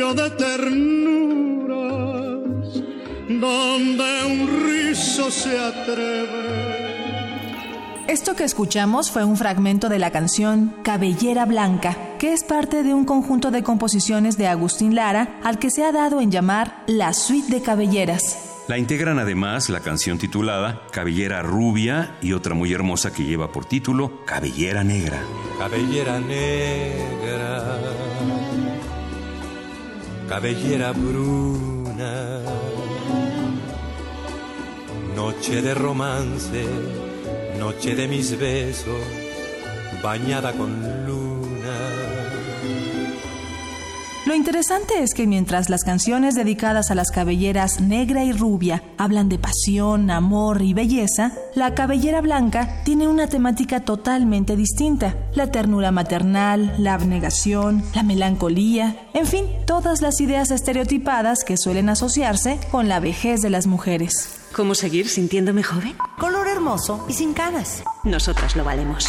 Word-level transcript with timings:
de 0.00 0.30
ternuras, 0.30 1.78
donde 3.28 4.24
un 4.26 4.48
rizo 4.66 5.30
se 5.30 5.58
atreve. 5.58 6.80
Esto 8.08 8.34
que 8.34 8.44
escuchamos 8.44 9.10
fue 9.10 9.24
un 9.24 9.36
fragmento 9.36 9.90
de 9.90 9.98
la 9.98 10.10
canción 10.10 10.74
Cabellera 10.82 11.44
Blanca, 11.44 11.96
que 12.18 12.32
es 12.32 12.42
parte 12.44 12.82
de 12.82 12.94
un 12.94 13.04
conjunto 13.04 13.50
de 13.50 13.62
composiciones 13.62 14.36
de 14.38 14.48
Agustín 14.48 14.94
Lara 14.94 15.38
al 15.44 15.58
que 15.58 15.70
se 15.70 15.84
ha 15.84 15.92
dado 15.92 16.20
en 16.20 16.30
llamar 16.30 16.82
la 16.86 17.12
Suite 17.12 17.54
de 17.54 17.62
Cabelleras. 17.62 18.64
La 18.68 18.78
integran 18.78 19.18
además 19.18 19.68
la 19.68 19.80
canción 19.80 20.16
titulada 20.18 20.82
Cabellera 20.92 21.42
Rubia 21.42 22.16
y 22.22 22.32
otra 22.32 22.54
muy 22.54 22.72
hermosa 22.72 23.12
que 23.12 23.24
lleva 23.24 23.52
por 23.52 23.64
título 23.64 24.24
Cabellera 24.24 24.82
Negra. 24.82 25.20
Cabellera 25.58 26.20
negra, 26.20 27.78
cabellera 30.30 30.92
bruna, 30.92 32.40
noche 35.16 35.60
de 35.60 35.74
romance, 35.74 36.64
noche 37.58 37.96
de 37.96 38.06
mis 38.06 38.38
besos, 38.38 39.02
bañada 40.00 40.52
con 40.52 40.70
luna. 41.04 41.29
Lo 44.30 44.36
interesante 44.36 45.02
es 45.02 45.12
que 45.12 45.26
mientras 45.26 45.70
las 45.70 45.82
canciones 45.82 46.36
dedicadas 46.36 46.92
a 46.92 46.94
las 46.94 47.10
cabelleras 47.10 47.80
negra 47.80 48.22
y 48.22 48.30
rubia 48.30 48.80
hablan 48.96 49.28
de 49.28 49.40
pasión, 49.40 50.08
amor 50.08 50.62
y 50.62 50.72
belleza, 50.72 51.32
la 51.56 51.74
cabellera 51.74 52.20
blanca 52.20 52.84
tiene 52.84 53.08
una 53.08 53.26
temática 53.26 53.80
totalmente 53.80 54.54
distinta. 54.54 55.16
La 55.34 55.50
ternura 55.50 55.90
maternal, 55.90 56.72
la 56.78 56.94
abnegación, 56.94 57.82
la 57.92 58.04
melancolía, 58.04 59.08
en 59.14 59.26
fin, 59.26 59.46
todas 59.66 60.00
las 60.00 60.20
ideas 60.20 60.52
estereotipadas 60.52 61.42
que 61.42 61.56
suelen 61.56 61.88
asociarse 61.88 62.60
con 62.70 62.88
la 62.88 63.00
vejez 63.00 63.40
de 63.40 63.50
las 63.50 63.66
mujeres. 63.66 64.38
¿Cómo 64.54 64.76
seguir 64.76 65.08
sintiéndome 65.08 65.64
joven? 65.64 65.96
Color 66.20 66.46
hermoso 66.46 67.04
y 67.08 67.14
sin 67.14 67.32
canas. 67.32 67.82
Nosotras 68.04 68.54
lo 68.54 68.62
valemos. 68.62 69.08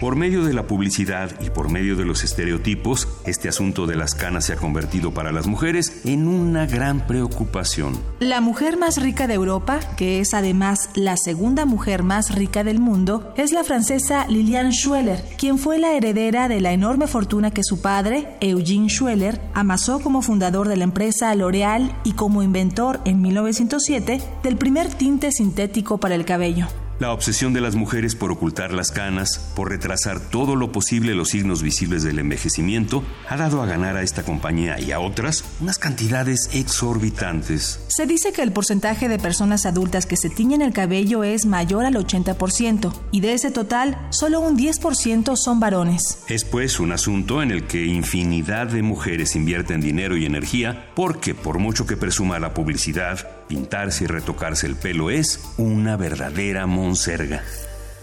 Por 0.00 0.14
medio 0.14 0.44
de 0.44 0.54
la 0.54 0.68
publicidad 0.68 1.32
y 1.40 1.50
por 1.50 1.70
medio 1.70 1.96
de 1.96 2.04
los 2.04 2.22
estereotipos, 2.22 3.08
este 3.26 3.48
asunto 3.48 3.88
de 3.88 3.96
las 3.96 4.14
canas 4.14 4.44
se 4.44 4.52
ha 4.52 4.56
convertido 4.56 5.12
para 5.12 5.32
las 5.32 5.48
mujeres 5.48 6.02
en 6.04 6.28
una 6.28 6.66
gran 6.66 7.04
preocupación. 7.04 7.98
La 8.20 8.40
mujer 8.40 8.76
más 8.76 9.02
rica 9.02 9.26
de 9.26 9.34
Europa, 9.34 9.80
que 9.96 10.20
es 10.20 10.34
además 10.34 10.90
la 10.94 11.16
segunda 11.16 11.64
mujer 11.64 12.04
más 12.04 12.32
rica 12.32 12.62
del 12.62 12.78
mundo, 12.78 13.34
es 13.36 13.50
la 13.50 13.64
francesa 13.64 14.28
Liliane 14.28 14.70
Schweller, 14.70 15.20
quien 15.36 15.58
fue 15.58 15.80
la 15.80 15.92
heredera 15.92 16.46
de 16.46 16.60
la 16.60 16.70
enorme 16.70 17.08
fortuna 17.08 17.50
que 17.50 17.64
su 17.64 17.82
padre, 17.82 18.36
Eugene 18.40 18.88
Schweller, 18.88 19.40
amasó 19.52 19.98
como 19.98 20.22
fundador 20.22 20.68
de 20.68 20.76
la 20.76 20.84
empresa 20.84 21.34
L'Oréal 21.34 21.92
y 22.04 22.12
como 22.12 22.44
inventor 22.44 23.00
en 23.04 23.20
1907 23.20 24.22
del 24.44 24.56
primer 24.58 24.94
tinte 24.94 25.32
sintético 25.32 25.98
para 25.98 26.14
el 26.14 26.24
cabello. 26.24 26.68
La 26.98 27.12
obsesión 27.12 27.52
de 27.52 27.60
las 27.60 27.76
mujeres 27.76 28.16
por 28.16 28.32
ocultar 28.32 28.72
las 28.72 28.90
canas, 28.90 29.52
por 29.54 29.68
retrasar 29.68 30.18
todo 30.18 30.56
lo 30.56 30.72
posible 30.72 31.14
los 31.14 31.28
signos 31.28 31.62
visibles 31.62 32.02
del 32.02 32.18
envejecimiento, 32.18 33.04
ha 33.28 33.36
dado 33.36 33.62
a 33.62 33.66
ganar 33.66 33.96
a 33.96 34.02
esta 34.02 34.24
compañía 34.24 34.80
y 34.80 34.90
a 34.90 34.98
otras 34.98 35.44
unas 35.60 35.78
cantidades 35.78 36.50
exorbitantes. 36.54 37.78
Se 37.86 38.06
dice 38.06 38.32
que 38.32 38.42
el 38.42 38.50
porcentaje 38.50 39.08
de 39.08 39.20
personas 39.20 39.64
adultas 39.64 40.06
que 40.06 40.16
se 40.16 40.28
tiñen 40.28 40.60
el 40.60 40.72
cabello 40.72 41.22
es 41.22 41.46
mayor 41.46 41.84
al 41.84 41.94
80%, 41.94 42.92
y 43.12 43.20
de 43.20 43.34
ese 43.34 43.52
total, 43.52 43.96
solo 44.10 44.40
un 44.40 44.58
10% 44.58 45.36
son 45.36 45.60
varones. 45.60 46.24
Es 46.26 46.44
pues 46.44 46.80
un 46.80 46.90
asunto 46.90 47.42
en 47.42 47.52
el 47.52 47.68
que 47.68 47.86
infinidad 47.86 48.66
de 48.66 48.82
mujeres 48.82 49.36
invierten 49.36 49.80
dinero 49.80 50.16
y 50.16 50.26
energía 50.26 50.90
porque 50.96 51.36
por 51.36 51.60
mucho 51.60 51.86
que 51.86 51.96
presuma 51.96 52.40
la 52.40 52.54
publicidad, 52.54 53.37
pintarse 53.48 54.04
y 54.04 54.06
retocarse 54.06 54.66
el 54.66 54.76
pelo 54.76 55.10
es 55.10 55.40
una 55.56 55.96
verdadera 55.96 56.66
monserga. 56.66 57.42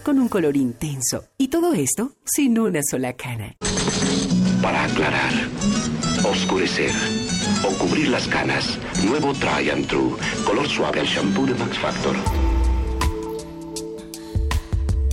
Con 0.02 0.18
un 0.18 0.28
color 0.28 0.56
intenso. 0.56 1.24
Y 1.38 1.48
todo 1.48 1.72
esto 1.72 2.12
sin 2.24 2.58
una 2.58 2.80
sola 2.82 3.14
cana. 3.14 3.56
Para 4.62 4.84
aclarar, 4.84 5.32
oscurecer 6.24 6.90
o 7.64 7.72
cubrir 7.78 8.08
las 8.08 8.28
canas, 8.28 8.78
nuevo 9.04 9.32
Try 9.32 9.70
and 9.70 9.86
True, 9.86 10.16
color 10.44 10.68
suave 10.68 11.00
al 11.00 11.06
shampoo 11.06 11.46
de 11.46 11.54
Max 11.54 11.78
Factor. 11.78 12.45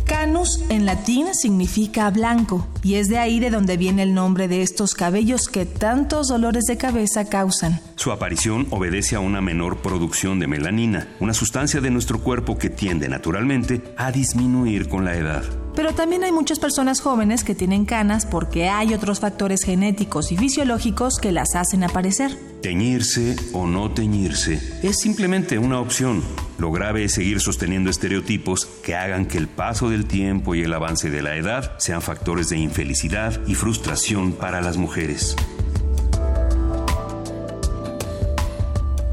Canus 0.06 0.60
en 0.70 0.86
latín 0.86 1.28
significa 1.34 2.10
blanco, 2.10 2.68
y 2.84 2.96
es 2.96 3.08
de 3.08 3.18
ahí 3.18 3.40
de 3.40 3.50
donde 3.50 3.78
viene 3.78 4.04
el 4.04 4.14
nombre 4.14 4.48
de 4.48 4.62
estos 4.62 4.94
cabellos 4.94 5.48
que 5.48 5.66
tantos 5.66 6.28
dolores 6.28 6.66
de 6.66 6.78
cabeza 6.78 7.30
causan. 7.30 7.80
Su 7.96 8.12
aparición 8.12 8.68
obedece 8.72 9.16
a 9.16 9.20
una 9.20 9.42
menor 9.42 9.78
producción 9.78 10.40
de 10.40 10.48
melanina, 10.48 11.08
una 11.20 11.34
sustancia 11.34 11.82
de 11.82 11.92
nuestro 11.92 12.20
cuerpo 12.20 12.58
que 12.58 12.70
tiende 12.70 13.08
naturalmente 13.08 13.82
a 13.98 14.12
disminuir 14.12 14.90
con 14.90 15.06
la 15.06 15.16
edad. 15.16 15.63
Pero 15.76 15.94
también 15.94 16.24
hay 16.24 16.32
muchas 16.32 16.60
personas 16.60 17.02
jóvenes 17.02 17.44
que 17.44 17.56
tienen 17.56 17.86
canas 17.86 18.26
porque 18.26 18.70
hay 18.70 18.94
otros 18.94 19.20
factores 19.20 19.64
genéticos 19.64 20.32
y 20.32 20.38
fisiológicos 20.38 21.18
que 21.18 21.32
las 21.32 21.56
hacen 21.56 21.84
aparecer. 21.84 22.38
Teñirse 22.62 23.36
o 23.54 23.66
no 23.66 23.92
teñirse 23.92 24.62
es 24.84 25.00
simplemente 25.00 25.58
una 25.58 25.80
opción. 25.80 26.24
Lo 26.60 26.72
grave 26.72 27.06
es 27.06 27.14
seguir 27.14 27.42
sosteniendo 27.42 27.90
estereotipos 27.90 28.66
que 28.84 28.96
hagan 28.96 29.26
que 29.26 29.38
el 29.38 29.48
paso 29.48 29.90
del 29.90 30.06
tiempo 30.06 30.54
y 30.54 30.62
el 30.62 30.74
avance 30.74 31.10
de 31.10 31.24
la 31.24 31.36
edad 31.36 31.74
sean 31.78 32.02
factores 32.02 32.50
de 32.50 32.58
infelicidad 32.58 33.42
y 33.48 33.56
frustración 33.56 34.34
para 34.34 34.62
las 34.62 34.78
mujeres. 34.78 35.36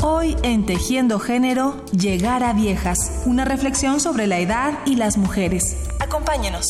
Hoy 0.02 0.36
en 0.42 0.64
Tejiendo 0.64 1.18
Género, 1.18 1.84
Llegar 1.92 2.42
a 2.42 2.52
Viejas, 2.52 3.22
una 3.26 3.44
reflexión 3.44 4.00
sobre 4.00 4.26
la 4.26 4.38
edad 4.38 4.78
y 4.86 4.96
las 4.96 5.16
mujeres. 5.16 5.76
Acompáñenos. 6.10 6.66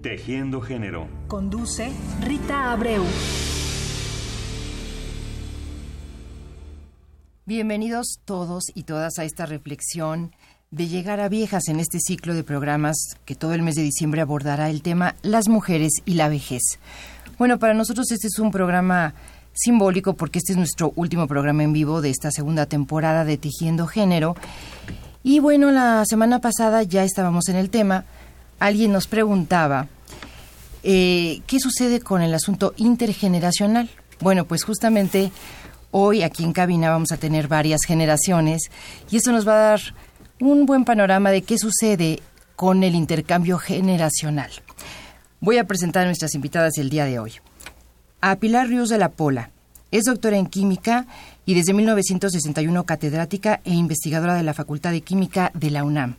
Tejiendo 0.00 0.60
género. 0.60 1.08
Conduce 1.26 1.90
Rita 2.20 2.70
Abreu. 2.70 3.02
Bienvenidos 7.46 8.20
todos 8.24 8.66
y 8.76 8.84
todas 8.84 9.18
a 9.18 9.24
esta 9.24 9.44
reflexión 9.44 10.30
de 10.70 10.86
llegar 10.86 11.18
a 11.18 11.28
viejas 11.28 11.66
en 11.66 11.80
este 11.80 11.98
ciclo 11.98 12.32
de 12.32 12.44
programas 12.44 12.96
que 13.24 13.34
todo 13.34 13.54
el 13.54 13.62
mes 13.62 13.74
de 13.74 13.82
diciembre 13.82 14.20
abordará 14.20 14.70
el 14.70 14.82
tema 14.82 15.16
las 15.22 15.48
mujeres 15.48 15.94
y 16.04 16.14
la 16.14 16.28
vejez. 16.28 16.78
Bueno, 17.38 17.58
para 17.58 17.74
nosotros 17.74 18.12
este 18.12 18.28
es 18.28 18.38
un 18.38 18.52
programa 18.52 19.14
simbólico 19.54 20.14
porque 20.14 20.38
este 20.38 20.52
es 20.52 20.58
nuestro 20.58 20.92
último 20.96 21.26
programa 21.26 21.62
en 21.62 21.72
vivo 21.72 22.00
de 22.00 22.10
esta 22.10 22.30
segunda 22.30 22.66
temporada 22.66 23.24
de 23.24 23.38
Tejiendo 23.38 23.86
Género. 23.86 24.36
Y 25.22 25.38
bueno, 25.38 25.70
la 25.70 26.04
semana 26.06 26.40
pasada 26.40 26.82
ya 26.82 27.04
estábamos 27.04 27.48
en 27.48 27.56
el 27.56 27.70
tema. 27.70 28.04
Alguien 28.58 28.92
nos 28.92 29.06
preguntaba 29.06 29.88
eh, 30.82 31.40
qué 31.46 31.58
sucede 31.60 32.00
con 32.00 32.20
el 32.20 32.34
asunto 32.34 32.74
intergeneracional. 32.76 33.88
Bueno, 34.20 34.44
pues 34.44 34.64
justamente 34.64 35.32
hoy 35.90 36.22
aquí 36.22 36.44
en 36.44 36.52
cabina 36.52 36.90
vamos 36.90 37.12
a 37.12 37.16
tener 37.16 37.48
varias 37.48 37.80
generaciones 37.86 38.70
y 39.10 39.16
esto 39.16 39.32
nos 39.32 39.48
va 39.48 39.54
a 39.54 39.68
dar 39.70 39.80
un 40.40 40.66
buen 40.66 40.84
panorama 40.84 41.30
de 41.30 41.42
qué 41.42 41.56
sucede 41.56 42.20
con 42.56 42.82
el 42.82 42.94
intercambio 42.94 43.58
generacional. 43.58 44.50
Voy 45.40 45.58
a 45.58 45.64
presentar 45.64 46.02
a 46.02 46.06
nuestras 46.06 46.34
invitadas 46.34 46.78
el 46.78 46.90
día 46.90 47.04
de 47.04 47.18
hoy. 47.18 47.32
A 48.20 48.36
Pilar 48.36 48.68
Ríos 48.68 48.88
de 48.88 48.98
la 48.98 49.10
Pola. 49.10 49.50
Es 49.90 50.04
doctora 50.04 50.36
en 50.38 50.46
química 50.46 51.06
y 51.46 51.54
desde 51.54 51.72
1961 51.72 52.84
catedrática 52.84 53.60
e 53.64 53.74
investigadora 53.74 54.34
de 54.34 54.42
la 54.42 54.54
Facultad 54.54 54.90
de 54.90 55.02
Química 55.02 55.50
de 55.54 55.70
la 55.70 55.84
UNAM. 55.84 56.16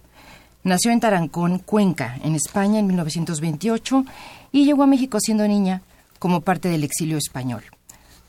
Nació 0.64 0.92
en 0.92 1.00
Tarancón, 1.00 1.60
Cuenca, 1.60 2.18
en 2.24 2.36
España 2.36 2.80
en 2.80 2.88
1928 2.88 4.06
y 4.52 4.66
llegó 4.66 4.84
a 4.84 4.88
México 4.88 5.20
siendo 5.20 5.48
niña 5.48 5.82
como 6.18 6.42
parte 6.42 6.70
del 6.70 6.84
exilio 6.84 7.18
español. 7.18 7.64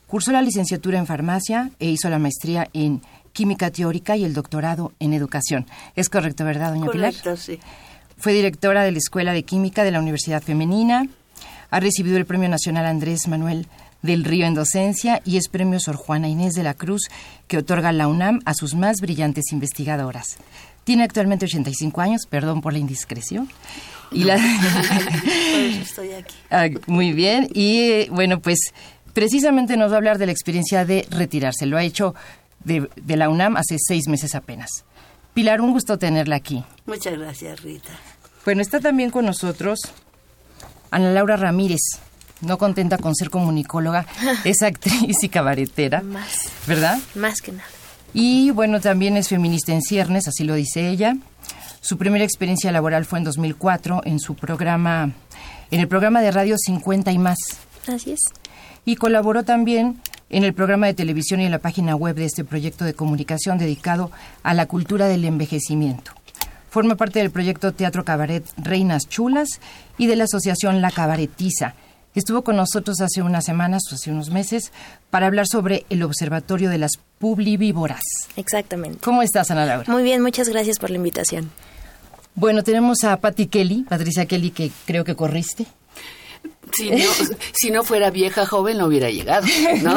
Cursó 0.06 0.32
la 0.32 0.42
licenciatura 0.42 0.98
en 0.98 1.06
farmacia 1.06 1.70
e 1.78 1.88
hizo 1.88 2.08
la 2.08 2.18
maestría 2.18 2.68
en 2.72 3.00
química 3.32 3.70
teórica 3.70 4.16
y 4.16 4.24
el 4.24 4.34
doctorado 4.34 4.92
en 5.00 5.12
educación. 5.12 5.66
¿Es 5.94 6.08
correcto, 6.08 6.44
verdad, 6.44 6.70
doña 6.70 6.90
Pilar? 6.90 7.12
Correcto, 7.12 7.36
sí. 7.36 7.58
fue 8.16 8.32
directora 8.32 8.82
de 8.82 8.92
la 8.92 8.98
Escuela 8.98 9.32
de 9.32 9.42
Química 9.42 9.84
de 9.84 9.90
la 9.90 10.00
Universidad 10.00 10.42
Femenina, 10.42 11.08
ha 11.70 11.80
recibido 11.80 12.16
el 12.16 12.26
Premio 12.26 12.48
Nacional 12.48 12.86
Andrés 12.86 13.28
Manuel 13.28 13.66
del 14.06 14.24
Río 14.24 14.46
en 14.46 14.54
Docencia 14.54 15.20
y 15.24 15.36
es 15.36 15.48
Premio 15.48 15.78
Sor 15.80 15.96
Juana 15.96 16.28
Inés 16.28 16.54
de 16.54 16.62
la 16.62 16.74
Cruz 16.74 17.02
que 17.48 17.58
otorga 17.58 17.92
la 17.92 18.08
UNAM 18.08 18.40
a 18.44 18.54
sus 18.54 18.74
más 18.74 19.00
brillantes 19.00 19.52
investigadoras. 19.52 20.38
Tiene 20.84 21.02
actualmente 21.02 21.46
85 21.46 22.00
años, 22.00 22.22
perdón 22.28 22.60
por 22.60 22.72
la 22.72 22.78
indiscreción. 22.78 23.50
Y 24.12 24.24
la... 24.24 24.36
Estoy 25.82 26.12
aquí. 26.12 26.34
Ah, 26.50 26.68
muy 26.86 27.12
bien, 27.12 27.48
y 27.52 28.08
bueno, 28.08 28.40
pues 28.40 28.72
precisamente 29.12 29.76
nos 29.76 29.90
va 29.90 29.94
a 29.94 29.98
hablar 29.98 30.18
de 30.18 30.26
la 30.26 30.32
experiencia 30.32 30.84
de 30.84 31.06
retirarse. 31.10 31.66
Lo 31.66 31.76
ha 31.76 31.82
hecho 31.82 32.14
de, 32.64 32.88
de 32.96 33.16
la 33.16 33.28
UNAM 33.28 33.56
hace 33.56 33.76
seis 33.78 34.06
meses 34.08 34.34
apenas. 34.34 34.84
Pilar, 35.34 35.60
un 35.60 35.72
gusto 35.72 35.98
tenerla 35.98 36.36
aquí. 36.36 36.64
Muchas 36.86 37.18
gracias, 37.18 37.62
Rita. 37.62 37.90
Bueno, 38.44 38.62
está 38.62 38.80
también 38.80 39.10
con 39.10 39.26
nosotros 39.26 39.80
Ana 40.90 41.10
Laura 41.10 41.36
Ramírez. 41.36 41.80
No 42.40 42.58
contenta 42.58 42.98
con 42.98 43.14
ser 43.14 43.30
comunicóloga, 43.30 44.06
es 44.44 44.62
actriz 44.62 45.22
y 45.22 45.28
cabaretera. 45.28 46.02
Más. 46.02 46.50
¿Verdad? 46.66 46.98
Más 47.14 47.40
que 47.40 47.52
nada. 47.52 47.68
Y 48.14 48.50
bueno, 48.50 48.80
también 48.80 49.16
es 49.16 49.28
feminista 49.28 49.72
en 49.72 49.82
ciernes, 49.82 50.28
así 50.28 50.44
lo 50.44 50.54
dice 50.54 50.88
ella. 50.88 51.16
Su 51.80 51.98
primera 51.98 52.24
experiencia 52.24 52.72
laboral 52.72 53.04
fue 53.04 53.18
en 53.18 53.24
2004 53.24 54.02
en 54.04 54.18
su 54.18 54.34
programa, 54.34 55.12
en 55.70 55.80
el 55.80 55.88
programa 55.88 56.20
de 56.20 56.30
radio 56.30 56.56
50 56.58 57.12
y 57.12 57.18
más. 57.18 57.38
Así 57.86 58.12
es. 58.12 58.20
Y 58.84 58.96
colaboró 58.96 59.44
también 59.44 60.00
en 60.30 60.44
el 60.44 60.54
programa 60.54 60.86
de 60.86 60.94
televisión 60.94 61.40
y 61.40 61.44
en 61.44 61.50
la 61.50 61.58
página 61.58 61.94
web 61.94 62.16
de 62.16 62.24
este 62.24 62.44
proyecto 62.44 62.84
de 62.84 62.94
comunicación 62.94 63.58
dedicado 63.58 64.10
a 64.42 64.54
la 64.54 64.66
cultura 64.66 65.06
del 65.06 65.24
envejecimiento. 65.24 66.12
Forma 66.70 66.96
parte 66.96 67.20
del 67.20 67.30
proyecto 67.30 67.72
Teatro 67.72 68.04
Cabaret 68.04 68.44
Reinas 68.56 69.08
Chulas 69.08 69.60
y 69.98 70.06
de 70.06 70.16
la 70.16 70.24
asociación 70.24 70.80
La 70.82 70.90
Cabaretiza. 70.90 71.74
Estuvo 72.16 72.42
con 72.42 72.56
nosotros 72.56 73.02
hace 73.02 73.20
unas 73.20 73.44
semanas, 73.44 73.82
hace 73.92 74.10
unos 74.10 74.30
meses, 74.30 74.72
para 75.10 75.26
hablar 75.26 75.46
sobre 75.46 75.84
el 75.90 76.02
Observatorio 76.02 76.70
de 76.70 76.78
las 76.78 76.92
Publivívoras. 77.18 78.00
Exactamente. 78.36 78.98
¿Cómo 79.02 79.20
estás, 79.20 79.50
Ana 79.50 79.66
Laura? 79.66 79.84
Muy 79.92 80.02
bien, 80.02 80.22
muchas 80.22 80.48
gracias 80.48 80.78
por 80.78 80.88
la 80.88 80.96
invitación. 80.96 81.50
Bueno, 82.34 82.62
tenemos 82.62 83.04
a 83.04 83.18
Patty 83.18 83.48
Kelly, 83.48 83.84
Patricia 83.86 84.24
Kelly, 84.24 84.50
que 84.50 84.70
creo 84.86 85.04
que 85.04 85.14
corriste. 85.14 85.66
Si 86.72 86.90
no, 86.90 86.96
si 87.52 87.70
no 87.70 87.84
fuera 87.84 88.10
vieja 88.10 88.46
joven 88.46 88.78
no 88.78 88.86
hubiera 88.86 89.10
llegado, 89.10 89.46
¿no? 89.82 89.94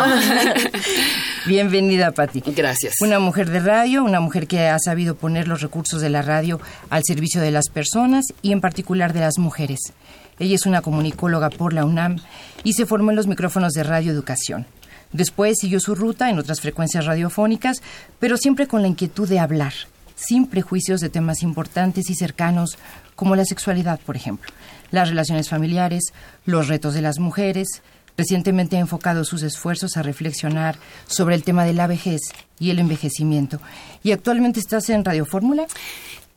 Bienvenida, 1.45 2.12
Patti. 2.12 2.44
Gracias. 2.45 2.95
Una 3.01 3.19
mujer 3.19 3.50
de 3.50 3.62
radio, 3.62 4.04
una 4.04 4.19
mujer 4.19 4.45
que 4.48 4.68
ha 4.68 4.77
sabido 4.77 5.16
poner 5.16 5.48
los 5.48 5.62
recursos 5.62 6.01
de 6.01 6.10
la 6.10 6.21
radio 6.21 6.60
al 6.89 7.04
servicio 7.06 7.42
de 7.42 7.51
las 7.51 7.69
personas 7.69 8.25
y 8.42 8.51
en 8.51 8.60
particular 8.60 9.13
de 9.13 9.21
las 9.21 9.38
mujeres. 9.38 9.94
Ella 10.39 10.56
es 10.56 10.65
una 10.65 10.81
comunicóloga 10.81 11.50
por 11.50 11.74
la 11.74 11.86
UNAM 11.86 12.18
y 12.63 12.74
se 12.74 12.86
formó 12.86 13.12
en 13.12 13.18
los 13.18 13.27
micrófonos 13.27 13.74
de 13.74 13.83
Radio 13.83 14.12
Educación. 14.12 14.65
Después 15.12 15.57
siguió 15.59 15.80
su 15.80 15.95
ruta 15.95 16.30
en 16.30 16.39
otras 16.39 16.62
frecuencias 16.62 17.06
radiofónicas, 17.06 17.81
pero 18.19 18.38
siempre 18.38 18.68
con 18.68 18.81
la 18.81 18.88
inquietud 18.88 19.27
de 19.27 19.39
hablar, 19.39 19.74
sin 20.15 20.47
prejuicios 20.47 21.01
de 21.01 21.09
temas 21.09 21.41
importantes 21.41 22.09
y 22.09 22.15
cercanos 22.15 22.77
como 23.15 23.36
la 23.36 23.45
sexualidad, 23.45 24.00
por 24.06 24.15
ejemplo, 24.15 24.51
las 24.91 25.09
relaciones 25.09 25.50
familiares, 25.50 26.13
los 26.45 26.68
retos 26.68 26.94
de 26.94 27.01
las 27.01 27.19
mujeres. 27.19 27.81
Recientemente 28.18 28.77
ha 28.77 28.81
enfocado 28.81 29.24
sus 29.24 29.44
esfuerzos 29.44 29.97
a 29.97 30.03
reflexionar 30.03 30.77
sobre 31.07 31.35
el 31.35 31.44
tema 31.44 31.63
de 31.65 31.74
la 31.74 31.88
vejez 31.88 32.21
y 32.59 32.69
el 32.69 32.80
envejecimiento. 32.80 33.62
¿Y 34.03 34.12
actualmente 34.12 34.59
estás 34.59 34.89
en 34.89 35.06
Radio 35.06 35.25
Fórmula? 35.25 35.68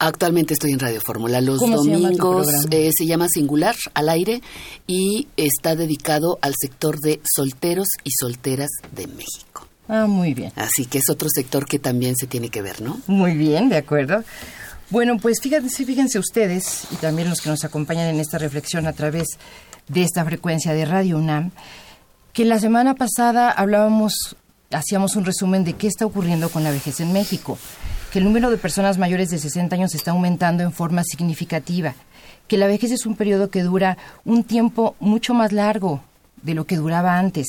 Actualmente 0.05 0.55
estoy 0.55 0.73
en 0.73 0.81
Radio 0.81 1.01
Fórmula. 1.01 1.41
Los 1.41 1.61
¿Cómo 1.61 1.81
se 1.81 1.91
llama 1.91 2.11
tu 2.11 2.17
domingos 2.17 2.49
eh, 2.73 2.91
se 2.93 3.07
llama 3.07 3.29
Singular 3.29 3.77
al 3.95 4.09
aire 4.09 4.43
y 4.89 5.29
está 5.37 5.77
dedicado 5.77 6.41
al 6.43 6.55
sector 6.61 6.99
de 6.99 7.21
solteros 7.37 7.87
y 8.03 8.11
solteras 8.11 8.71
de 8.91 9.07
México. 9.07 9.69
Ah, 9.87 10.09
muy 10.09 10.35
bien. 10.35 10.51
Así 10.57 10.87
que 10.87 10.99
es 10.99 11.09
otro 11.09 11.29
sector 11.33 11.67
que 11.67 11.79
también 11.79 12.17
se 12.17 12.27
tiene 12.27 12.49
que 12.49 12.63
ver, 12.63 12.81
¿no? 12.81 13.01
Muy 13.07 13.37
bien, 13.37 13.69
de 13.69 13.77
acuerdo. 13.77 14.25
Bueno, 14.91 15.19
pues 15.19 15.39
fíjense, 15.41 15.85
fíjense 15.85 16.19
ustedes 16.19 16.89
y 16.91 16.97
también 16.97 17.31
los 17.31 17.41
que 17.41 17.51
nos 17.51 17.63
acompañan 17.63 18.09
en 18.09 18.19
esta 18.19 18.39
reflexión 18.39 18.89
a 18.89 18.95
través 18.95 19.29
de 19.87 20.03
esta 20.03 20.25
frecuencia 20.25 20.73
de 20.73 20.85
Radio 20.85 21.17
UNAM, 21.17 21.53
que 22.33 22.45
la 22.45 22.59
semana 22.59 22.97
pasada 22.97 23.53
hablábamos, 23.53 24.35
hacíamos 24.73 25.15
un 25.15 25.25
resumen 25.25 25.63
de 25.63 25.75
qué 25.75 25.87
está 25.87 26.07
ocurriendo 26.07 26.49
con 26.49 26.65
la 26.65 26.73
vejez 26.73 26.99
en 26.99 27.13
México, 27.13 27.57
que 28.13 28.19
el 28.19 28.27
número 28.27 28.51
de 28.51 28.59
personas 28.59 28.99
mayores 28.99 29.31
de 29.31 29.39
60 29.39 29.75
años 29.75 29.95
está 29.95 30.11
aumentando 30.11 30.63
en 30.63 30.73
forma 30.73 31.03
significativa, 31.03 31.95
que 32.47 32.59
la 32.59 32.67
vejez 32.67 32.91
es 32.91 33.07
un 33.07 33.17
periodo 33.17 33.49
que 33.49 33.63
dura 33.63 33.97
un 34.27 34.45
tiempo 34.45 34.95
mucho 35.01 35.33
más 35.33 35.51
largo 35.51 36.03
de 36.43 36.53
lo 36.53 36.67
que 36.67 36.77
duraba 36.77 37.19
antes, 37.19 37.47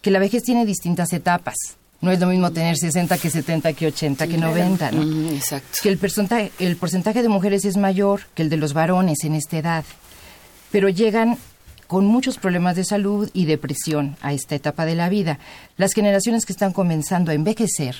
que 0.00 0.12
la 0.12 0.20
vejez 0.20 0.44
tiene 0.44 0.64
distintas 0.64 1.12
etapas. 1.12 1.56
No 2.00 2.12
es 2.12 2.20
lo 2.20 2.28
mismo 2.28 2.52
tener 2.52 2.76
60 2.76 3.18
que 3.18 3.28
70 3.28 3.72
que 3.72 3.88
80 3.88 4.28
que 4.28 4.38
90, 4.38 4.92
¿no? 4.92 5.30
Exacto. 5.32 5.78
que 5.82 5.88
el 5.88 5.98
porcentaje, 5.98 6.52
el 6.60 6.76
porcentaje 6.76 7.20
de 7.20 7.28
mujeres 7.28 7.64
es 7.64 7.76
mayor 7.76 8.20
que 8.34 8.42
el 8.42 8.50
de 8.50 8.56
los 8.56 8.74
varones 8.74 9.24
en 9.24 9.34
esta 9.34 9.58
edad, 9.58 9.84
pero 10.70 10.88
llegan 10.88 11.38
con 11.88 12.06
muchos 12.06 12.38
problemas 12.38 12.76
de 12.76 12.84
salud 12.84 13.28
y 13.32 13.46
depresión 13.46 14.16
a 14.20 14.32
esta 14.32 14.54
etapa 14.54 14.84
de 14.86 14.94
la 14.94 15.08
vida. 15.08 15.40
Las 15.76 15.92
generaciones 15.92 16.46
que 16.46 16.52
están 16.52 16.72
comenzando 16.72 17.32
a 17.32 17.34
envejecer, 17.34 17.96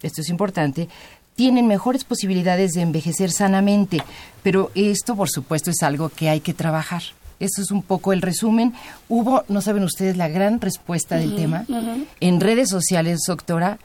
esto 0.00 0.22
es 0.22 0.30
importante, 0.30 0.88
tienen 1.34 1.66
mejores 1.66 2.04
posibilidades 2.04 2.72
de 2.72 2.82
envejecer 2.82 3.30
sanamente, 3.30 4.02
pero 4.42 4.70
esto, 4.74 5.16
por 5.16 5.28
supuesto, 5.30 5.70
es 5.70 5.82
algo 5.82 6.08
que 6.08 6.28
hay 6.28 6.40
que 6.40 6.54
trabajar. 6.54 7.02
Eso 7.40 7.60
es 7.60 7.70
un 7.70 7.82
poco 7.82 8.12
el 8.12 8.22
resumen. 8.22 8.74
Hubo, 9.08 9.44
no 9.48 9.60
saben 9.60 9.82
ustedes, 9.82 10.16
la 10.16 10.28
gran 10.28 10.60
respuesta 10.60 11.16
del 11.16 11.34
tema. 11.34 11.64
En 12.20 12.40
redes 12.40 12.68
sociales, 12.68 13.20
doctora, 13.26 13.78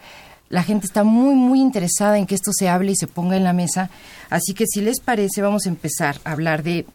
la 0.49 0.63
gente 0.63 0.85
está 0.85 1.03
muy, 1.03 1.35
muy 1.35 1.59
interesada 1.59 2.17
en 2.17 2.25
que 2.25 2.35
esto 2.35 2.51
se 2.53 2.69
hable 2.69 2.91
y 2.91 2.95
se 2.95 3.07
ponga 3.07 3.37
en 3.37 3.43
la 3.43 3.53
mesa. 3.53 3.89
Así 4.29 4.53
que 4.53 4.65
si 4.67 4.81
les 4.81 4.99
parece, 4.99 5.41
vamos 5.41 5.65
a 5.65 5.69
empezar 5.69 6.17
a 6.23 6.31
hablar 6.31 6.63
de, 6.63 6.85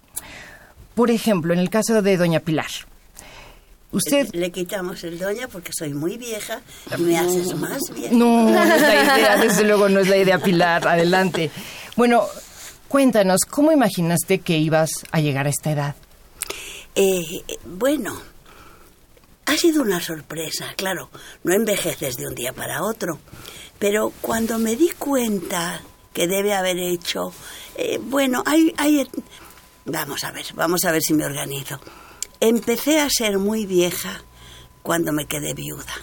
por 0.95 1.11
ejemplo, 1.11 1.53
en 1.53 1.61
el 1.61 1.71
caso 1.71 2.01
de 2.01 2.17
Doña 2.17 2.41
Pilar. 2.41 2.71
Usted... 3.95 4.29
Le 4.33 4.51
quitamos 4.51 5.05
el 5.05 5.19
doña 5.19 5.47
porque 5.47 5.71
soy 5.73 5.95
muy 5.95 6.19
vieja 6.19 6.61
y 6.99 7.01
me 7.01 7.17
haces 7.17 7.55
más 7.55 7.81
vieja. 7.95 8.13
No, 8.13 8.51
no 8.51 8.63
es 8.63 8.83
la 8.83 9.05
idea, 9.05 9.37
desde 9.37 9.63
luego 9.63 9.89
no 9.89 10.01
es 10.01 10.09
la 10.09 10.17
idea, 10.17 10.39
Pilar. 10.39 10.87
Adelante. 10.87 11.51
Bueno, 11.97 12.25
cuéntanos, 12.89 13.43
¿cómo 13.49 13.71
imaginaste 13.71 14.41
que 14.41 14.59
ibas 14.59 14.91
a 15.13 15.21
llegar 15.21 15.47
a 15.47 15.51
esta 15.51 15.71
edad? 15.71 15.95
Eh, 16.97 17.43
bueno, 17.65 18.21
ha 19.47 19.57
sido 19.57 19.83
una 19.83 20.01
sorpresa, 20.01 20.75
claro, 20.77 21.11
no 21.45 21.55
envejeces 21.55 22.17
de 22.17 22.27
un 22.27 22.35
día 22.35 22.53
para 22.53 22.83
otro, 22.83 23.21
pero 23.79 24.13
cuando 24.21 24.59
me 24.59 24.75
di 24.75 24.91
cuenta 24.91 25.81
que 26.13 26.27
debe 26.27 26.53
haber 26.53 26.79
hecho, 26.79 27.33
eh, 27.77 27.99
bueno, 28.01 28.43
hay, 28.45 28.75
hay, 28.77 29.09
vamos 29.85 30.25
a 30.25 30.33
ver, 30.33 30.47
vamos 30.55 30.85
a 30.85 30.91
ver 30.91 31.03
si 31.03 31.15
me 31.15 31.25
organizo. 31.25 31.79
Empecé 32.47 33.01
a 33.01 33.09
ser 33.09 33.39
muy 33.39 33.65
vieja 33.65 34.21
cuando 34.83 35.15
me 35.15 35.25
quedé 35.25 35.55
viuda. 35.55 35.95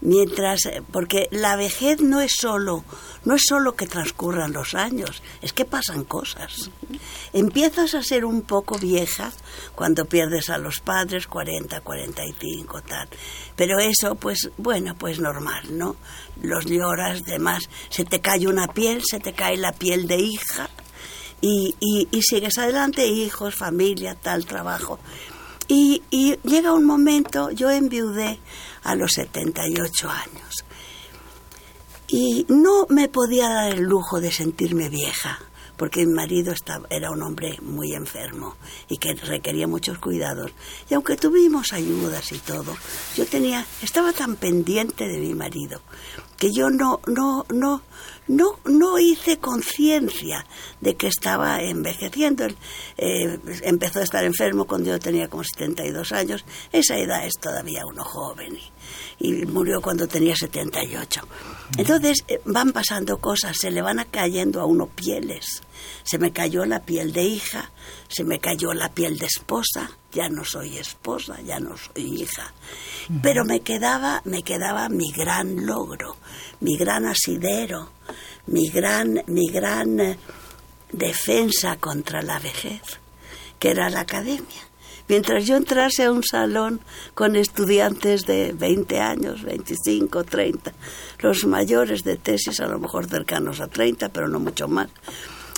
Mientras, 0.00 0.64
eh, 0.66 0.80
porque 0.92 1.26
la 1.32 1.56
vejez 1.56 2.00
no 2.00 2.20
es 2.20 2.34
solo, 2.38 2.84
no 3.24 3.34
es 3.34 3.42
solo 3.48 3.74
que 3.74 3.88
transcurran 3.88 4.52
los 4.52 4.76
años, 4.76 5.24
es 5.42 5.52
que 5.52 5.64
pasan 5.64 6.04
cosas. 6.04 6.70
Empiezas 7.32 7.96
a 7.96 8.04
ser 8.04 8.24
un 8.24 8.42
poco 8.42 8.78
vieja 8.78 9.32
cuando 9.74 10.04
pierdes 10.04 10.50
a 10.50 10.58
los 10.58 10.78
padres, 10.78 11.26
40, 11.26 11.80
45, 11.80 12.82
tal. 12.82 13.08
Pero 13.56 13.80
eso, 13.80 14.14
pues, 14.14 14.52
bueno, 14.58 14.94
pues 14.96 15.18
normal, 15.18 15.76
¿no? 15.76 15.96
Los 16.42 16.66
lloras, 16.66 17.24
demás, 17.24 17.64
se 17.88 18.04
te 18.04 18.20
cae 18.20 18.46
una 18.46 18.68
piel, 18.68 19.02
se 19.04 19.18
te 19.18 19.32
cae 19.32 19.56
la 19.56 19.72
piel 19.72 20.06
de 20.06 20.18
hija 20.18 20.70
y, 21.40 21.74
y, 21.80 22.06
y 22.12 22.22
sigues 22.22 22.56
adelante, 22.56 23.08
hijos, 23.08 23.56
familia, 23.56 24.14
tal, 24.14 24.46
trabajo. 24.46 25.00
Y, 25.68 26.02
y 26.10 26.38
llega 26.44 26.72
un 26.72 26.84
momento, 26.84 27.50
yo 27.50 27.70
enviudé 27.70 28.38
a 28.84 28.94
los 28.94 29.12
78 29.12 30.08
años. 30.08 30.64
Y 32.08 32.46
no 32.48 32.86
me 32.88 33.08
podía 33.08 33.48
dar 33.48 33.72
el 33.72 33.82
lujo 33.82 34.20
de 34.20 34.30
sentirme 34.30 34.88
vieja, 34.88 35.40
porque 35.76 36.06
mi 36.06 36.12
marido 36.12 36.52
estaba, 36.52 36.86
era 36.88 37.10
un 37.10 37.20
hombre 37.22 37.58
muy 37.62 37.94
enfermo 37.94 38.54
y 38.88 38.98
que 38.98 39.14
requería 39.14 39.66
muchos 39.66 39.98
cuidados. 39.98 40.52
Y 40.88 40.94
aunque 40.94 41.16
tuvimos 41.16 41.72
ayudas 41.72 42.30
y 42.30 42.38
todo, 42.38 42.76
yo 43.16 43.26
tenía, 43.26 43.66
estaba 43.82 44.12
tan 44.12 44.36
pendiente 44.36 45.08
de 45.08 45.18
mi 45.18 45.34
marido 45.34 45.80
que 46.38 46.52
yo 46.52 46.70
no, 46.70 47.00
no, 47.06 47.46
no, 47.48 47.82
no, 48.28 48.58
no 48.64 48.98
hice 48.98 49.38
conciencia 49.38 50.46
de 50.80 50.96
que 50.96 51.06
estaba 51.06 51.60
envejeciendo. 51.60 52.46
Eh, 52.96 53.38
empezó 53.62 54.00
a 54.00 54.04
estar 54.04 54.24
enfermo 54.24 54.66
cuando 54.66 54.90
yo 54.90 54.98
tenía 54.98 55.28
como 55.28 55.44
72 55.44 56.12
años. 56.12 56.44
Esa 56.72 56.96
edad 56.98 57.26
es 57.26 57.34
todavía 57.40 57.86
uno 57.86 58.04
joven 58.04 58.56
y, 59.18 59.28
y 59.28 59.46
murió 59.46 59.80
cuando 59.80 60.06
tenía 60.06 60.36
78. 60.36 61.26
Entonces 61.78 62.24
eh, 62.28 62.40
van 62.44 62.72
pasando 62.72 63.18
cosas, 63.18 63.56
se 63.56 63.70
le 63.70 63.82
van 63.82 64.04
cayendo 64.10 64.60
a 64.60 64.66
uno 64.66 64.86
pieles. 64.86 65.62
Se 66.02 66.18
me 66.18 66.32
cayó 66.32 66.64
la 66.64 66.84
piel 66.84 67.12
de 67.12 67.22
hija, 67.22 67.70
se 68.08 68.24
me 68.24 68.38
cayó 68.38 68.72
la 68.74 68.92
piel 68.92 69.18
de 69.18 69.26
esposa, 69.26 69.90
ya 70.16 70.30
no 70.30 70.44
soy 70.44 70.78
esposa, 70.78 71.36
ya 71.42 71.60
no 71.60 71.76
soy 71.76 72.22
hija. 72.22 72.54
Pero 73.22 73.44
me 73.44 73.60
quedaba, 73.60 74.22
me 74.24 74.42
quedaba 74.42 74.88
mi 74.88 75.12
gran 75.12 75.66
logro, 75.66 76.16
mi 76.60 76.78
gran 76.78 77.04
asidero, 77.04 77.90
mi 78.46 78.70
gran, 78.70 79.22
mi 79.26 79.48
gran 79.48 80.00
eh, 80.00 80.18
defensa 80.90 81.76
contra 81.76 82.22
la 82.22 82.38
vejez, 82.38 82.80
que 83.58 83.70
era 83.72 83.90
la 83.90 84.00
academia. 84.00 84.62
Mientras 85.06 85.44
yo 85.46 85.56
entrase 85.56 86.04
a 86.04 86.10
un 86.10 86.24
salón 86.24 86.80
con 87.14 87.36
estudiantes 87.36 88.24
de 88.24 88.54
20 88.54 88.98
años, 88.98 89.42
25, 89.42 90.24
30, 90.24 90.72
los 91.18 91.44
mayores 91.44 92.04
de 92.04 92.16
tesis 92.16 92.58
a 92.60 92.66
lo 92.66 92.78
mejor 92.78 93.06
cercanos 93.06 93.60
a 93.60 93.68
30, 93.68 94.08
pero 94.08 94.28
no 94.28 94.40
mucho 94.40 94.66
más. 94.66 94.88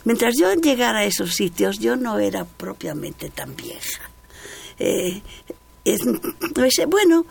Mientras 0.05 0.35
yo 0.37 0.53
llegara 0.55 0.99
a 0.99 1.05
esos 1.05 1.35
sitios, 1.35 1.79
yo 1.79 1.95
no 1.95 2.19
era 2.19 2.45
propiamente 2.45 3.31
tan 3.31 3.55
vieja. 3.55 4.08
Eh, 4.79 5.23
es, 5.89 6.01
bueno, 6.89 7.25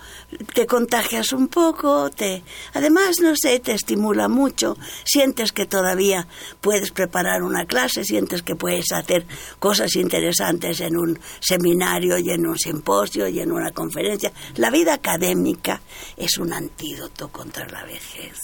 te 0.53 0.65
contagias 0.65 1.31
un 1.31 1.47
poco, 1.47 2.09
te, 2.09 2.43
además, 2.73 3.17
no 3.21 3.35
sé, 3.35 3.59
te 3.59 3.73
estimula 3.73 4.27
mucho, 4.27 4.77
sientes 5.03 5.51
que 5.51 5.65
todavía 5.65 6.27
puedes 6.59 6.91
preparar 6.91 7.43
una 7.43 7.65
clase, 7.65 8.03
sientes 8.03 8.41
que 8.41 8.55
puedes 8.55 8.91
hacer 8.91 9.25
cosas 9.59 9.95
interesantes 9.95 10.79
en 10.81 10.97
un 10.97 11.19
seminario 11.39 12.17
y 12.17 12.31
en 12.31 12.47
un 12.47 12.57
simposio 12.57 13.27
y 13.27 13.39
en 13.41 13.51
una 13.51 13.71
conferencia. 13.71 14.31
La 14.55 14.71
vida 14.71 14.93
académica 14.93 15.81
es 16.15 16.37
un 16.37 16.51
antídoto 16.53 17.29
contra 17.29 17.67
la 17.67 17.83
vejez. 17.83 18.39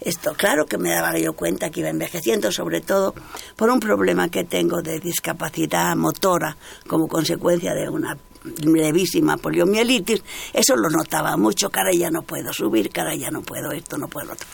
Esto, 0.00 0.34
claro 0.34 0.66
que 0.66 0.78
me 0.78 0.90
daba 0.90 1.18
yo 1.18 1.32
cuenta 1.32 1.70
que 1.70 1.80
iba 1.80 1.88
envejeciendo, 1.88 2.52
sobre 2.52 2.80
todo 2.80 3.14
por 3.56 3.68
un 3.70 3.80
problema 3.80 4.28
que 4.28 4.44
tengo 4.44 4.80
de 4.80 5.00
discapacidad 5.00 5.96
motora 5.96 6.56
como 6.86 7.08
consecuencia 7.08 7.74
de 7.74 7.88
una 7.88 8.16
levísima 8.62 9.36
poliomielitis, 9.36 10.22
eso 10.52 10.76
lo 10.76 10.88
notaba 10.88 11.36
mucho, 11.36 11.70
cara 11.70 11.90
ya 11.92 12.10
no 12.10 12.22
puedo 12.22 12.52
subir, 12.52 12.90
cara 12.90 13.14
ya 13.14 13.30
no 13.30 13.42
puedo 13.42 13.72
esto, 13.72 13.98
no 13.98 14.08
puedo 14.08 14.32
otro. 14.32 14.46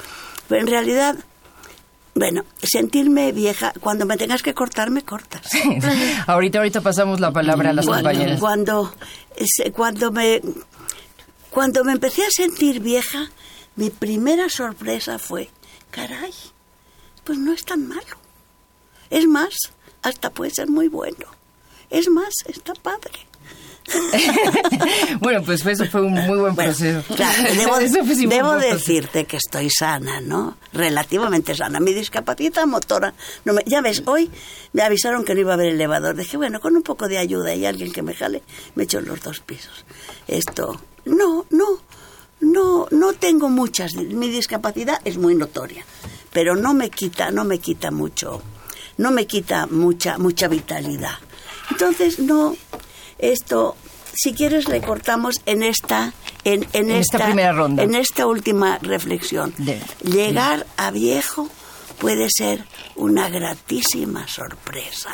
Pero 0.49 0.61
en 0.63 0.67
realidad, 0.67 1.17
bueno, 2.15 2.45
sentirme 2.63 3.33
vieja, 3.33 3.73
cuando 3.81 4.07
me 4.07 4.17
tengas 4.17 4.43
que 4.43 4.55
cortar, 4.55 4.91
me 4.91 5.03
cortas. 5.03 5.43
ahorita, 6.27 6.59
ahorita 6.59 6.81
pasamos 6.81 7.21
la 7.21 7.33
palabra 7.33 7.71
a 7.71 7.73
las 7.73 7.87
cuando, 7.87 8.09
compañeras. 8.09 8.41
Cuando, 8.41 8.95
cuando, 9.73 10.13
me, 10.13 10.41
cuando 11.51 11.85
me 11.85 11.93
empecé 11.93 12.23
a 12.23 12.31
sentir 12.31 12.81
vieja, 12.81 13.31
mi 13.77 13.91
primera 13.91 14.49
sorpresa 14.49 15.19
fue, 15.19 15.51
caray, 15.91 16.33
pues 17.25 17.39
no 17.39 17.53
es 17.53 17.65
tan 17.65 17.89
malo. 17.89 18.19
Es 19.11 19.27
más, 19.27 19.55
hasta 20.03 20.31
puede 20.31 20.51
ser 20.51 20.69
muy 20.69 20.89
bueno. 20.89 21.27
Es 21.91 22.09
más, 22.09 22.35
está 22.47 22.75
padre. 22.75 23.27
bueno, 25.21 25.43
pues 25.43 25.65
eso 25.65 25.85
fue 25.87 26.03
un 26.03 26.13
muy 26.13 26.39
buen 26.39 26.55
proceso. 26.55 27.03
debo, 27.57 27.79
debo 27.79 28.57
decirte 28.57 29.27
que 29.27 29.37
estoy 29.37 29.69
sana, 29.71 30.21
¿no? 30.21 30.57
Relativamente 30.73 31.55
sana. 31.55 31.81
Mi 31.81 31.93
discapacidad 31.93 32.67
motora, 32.67 33.15
no 33.45 33.53
me, 33.53 33.63
ya 33.67 33.81
ves, 33.83 34.03
hoy 34.07 34.31
me 34.73 34.83
avisaron 34.83 35.25
que 35.25 35.35
no 35.35 35.41
iba 35.41 35.53
a 35.53 35.55
haber 35.55 35.69
elevador. 35.69 36.17
Dije, 36.17 36.37
bueno, 36.37 36.61
con 36.61 36.77
un 36.77 36.83
poco 36.83 37.09
de 37.09 37.19
ayuda 37.19 37.55
y 37.55 37.67
alguien 37.67 37.93
que 37.93 38.03
me 38.03 38.15
jale, 38.15 38.43
me 38.75 38.85
echo 38.85 39.01
los 39.01 39.21
dos 39.21 39.41
pisos. 39.41 39.85
Esto, 40.29 40.81
no, 41.05 41.45
no, 41.51 41.81
no, 42.45 42.87
no 42.91 43.13
tengo 43.15 43.49
muchas. 43.49 43.95
Mi 43.95 44.29
discapacidad 44.29 45.01
es 45.05 45.19
muy 45.19 45.35
notoria, 45.35 45.85
pero 46.33 46.55
no 46.57 46.75
me 46.75 46.91
quita, 46.91 47.31
no 47.31 47.45
me 47.45 47.59
quita 47.59 47.91
mucho, 47.91 48.43
no 48.99 49.11
me 49.11 49.27
quita 49.27 49.67
mucha, 49.67 50.19
mucha 50.19 50.49
vitalidad. 50.49 51.19
Entonces, 51.71 52.19
no, 52.19 52.57
esto, 53.19 53.77
si 54.15 54.35
quieres, 54.35 54.69
le 54.69 54.81
cortamos 54.81 55.41
en 55.47 55.63
esta, 55.63 56.13
en, 56.45 56.67
en, 56.73 56.91
esta, 56.91 57.25
primera 57.25 57.53
ronda. 57.53 57.83
En 57.83 57.95
esta 57.95 58.27
última 58.27 58.79
reflexión. 58.79 59.55
Llegar 60.03 60.67
a 60.77 60.91
viejo 60.91 61.49
puede 61.99 62.29
ser 62.31 62.65
una 62.97 63.29
gratísima 63.29 64.29
sorpresa, 64.29 65.11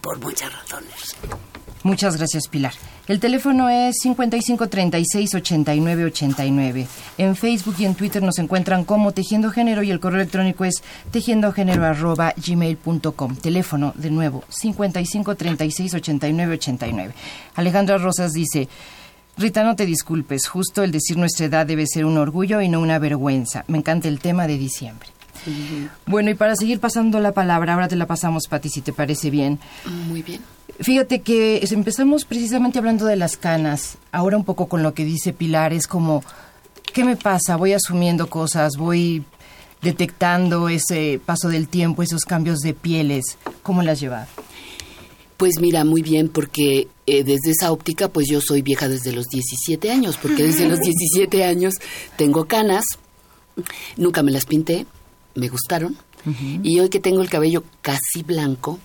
por 0.00 0.18
muchas 0.18 0.52
razones. 0.52 1.16
Muchas 1.82 2.18
gracias, 2.18 2.46
Pilar. 2.48 2.74
El 3.08 3.20
teléfono 3.20 3.70
es 3.70 3.96
5536-8989. 4.04 6.86
En 7.16 7.34
Facebook 7.34 7.76
y 7.78 7.86
en 7.86 7.94
Twitter 7.94 8.22
nos 8.22 8.38
encuentran 8.38 8.84
como 8.84 9.12
Tejiendo 9.12 9.50
Género 9.50 9.82
y 9.82 9.90
el 9.90 9.98
correo 9.98 10.20
electrónico 10.20 10.66
es 10.66 10.82
tejiendogénero.gmail.com. 11.10 13.36
Teléfono, 13.36 13.94
de 13.96 14.10
nuevo, 14.10 14.44
5536-8989. 14.50 17.12
Alejandra 17.56 17.96
Rosas 17.98 18.32
dice... 18.32 18.68
Rita, 19.38 19.62
no 19.64 19.76
te 19.76 19.86
disculpes, 19.86 20.48
justo 20.48 20.82
el 20.82 20.90
decir 20.90 21.16
nuestra 21.16 21.46
edad 21.46 21.64
debe 21.64 21.86
ser 21.86 22.04
un 22.04 22.18
orgullo 22.18 22.60
y 22.60 22.68
no 22.68 22.80
una 22.80 22.98
vergüenza. 22.98 23.64
Me 23.68 23.78
encanta 23.78 24.08
el 24.08 24.20
tema 24.20 24.46
de 24.46 24.58
diciembre. 24.58 25.08
Bueno, 26.04 26.28
y 26.28 26.34
para 26.34 26.54
seguir 26.56 26.78
pasando 26.78 27.20
la 27.20 27.32
palabra, 27.32 27.72
ahora 27.72 27.88
te 27.88 27.96
la 27.96 28.06
pasamos, 28.06 28.48
Pati, 28.48 28.68
si 28.68 28.82
te 28.82 28.92
parece 28.92 29.30
bien. 29.30 29.58
Muy 30.08 30.22
bien. 30.22 30.42
Fíjate 30.80 31.20
que 31.20 31.62
empezamos 31.70 32.24
precisamente 32.24 32.78
hablando 32.78 33.04
de 33.04 33.16
las 33.16 33.36
canas. 33.36 33.98
Ahora 34.12 34.38
un 34.38 34.44
poco 34.44 34.66
con 34.66 34.82
lo 34.82 34.94
que 34.94 35.04
dice 35.04 35.34
Pilar, 35.34 35.74
es 35.74 35.86
como, 35.86 36.24
¿qué 36.94 37.04
me 37.04 37.16
pasa? 37.16 37.56
Voy 37.56 37.74
asumiendo 37.74 38.30
cosas, 38.30 38.72
voy 38.78 39.22
detectando 39.82 40.70
ese 40.70 41.20
paso 41.24 41.48
del 41.48 41.68
tiempo, 41.68 42.02
esos 42.02 42.24
cambios 42.24 42.60
de 42.60 42.72
pieles. 42.72 43.36
¿Cómo 43.62 43.82
las 43.82 44.00
llevas? 44.00 44.28
Pues 45.36 45.58
mira, 45.60 45.84
muy 45.84 46.00
bien, 46.00 46.28
porque 46.28 46.88
eh, 47.06 47.24
desde 47.24 47.50
esa 47.50 47.72
óptica, 47.72 48.08
pues 48.08 48.26
yo 48.30 48.40
soy 48.40 48.62
vieja 48.62 48.88
desde 48.88 49.12
los 49.12 49.26
17 49.26 49.90
años, 49.90 50.16
porque 50.16 50.44
desde 50.44 50.66
los 50.68 50.80
17 50.80 51.44
años 51.44 51.74
tengo 52.16 52.46
canas, 52.46 52.84
nunca 53.96 54.22
me 54.22 54.32
las 54.32 54.46
pinté, 54.46 54.86
me 55.34 55.48
gustaron. 55.48 55.96
Y 56.62 56.78
hoy 56.80 56.90
que 56.90 57.00
tengo 57.00 57.22
el 57.22 57.30
cabello 57.30 57.64
casi 57.80 58.22
blanco, 58.22 58.78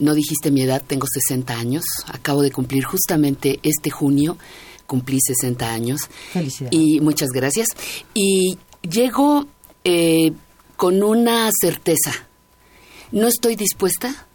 no 0.00 0.14
dijiste 0.14 0.50
mi 0.50 0.62
edad, 0.62 0.82
tengo 0.84 1.06
60 1.06 1.54
años, 1.54 1.84
acabo 2.06 2.42
de 2.42 2.50
cumplir 2.50 2.84
justamente 2.84 3.60
este 3.62 3.90
junio, 3.90 4.36
cumplí 4.86 5.18
60 5.20 5.72
años. 5.72 6.00
Felicidades. 6.32 6.78
Y 6.78 7.00
muchas 7.00 7.28
gracias. 7.30 7.68
Y 8.12 8.58
llego 8.82 9.46
eh, 9.84 10.32
con 10.76 11.02
una 11.02 11.48
certeza, 11.60 12.12
no 13.12 13.28
estoy 13.28 13.54
dispuesta 13.54 14.26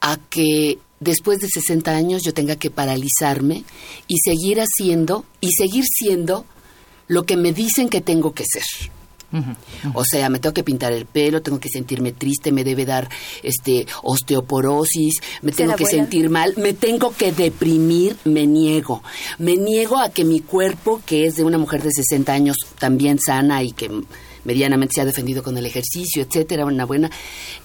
a 0.00 0.18
que 0.28 0.78
después 1.00 1.38
de 1.38 1.48
60 1.48 1.90
años 1.90 2.22
yo 2.24 2.34
tenga 2.34 2.56
que 2.56 2.70
paralizarme 2.70 3.64
y 4.08 4.16
seguir 4.24 4.60
haciendo 4.60 5.24
y 5.40 5.52
seguir 5.52 5.84
siendo 5.86 6.44
lo 7.06 7.24
que 7.24 7.36
me 7.36 7.52
dicen 7.52 7.88
que 7.88 8.00
tengo 8.00 8.34
que 8.34 8.44
ser. 8.44 8.90
O 9.94 10.04
sea, 10.04 10.28
me 10.28 10.38
tengo 10.38 10.54
que 10.54 10.62
pintar 10.62 10.92
el 10.92 11.06
pelo, 11.06 11.42
tengo 11.42 11.60
que 11.60 11.68
sentirme 11.68 12.12
triste, 12.12 12.52
me 12.52 12.64
debe 12.64 12.86
dar 12.86 13.08
este 13.42 13.86
osteoporosis, 14.02 15.20
me 15.42 15.52
tengo 15.52 15.76
que 15.76 15.86
sentir 15.86 16.30
mal, 16.30 16.54
me 16.56 16.72
tengo 16.72 17.14
que 17.14 17.32
deprimir, 17.32 18.16
me 18.24 18.46
niego. 18.46 19.02
Me 19.38 19.56
niego 19.56 19.98
a 19.98 20.10
que 20.10 20.24
mi 20.24 20.40
cuerpo, 20.40 21.02
que 21.04 21.26
es 21.26 21.36
de 21.36 21.44
una 21.44 21.58
mujer 21.58 21.82
de 21.82 21.90
60 21.92 22.32
años, 22.32 22.56
también 22.78 23.18
sana 23.18 23.62
y 23.62 23.72
que 23.72 23.90
medianamente 24.44 24.94
se 24.94 25.00
ha 25.00 25.04
defendido 25.04 25.42
con 25.42 25.58
el 25.58 25.66
ejercicio, 25.66 26.22
etcétera, 26.22 26.64
una 26.64 26.84
buena 26.84 27.10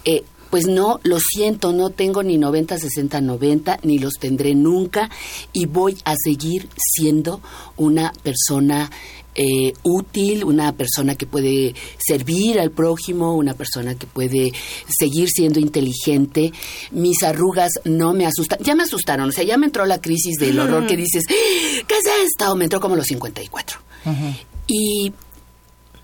eh, 0.03 0.23
pues 0.51 0.67
no, 0.67 0.99
lo 1.03 1.17
siento, 1.17 1.71
no 1.71 1.91
tengo 1.91 2.23
ni 2.23 2.37
90, 2.37 2.77
60, 2.77 3.21
90, 3.21 3.79
ni 3.83 3.99
los 3.99 4.15
tendré 4.19 4.53
nunca 4.53 5.09
y 5.53 5.65
voy 5.65 5.97
a 6.03 6.13
seguir 6.21 6.67
siendo 6.75 7.39
una 7.77 8.11
persona 8.21 8.91
eh, 9.35 9.73
útil, 9.83 10.43
una 10.43 10.73
persona 10.73 11.15
que 11.15 11.25
puede 11.25 11.73
servir 11.97 12.59
al 12.59 12.71
prójimo, 12.71 13.35
una 13.35 13.53
persona 13.53 13.95
que 13.95 14.07
puede 14.07 14.51
seguir 14.87 15.29
siendo 15.29 15.59
inteligente. 15.59 16.51
Mis 16.91 17.23
arrugas 17.23 17.71
no 17.85 18.13
me 18.13 18.25
asustan, 18.25 18.59
ya 18.61 18.75
me 18.75 18.83
asustaron, 18.83 19.29
o 19.29 19.31
sea, 19.31 19.43
ya 19.43 19.57
me 19.57 19.67
entró 19.67 19.85
la 19.85 20.01
crisis 20.01 20.37
del 20.37 20.59
horror 20.59 20.85
que 20.85 20.97
dices, 20.97 21.23
¿qué 21.27 21.95
es 21.95 22.25
esto? 22.25 22.55
Me 22.55 22.65
entró 22.65 22.79
como 22.79 22.95
los 22.95 23.05
54. 23.05 23.79
Y 24.67 25.13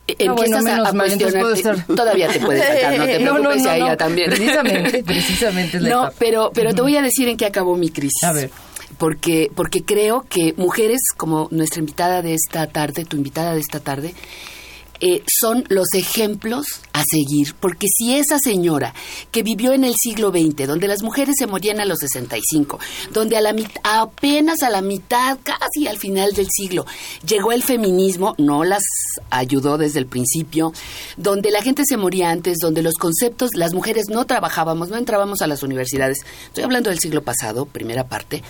empiezas 0.08 0.64
bueno, 0.64 0.86
a, 0.86 0.90
a 0.90 0.94
mal. 0.94 1.18
Todavía 1.18 2.30
te 2.30 2.40
puede 2.40 2.62
sacar, 2.62 2.98
no 2.98 3.06
te 3.06 3.20
preocupes, 3.20 3.22
no, 3.22 3.40
no, 3.40 3.56
no, 3.56 3.70
a 3.70 3.78
ella 3.78 3.98
también. 3.98 4.30
Precisamente, 4.30 5.04
precisamente. 5.06 5.80
no, 5.82 6.12
pero, 6.18 6.52
pero 6.54 6.74
te 6.74 6.82
voy 6.82 6.96
a 6.96 7.02
decir 7.02 7.28
en 7.28 7.38
qué 7.38 7.46
acabó 7.46 7.76
mi 7.76 7.90
crisis. 7.90 8.24
A 8.24 8.32
ver 8.32 8.50
porque, 8.98 9.52
porque 9.56 9.84
creo 9.84 10.26
que 10.28 10.54
mujeres 10.58 11.00
como 11.16 11.48
nuestra 11.52 11.80
invitada 11.80 12.22
de 12.22 12.34
esta 12.34 12.68
tarde, 12.68 13.06
tu 13.06 13.18
invitada 13.18 13.54
de 13.54 13.60
esta 13.60 13.80
tarde, 13.80 14.14
eh, 15.00 15.22
son 15.28 15.64
los 15.70 15.94
ejemplos 15.94 16.66
a 16.92 17.04
seguir, 17.08 17.54
porque 17.60 17.86
si 17.88 18.16
esa 18.16 18.40
señora 18.40 18.96
que 19.30 19.44
vivió 19.44 19.74
en 19.74 19.84
el 19.84 19.94
siglo 19.96 20.32
XX, 20.32 20.66
donde 20.66 20.88
las 20.88 21.04
mujeres 21.04 21.36
se 21.38 21.46
morían 21.46 21.80
a 21.80 21.86
los 21.86 22.00
65, 22.00 22.80
donde 23.14 23.38
a 23.38 23.42
la 23.42 23.56
apenas 23.84 24.64
a 24.64 24.72
la 24.72 24.82
mitad, 24.82 25.38
casi 25.44 25.88
al 25.88 26.00
final 26.00 26.34
del 26.34 26.48
siglo, 26.50 26.88
llegó 27.28 27.52
el 27.52 27.62
feminismo, 27.62 28.34
no 28.40 28.64
las 28.64 28.82
ayudó 29.30 29.78
desde 29.78 30.00
el 30.00 30.08
principio, 30.08 30.74
donde 31.16 31.52
la 31.52 31.62
gente 31.62 31.84
se 31.86 31.98
moría 31.98 32.32
antes, 32.32 32.58
donde 32.60 32.82
los 32.82 32.96
conceptos, 32.96 33.52
las 33.54 33.76
mujeres 33.76 34.06
no 34.10 34.26
trabajábamos, 34.26 34.90
no 34.90 34.98
entrábamos 34.98 35.44
a 35.44 35.48
las 35.48 35.62
universidades, 35.62 36.26
estoy 36.48 36.64
hablando 36.64 36.90
del 36.90 37.00
siglo 37.00 37.22
pasado, 37.22 37.68
primera 37.68 38.08
parte, 38.08 38.42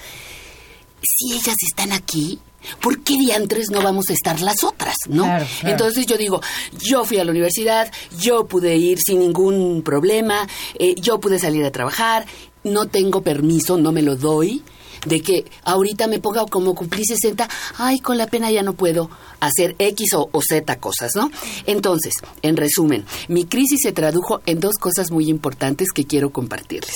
si 1.02 1.34
ellas 1.34 1.56
están 1.66 1.92
aquí, 1.92 2.40
¿por 2.82 3.04
qué 3.04 3.18
diantres 3.18 3.70
no 3.70 3.82
vamos 3.82 4.10
a 4.10 4.14
estar 4.14 4.42
las 4.42 4.64
otras, 4.64 4.96
no? 5.08 5.24
Claro, 5.24 5.46
claro. 5.60 5.72
Entonces 5.72 6.06
yo 6.06 6.18
digo, 6.18 6.42
yo 6.80 7.06
fui 7.06 7.18
a 7.18 7.26
la 7.26 7.32
universidad, 7.32 7.92
yo 8.20 8.48
pude 8.48 8.76
ir 8.76 9.00
sin 9.00 9.20
ningún 9.20 9.82
problema, 9.84 10.48
eh, 10.80 10.96
yo 10.96 11.20
pude 11.20 11.40
salir 11.40 11.66
a 11.66 11.72
trabajar, 11.72 12.26
no 12.64 12.88
tengo 12.88 13.22
permiso, 13.22 13.78
no 13.78 13.92
me 13.92 14.02
lo 14.02 14.16
doy, 14.16 14.64
de 15.06 15.22
que 15.22 15.46
ahorita 15.64 16.08
me 16.08 16.20
ponga 16.20 16.46
como 16.46 16.76
cumplí 16.76 17.06
60, 17.06 17.48
ay, 17.78 18.00
con 18.00 18.18
la 18.18 18.28
pena 18.28 18.52
ya 18.52 18.64
no 18.64 18.74
puedo 18.74 19.10
hacer 19.40 19.76
X 19.80 20.14
o, 20.16 20.30
o 20.32 20.42
Z 20.42 20.76
cosas, 20.80 21.16
¿no? 21.16 21.32
Entonces, 21.66 22.14
en 22.42 22.58
resumen, 22.58 23.06
mi 23.28 23.46
crisis 23.46 23.82
se 23.84 23.92
tradujo 23.92 24.42
en 24.46 24.60
dos 24.60 24.76
cosas 24.80 25.12
muy 25.12 25.30
importantes 25.30 25.90
que 25.94 26.06
quiero 26.06 26.32
compartirles. 26.32 26.96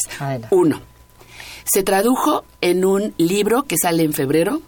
Uno, 0.49 0.81
se 1.65 1.83
tradujo 1.83 2.43
en 2.61 2.85
un 2.85 3.13
libro 3.17 3.63
que 3.63 3.75
sale 3.81 4.03
en 4.03 4.13
febrero, 4.13 4.61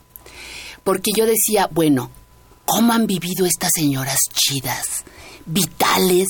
porque 0.83 1.12
yo 1.15 1.25
decía, 1.25 1.69
bueno, 1.71 2.12
¿cómo 2.65 2.93
han 2.93 3.07
vivido 3.07 3.45
estas 3.45 3.71
señoras 3.73 4.19
chidas, 4.33 5.03
vitales? 5.45 6.27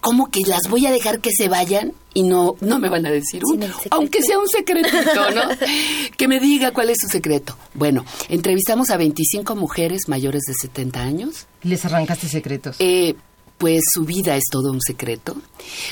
¿Cómo 0.00 0.30
que 0.30 0.40
las 0.46 0.62
voy 0.68 0.86
a 0.86 0.90
dejar 0.90 1.20
que 1.20 1.30
se 1.30 1.48
vayan 1.48 1.92
y 2.12 2.24
no, 2.24 2.56
no 2.60 2.78
me 2.78 2.88
van 2.88 3.06
a 3.06 3.10
decir 3.10 3.42
un, 3.44 3.64
aunque 3.90 4.20
sea 4.20 4.38
un 4.38 4.48
secretito, 4.48 5.30
¿no? 5.30 5.42
que 6.16 6.28
me 6.28 6.40
diga 6.40 6.72
cuál 6.72 6.90
es 6.90 6.98
su 7.00 7.08
secreto. 7.08 7.56
Bueno, 7.74 8.04
entrevistamos 8.28 8.90
a 8.90 8.96
25 8.96 9.54
mujeres 9.54 10.08
mayores 10.08 10.42
de 10.46 10.54
70 10.54 11.00
años. 11.00 11.46
Les 11.62 11.84
arrancaste 11.84 12.28
secretos. 12.28 12.76
Eh, 12.80 13.14
pues 13.62 13.82
su 13.94 14.04
vida 14.04 14.36
es 14.36 14.42
todo 14.50 14.72
un 14.72 14.80
secreto. 14.80 15.36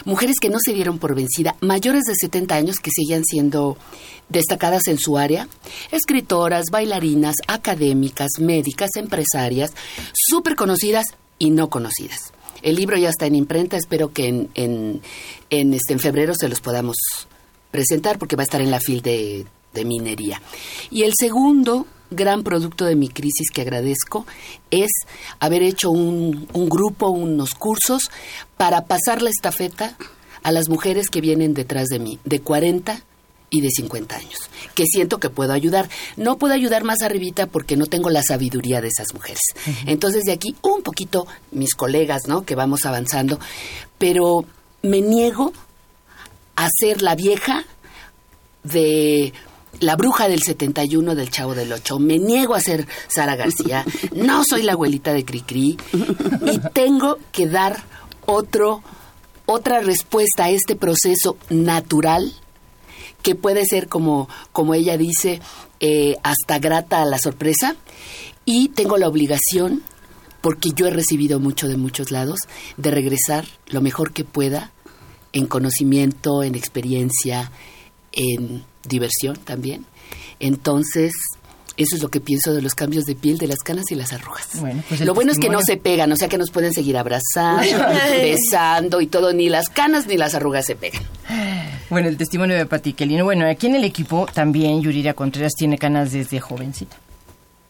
Mujeres 0.04 0.40
que 0.40 0.50
no 0.50 0.58
se 0.60 0.72
dieron 0.72 0.98
por 0.98 1.14
vencida, 1.14 1.54
mayores 1.60 2.02
de 2.02 2.16
70 2.16 2.56
años 2.56 2.80
que 2.80 2.90
seguían 2.90 3.24
siendo 3.24 3.78
destacadas 4.28 4.88
en 4.88 4.98
su 4.98 5.16
área, 5.16 5.46
escritoras, 5.92 6.64
bailarinas, 6.72 7.36
académicas, 7.46 8.30
médicas, 8.40 8.90
empresarias, 8.96 9.72
súper 10.12 10.56
conocidas 10.56 11.06
y 11.38 11.50
no 11.50 11.70
conocidas. 11.70 12.32
El 12.60 12.74
libro 12.74 12.96
ya 12.96 13.10
está 13.10 13.26
en 13.26 13.36
imprenta, 13.36 13.76
espero 13.76 14.12
que 14.12 14.26
en, 14.26 14.50
en, 14.54 15.00
en, 15.50 15.72
este, 15.72 15.92
en 15.92 16.00
febrero 16.00 16.34
se 16.34 16.48
los 16.48 16.60
podamos 16.60 16.96
presentar 17.70 18.18
porque 18.18 18.34
va 18.34 18.42
a 18.42 18.50
estar 18.50 18.60
en 18.60 18.72
la 18.72 18.80
fil 18.80 19.00
de 19.00 19.46
minería. 19.84 20.42
Y 20.90 21.04
el 21.04 21.12
segundo 21.16 21.86
gran 22.10 22.42
producto 22.42 22.84
de 22.84 22.96
mi 22.96 23.08
crisis 23.08 23.50
que 23.52 23.62
agradezco 23.62 24.26
es 24.70 24.90
haber 25.38 25.62
hecho 25.62 25.90
un, 25.90 26.48
un, 26.52 26.68
grupo, 26.68 27.08
unos 27.08 27.54
cursos 27.54 28.10
para 28.56 28.86
pasar 28.86 29.22
la 29.22 29.30
estafeta 29.30 29.96
a 30.42 30.52
las 30.52 30.68
mujeres 30.68 31.08
que 31.08 31.20
vienen 31.20 31.54
detrás 31.54 31.86
de 31.88 31.98
mí, 31.98 32.18
de 32.24 32.40
40 32.40 33.02
y 33.50 33.60
de 33.60 33.70
50 33.70 34.16
años, 34.16 34.38
que 34.74 34.86
siento 34.86 35.18
que 35.18 35.28
puedo 35.28 35.52
ayudar. 35.52 35.88
No 36.16 36.38
puedo 36.38 36.54
ayudar 36.54 36.84
más 36.84 37.02
arribita 37.02 37.46
porque 37.46 37.76
no 37.76 37.86
tengo 37.86 38.08
la 38.08 38.22
sabiduría 38.22 38.80
de 38.80 38.88
esas 38.88 39.12
mujeres. 39.12 39.42
Uh 39.54 39.70
-huh. 39.70 39.84
Entonces 39.86 40.24
de 40.24 40.32
aquí 40.32 40.54
un 40.62 40.82
poquito 40.82 41.26
mis 41.50 41.74
colegas, 41.74 42.22
¿no? 42.28 42.44
Que 42.44 42.54
vamos 42.54 42.86
avanzando, 42.86 43.38
pero 43.98 44.44
me 44.82 45.00
niego 45.00 45.52
a 46.56 46.68
ser 46.78 47.02
la 47.02 47.14
vieja 47.16 47.64
de 48.62 49.32
la 49.78 49.96
bruja 49.96 50.28
del 50.28 50.42
71 50.42 51.14
del 51.14 51.30
Chavo 51.30 51.54
del 51.54 51.72
8. 51.72 51.98
Me 51.98 52.18
niego 52.18 52.54
a 52.54 52.60
ser 52.60 52.86
Sara 53.08 53.36
García. 53.36 53.84
No 54.14 54.42
soy 54.44 54.62
la 54.62 54.72
abuelita 54.72 55.12
de 55.12 55.24
Cricri. 55.24 55.78
Y 55.92 56.58
tengo 56.74 57.18
que 57.32 57.46
dar 57.46 57.82
otro, 58.26 58.82
otra 59.46 59.80
respuesta 59.80 60.44
a 60.44 60.50
este 60.50 60.76
proceso 60.76 61.36
natural 61.48 62.32
que 63.22 63.34
puede 63.34 63.64
ser, 63.66 63.88
como, 63.88 64.28
como 64.52 64.74
ella 64.74 64.96
dice, 64.96 65.40
eh, 65.80 66.16
hasta 66.22 66.58
grata 66.58 67.02
a 67.02 67.06
la 67.06 67.18
sorpresa. 67.18 67.76
Y 68.44 68.68
tengo 68.68 68.96
la 68.96 69.08
obligación, 69.08 69.82
porque 70.40 70.70
yo 70.74 70.86
he 70.86 70.90
recibido 70.90 71.38
mucho 71.38 71.68
de 71.68 71.76
muchos 71.76 72.10
lados, 72.10 72.40
de 72.76 72.90
regresar 72.90 73.46
lo 73.66 73.80
mejor 73.80 74.12
que 74.12 74.24
pueda 74.24 74.72
en 75.32 75.46
conocimiento, 75.46 76.42
en 76.42 76.54
experiencia, 76.54 77.52
en 78.12 78.64
diversión 78.84 79.36
también. 79.36 79.86
Entonces, 80.38 81.12
eso 81.76 81.96
es 81.96 82.02
lo 82.02 82.10
que 82.10 82.20
pienso 82.20 82.52
de 82.52 82.60
los 82.60 82.74
cambios 82.74 83.04
de 83.04 83.14
piel, 83.14 83.38
de 83.38 83.46
las 83.46 83.60
canas 83.60 83.84
y 83.90 83.94
las 83.94 84.12
arrugas. 84.12 84.48
Bueno, 84.54 84.82
pues 84.88 85.00
lo 85.00 85.14
bueno 85.14 85.32
es 85.32 85.38
que 85.38 85.48
no 85.48 85.60
se 85.62 85.76
pegan, 85.76 86.12
o 86.12 86.16
sea 86.16 86.28
que 86.28 86.36
nos 86.36 86.50
pueden 86.50 86.74
seguir 86.74 86.96
abrazando, 86.98 87.62
besando 88.10 89.00
y 89.00 89.06
todo, 89.06 89.32
ni 89.32 89.48
las 89.48 89.68
canas 89.68 90.06
ni 90.06 90.16
las 90.16 90.34
arrugas 90.34 90.66
se 90.66 90.76
pegan. 90.76 91.02
Bueno, 91.88 92.08
el 92.08 92.16
testimonio 92.16 92.56
de 92.56 92.66
Pati 92.66 92.92
Kelly. 92.92 93.20
Bueno, 93.22 93.48
aquí 93.48 93.66
en 93.66 93.76
el 93.76 93.84
equipo 93.84 94.26
también 94.32 94.82
Yuriria 94.82 95.14
Contreras 95.14 95.52
tiene 95.56 95.78
canas 95.78 96.12
desde 96.12 96.38
jovencita. 96.38 96.96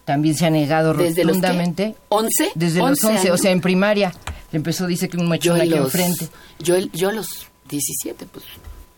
También 0.05 0.35
se 0.35 0.46
ha 0.46 0.51
negado 0.51 0.92
¿Desde 0.92 1.23
rotundamente. 1.23 1.94
Los 2.11 2.25
qué? 2.33 2.44
¿11? 2.46 2.53
Desde 2.57 2.81
11 2.81 2.90
los 2.90 3.05
11, 3.05 3.18
años. 3.20 3.38
o 3.38 3.42
sea, 3.42 3.51
en 3.53 3.61
primaria. 3.61 4.12
Le 4.51 4.57
empezó, 4.57 4.88
dice 4.88 5.09
que 5.09 5.16
un 5.16 5.29
machón 5.29 5.57
yo 5.57 5.62
aquí 5.62 5.70
los, 5.70 5.94
enfrente. 5.94 6.29
Yo, 6.59 6.77
yo 6.79 7.11
a 7.11 7.12
los 7.12 7.46
17, 7.68 8.27
pues. 8.27 8.44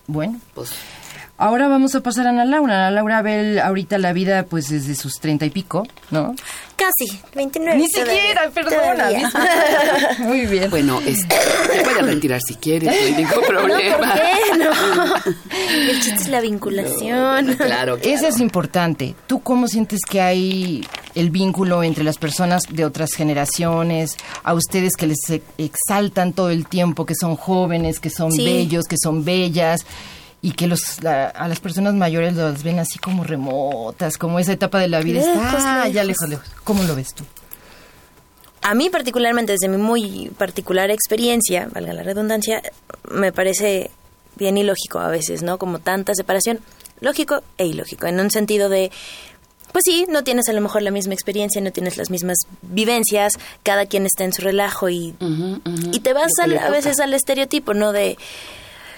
Bueno. 0.07 0.41
Pues 0.55 0.71
Ahora 1.39 1.67
vamos 1.67 1.95
a 1.97 2.01
pasar 2.03 2.27
a 2.27 2.31
Ana 2.31 2.45
Laura. 2.45 2.75
Ana 2.87 2.91
Laura 2.93 3.21
ve 3.23 3.61
ahorita 3.61 3.99
la 3.99 4.13
vida 4.13 4.45
pues 4.45 4.69
desde 4.69 4.95
sus 4.95 5.19
treinta 5.19 5.45
y 5.45 5.51
pico, 5.51 5.87
¿no? 6.11 6.35
Casi, 6.77 7.19
29. 7.35 7.79
Ni 7.79 7.87
siquiera, 7.89 8.49
perdona. 8.55 9.09
Muy 10.21 10.47
bien. 10.47 10.71
Bueno, 10.71 11.01
este, 11.05 11.35
te 11.73 11.83
puedes 11.83 12.03
retirar 12.07 12.41
si 12.47 12.55
quieres, 12.57 12.89
no 12.91 12.95
hay 12.95 13.13
ningún 13.25 13.45
problema. 13.47 13.73
No, 14.03 14.09
¿por 14.09 14.15
qué? 14.15 14.59
No. 14.59 15.33
El 15.91 16.01
chiste 16.01 16.15
es 16.23 16.29
la 16.29 16.41
vinculación. 16.41 17.47
No, 17.47 17.57
claro, 17.57 17.97
claro. 17.97 17.99
Eso 18.03 18.29
es 18.29 18.39
importante. 18.39 19.15
¿Tú 19.27 19.41
cómo 19.43 19.67
sientes 19.69 20.01
que 20.09 20.21
hay 20.21 20.87
el 21.15 21.31
vínculo 21.31 21.83
entre 21.83 22.05
las 22.05 22.19
personas 22.19 22.63
de 22.71 22.85
otras 22.85 23.15
generaciones, 23.15 24.17
a 24.45 24.55
ustedes 24.55 24.93
que 24.97 25.07
les 25.09 25.19
exaltan 25.59 26.33
todo 26.35 26.51
el 26.51 26.67
tiempo, 26.67 27.05
que 27.07 27.15
son 27.19 27.37
jóvenes, 27.37 27.99
que 28.01 28.11
son 28.11 28.31
Sí. 28.33 28.45
bellos, 28.45 28.85
que 28.85 28.97
son 29.03 29.25
bellas? 29.25 29.81
Y 30.45 30.53
que 30.53 30.67
los 30.67 31.03
la- 31.03 31.29
a 31.29 31.47
las 31.49 31.61
personas 31.61 31.95
mayores 31.95 32.35
las 32.35 32.63
ven 32.65 32.79
así 32.81 32.99
como 32.99 33.23
remotas, 33.25 34.19
como 34.19 34.39
esa 34.41 34.53
etapa 34.53 34.81
de 34.81 34.89
la 34.89 35.01
vida 35.01 35.21
Lejos, 35.21 35.37
está 35.57 35.89
ya 35.89 36.03
lejos. 36.05 36.29
lejos. 36.29 36.47
¿Cómo 36.65 36.83
lo 36.83 36.95
ves 36.97 37.15
tú? 37.15 37.25
A 38.63 38.75
mí 38.75 38.91
particularmente, 38.91 39.53
desde 39.53 39.69
mi 39.69 39.77
muy 39.77 40.31
particular 40.39 40.91
experiencia, 40.91 41.69
valga 41.73 41.93
la 41.93 42.03
redundancia, 42.05 42.63
me 43.11 43.33
parece 43.33 43.91
bien 44.37 44.57
ilógico 44.57 44.99
a 45.01 45.09
veces, 45.09 45.43
¿no? 45.43 45.59
Como 45.59 45.79
tanta 45.81 46.15
separación, 46.15 46.61
lógico 47.01 47.43
e 47.59 47.67
ilógico, 47.67 48.07
en 48.07 48.21
un 48.21 48.31
sentido 48.31 48.69
de, 48.69 48.91
pues 49.73 49.83
sí, 49.85 50.07
no 50.09 50.23
tienes 50.23 50.49
a 50.49 50.53
lo 50.53 50.61
mejor 50.61 50.83
la 50.83 50.91
misma 50.93 51.15
experiencia, 51.15 51.61
no 51.61 51.73
tienes 51.73 51.97
las 51.97 52.11
mismas 52.11 52.37
vivencias, 52.63 53.33
cada 53.65 53.87
quien 53.87 54.07
está 54.07 54.23
en 54.25 54.33
su 54.33 54.43
relajo 54.43 54.89
y, 54.89 55.15
y 55.93 56.01
te 56.01 56.13
vas 56.13 56.31
al- 56.41 56.59
a 56.59 56.71
veces 56.71 57.01
al 57.01 57.15
estereotipo, 57.15 57.75
¿no? 57.75 57.91
De 57.93 58.17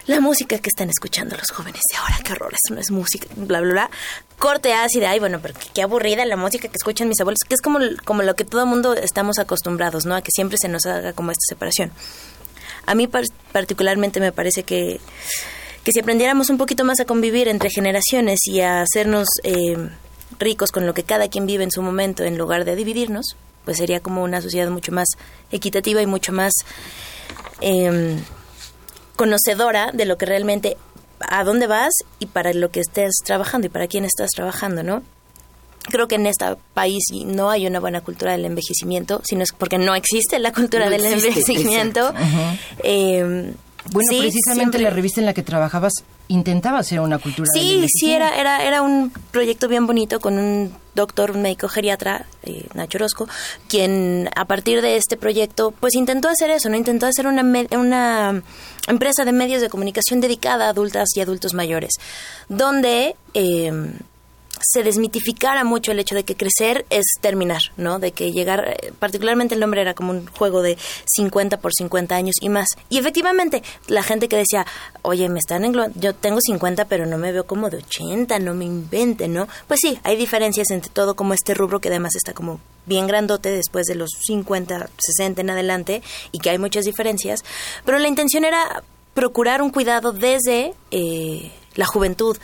la 0.07 0.21
música 0.21 0.59
que 0.59 0.69
están 0.69 0.91
escuchando 0.91 1.37
los 1.37 1.51
jóvenes 1.51 1.81
de 1.91 1.97
ahora, 1.99 2.17
qué 2.25 2.33
horror, 2.33 2.53
eso 2.53 2.75
no 2.75 2.81
es 2.81 2.91
música, 2.91 3.27
bla, 3.37 3.61
bla, 3.61 3.73
bla. 3.73 3.91
Corte 4.39 4.75
ácida, 4.75 5.11
ay, 5.11 5.19
bueno, 5.21 5.39
pero 5.41 5.55
qué, 5.73 5.83
aburrida 5.83 6.25
la 6.27 6.37
música 6.37 6.69
que 6.69 6.77
escuchan 6.77 7.09
mis 7.09 7.21
abuelos, 7.21 7.39
que 7.49 7.55
es 7.55 7.63
como, 7.63 7.79
como 8.05 8.23
lo 8.23 8.35
que 8.35 8.45
todo 8.45 8.67
mundo 8.67 8.95
estamos 8.95 9.39
acostumbrados, 9.39 10.05
¿no? 10.05 10.15
A 10.15 10.23
que 10.23 10.31
siempre 10.35 10.59
se 10.61 10.69
nos 10.69 10.85
haga 10.87 11.13
como 11.15 11.31
esta 11.31 11.41
separación. 11.49 11.91
A 12.87 12.95
mí 12.95 13.07
par- 13.07 13.25
particularmente 13.53 14.21
me 14.21 14.33
parece 14.33 14.63
que, 14.65 15.01
que 15.85 15.93
si 15.93 16.01
aprendiéramos 16.01 16.51
un 16.51 16.59
poquito 16.59 16.85
más 16.85 17.01
a 17.01 17.07
convivir 17.07 17.49
entre 17.49 17.71
generaciones 17.71 18.41
y 18.47 18.61
a 18.61 18.83
hacernos 18.83 19.27
eh, 19.43 19.89
ricos 20.39 20.71
con 20.71 20.85
lo 20.87 20.93
que 20.93 21.05
cada 21.05 21.29
quien 21.29 21.47
vive 21.47 21.65
en 21.65 21.71
su 21.71 21.81
momento 21.81 22.25
en 22.25 22.37
lugar 22.37 22.67
de 22.67 22.77
dividirnos, 22.77 23.37
pues 23.65 23.79
sería 23.79 24.01
como 24.01 24.23
una 24.23 24.43
sociedad 24.43 24.69
mucho 24.69 24.93
más 24.93 25.09
equitativa 25.51 26.03
y 26.03 26.07
mucho 26.07 26.33
más 26.33 26.53
em, 27.63 28.19
conocedora 29.17 29.91
de 29.93 30.05
lo 30.05 30.17
que 30.19 30.27
realmente 30.27 30.77
a 31.21 31.45
dónde 31.45 31.67
vas 31.67 31.93
y 32.19 32.27
para 32.27 32.53
lo 32.53 32.71
que 32.71 32.81
estés 32.81 33.15
trabajando 33.25 33.67
y 33.67 33.71
para 33.71 33.87
quién 33.87 34.05
estás 34.05 34.31
trabajando, 34.31 34.83
¿no? 34.83 35.03
Creo 35.85 36.09
que 36.09 36.15
en 36.15 36.27
este 36.27 36.47
país 36.73 37.05
no 37.27 37.51
hay 37.51 37.67
una 37.67 37.79
buena 37.79 38.01
cultura 38.01 38.33
del 38.33 38.47
envejecimiento, 38.47 39.21
sino 39.25 39.43
es 39.43 39.53
porque 39.53 39.79
no 39.79 39.95
existe 39.95 40.39
la 40.39 40.53
cultura 40.53 40.87
No 40.87 40.91
del 40.91 41.05
existe, 41.05 41.29
envejecimiento. 41.29 42.15
Eh, 42.83 43.53
Bueno, 43.93 44.09
Sí, 44.11 44.19
precisamente 44.19 44.79
siempre. 44.79 44.83
la 44.83 44.91
revista 44.91 45.21
en 45.21 45.27
la 45.27 45.35
que 45.35 45.43
trabajabas 45.43 45.93
intentaba 46.29 46.79
hacer 46.79 47.01
una 47.01 47.19
cultura 47.19 47.49
Sí, 47.53 47.61
sí, 47.61 47.75
envejecimiento. 47.75 48.25
era, 48.27 48.39
era, 48.41 48.65
era 48.65 48.83
un 48.83 49.13
proyecto 49.31 49.69
bien 49.69 49.87
bonito 49.87 50.21
con 50.21 50.39
un 50.39 50.73
doctor, 50.95 51.33
un 51.33 51.43
médico 51.43 51.69
geriatra, 51.69 52.25
eh, 52.45 52.67
Nacho 52.75 52.97
Orozco, 52.99 53.29
quien 53.69 54.31
a 54.35 54.47
partir 54.47 54.81
de 54.81 54.97
este 54.97 55.17
proyecto, 55.19 55.73
pues 55.81 55.95
intentó 55.95 56.29
hacer 56.29 56.51
eso, 56.51 56.69
¿no? 56.71 56.77
Intentó 56.77 57.07
hacer 57.07 57.27
una, 57.27 57.43
una 57.77 58.43
empresa 58.89 59.25
de 59.27 59.33
medios 59.33 59.61
de 59.61 59.69
comunicación 59.69 60.21
dedicada 60.21 60.67
a 60.67 60.71
adultas 60.71 61.09
y 61.17 61.21
adultos 61.21 61.53
mayores, 61.55 61.93
donde... 62.49 63.17
eh, 63.35 63.71
se 64.67 64.83
desmitificara 64.83 65.65
mucho 65.65 65.93
el 65.93 66.01
hecho 66.01 66.15
de 66.15 66.25
que 66.25 66.37
crecer 66.37 66.87
es 66.91 67.05
terminar, 67.21 67.61
¿no? 67.77 67.99
De 67.99 68.13
que 68.13 68.33
llegar, 68.33 68.69
eh, 68.69 68.93
particularmente 68.99 69.55
el 69.55 69.61
nombre 69.61 69.81
era 69.81 69.95
como 69.95 70.11
un 70.13 70.27
juego 70.27 70.63
de 70.63 70.77
50 71.07 71.59
por 71.59 71.73
50 71.73 72.15
años 72.15 72.37
y 72.41 72.49
más. 72.49 72.69
Y 72.89 72.99
efectivamente, 72.99 73.63
la 73.89 74.03
gente 74.03 74.29
que 74.29 74.37
decía, 74.37 74.67
oye, 75.03 75.29
me 75.29 75.39
están 75.39 75.65
englo 75.65 75.87
yo 75.95 76.15
tengo 76.15 76.39
50, 76.41 76.87
pero 76.87 77.07
no 77.07 77.19
me 77.19 77.33
veo 77.33 77.47
como 77.47 77.71
de 77.71 77.79
80, 77.79 78.39
no 78.39 78.55
me 78.55 78.65
inventen, 78.65 79.33
¿no? 79.33 79.49
Pues 79.69 79.81
sí, 79.81 79.99
hay 80.03 80.17
diferencias 80.17 80.71
entre 80.71 80.91
todo 80.93 81.15
como 81.15 81.35
este 81.35 81.55
rubro 81.55 81.81
que 81.81 81.89
además 81.89 82.15
está 82.17 82.33
como 82.33 82.61
bien 82.87 83.07
grandote 83.07 83.51
después 83.51 83.87
de 83.87 83.95
los 83.95 84.11
50, 84.27 84.91
60 84.99 85.41
en 85.41 85.51
adelante 85.51 86.03
y 86.33 86.39
que 86.39 86.51
hay 86.51 86.59
muchas 86.59 86.85
diferencias. 86.85 87.41
Pero 87.85 87.99
la 87.99 88.09
intención 88.09 88.45
era 88.45 88.83
procurar 89.15 89.63
un 89.63 89.71
cuidado 89.71 90.13
desde 90.13 90.75
eh, 90.91 91.53
la 91.75 91.87
juventud 91.87 92.37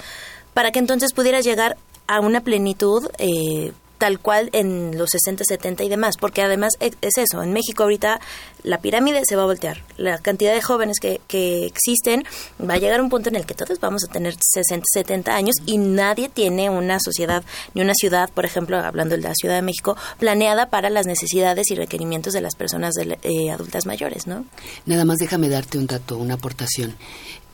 para 0.54 0.72
que 0.72 0.78
entonces 0.78 1.12
pudieras 1.12 1.44
llegar 1.44 1.76
a 2.10 2.18
una 2.18 2.40
plenitud 2.40 3.08
eh, 3.18 3.70
tal 3.98 4.18
cual 4.18 4.48
en 4.52 4.98
los 4.98 5.10
60, 5.10 5.44
70 5.44 5.84
y 5.84 5.88
demás, 5.88 6.16
porque 6.18 6.42
además 6.42 6.72
e- 6.80 6.90
es 7.02 7.18
eso, 7.18 7.40
en 7.40 7.52
México 7.52 7.84
ahorita 7.84 8.18
la 8.64 8.78
pirámide 8.78 9.20
se 9.24 9.36
va 9.36 9.42
a 9.42 9.46
voltear, 9.46 9.84
la 9.96 10.18
cantidad 10.18 10.52
de 10.52 10.60
jóvenes 10.60 10.98
que, 11.00 11.20
que 11.28 11.66
existen 11.66 12.24
va 12.68 12.74
a 12.74 12.78
llegar 12.78 12.98
a 12.98 13.02
un 13.02 13.10
punto 13.10 13.28
en 13.28 13.36
el 13.36 13.46
que 13.46 13.54
todos 13.54 13.78
vamos 13.78 14.02
a 14.02 14.10
tener 14.10 14.34
60, 14.40 14.84
70 14.92 15.32
años 15.32 15.54
y 15.66 15.78
nadie 15.78 16.28
tiene 16.28 16.68
una 16.68 16.98
sociedad 16.98 17.44
ni 17.74 17.82
una 17.82 17.94
ciudad, 17.94 18.28
por 18.30 18.44
ejemplo, 18.44 18.78
hablando 18.78 19.16
de 19.16 19.22
la 19.22 19.34
Ciudad 19.34 19.54
de 19.54 19.62
México, 19.62 19.96
planeada 20.18 20.68
para 20.68 20.90
las 20.90 21.06
necesidades 21.06 21.70
y 21.70 21.76
requerimientos 21.76 22.32
de 22.32 22.40
las 22.40 22.56
personas 22.56 22.94
eh, 22.98 23.50
adultas 23.52 23.86
mayores, 23.86 24.26
¿no? 24.26 24.46
Nada 24.84 25.04
más 25.04 25.18
déjame 25.18 25.48
darte 25.48 25.78
un 25.78 25.86
dato, 25.86 26.16
una 26.18 26.34
aportación. 26.34 26.96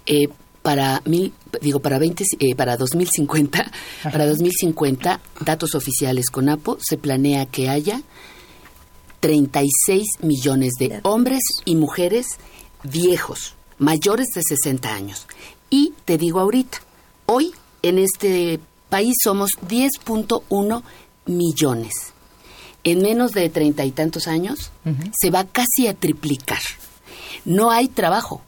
Eh, 0.06 0.28
para 0.66 1.00
mil, 1.04 1.32
digo 1.62 1.78
para 1.78 1.96
20, 1.96 2.24
eh, 2.40 2.56
para 2.56 2.76
2050, 2.76 3.70
para 4.02 4.26
2050, 4.26 5.20
datos 5.42 5.76
oficiales 5.76 6.28
con 6.28 6.48
APO, 6.48 6.78
se 6.80 6.98
planea 6.98 7.46
que 7.46 7.68
haya 7.68 8.02
36 9.20 10.08
millones 10.22 10.72
de 10.76 10.98
hombres 11.04 11.38
y 11.64 11.76
mujeres 11.76 12.26
viejos, 12.82 13.54
mayores 13.78 14.26
de 14.34 14.42
60 14.42 14.92
años. 14.92 15.28
Y 15.70 15.94
te 16.04 16.18
digo 16.18 16.40
ahorita, 16.40 16.78
hoy 17.26 17.52
en 17.82 18.00
este 18.00 18.58
país 18.88 19.14
somos 19.22 19.50
10.1 19.68 20.82
millones. 21.26 21.92
En 22.82 23.02
menos 23.02 23.30
de 23.30 23.48
treinta 23.50 23.84
y 23.84 23.92
tantos 23.92 24.26
años 24.26 24.72
se 25.16 25.30
va 25.30 25.44
casi 25.44 25.86
a 25.86 25.94
triplicar. 25.94 26.58
No 27.44 27.70
hay 27.70 27.86
trabajo, 27.86 28.42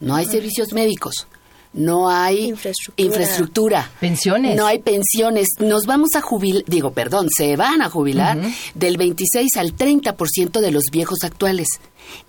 no 0.00 0.16
hay 0.16 0.26
servicios 0.26 0.72
médicos, 0.72 1.28
no 1.74 2.08
hay 2.08 2.46
Infraestructura. 2.46 3.06
infraestructura, 3.06 3.90
Pensiones. 4.00 4.56
no 4.56 4.66
hay 4.66 4.78
pensiones. 4.78 5.48
Nos 5.58 5.86
vamos 5.86 6.10
a 6.14 6.20
jubilar, 6.20 6.62
digo, 6.66 6.92
perdón, 6.92 7.28
se 7.36 7.56
van 7.56 7.82
a 7.82 7.90
jubilar 7.90 8.38
del 8.74 8.96
26 8.96 9.56
al 9.56 9.76
30% 9.76 10.60
de 10.60 10.70
los 10.70 10.84
viejos 10.90 11.18
actuales. 11.22 11.66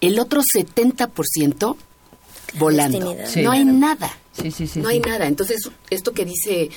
El 0.01 0.19
otro 0.19 0.41
70% 0.41 1.75
volando. 2.57 3.15
Sí. 3.27 3.41
No 3.41 3.51
hay 3.51 3.65
nada. 3.65 4.11
Sí, 4.33 4.51
sí, 4.51 4.67
sí. 4.67 4.79
no 4.79 4.89
sí. 4.89 4.95
hay 4.95 4.99
nada. 5.01 5.27
Entonces, 5.27 5.69
esto 5.89 6.11
que 6.11 6.25
dice 6.25 6.69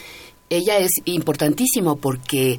ella 0.51 0.79
es 0.79 0.91
importantísimo 1.05 1.97
porque 1.97 2.59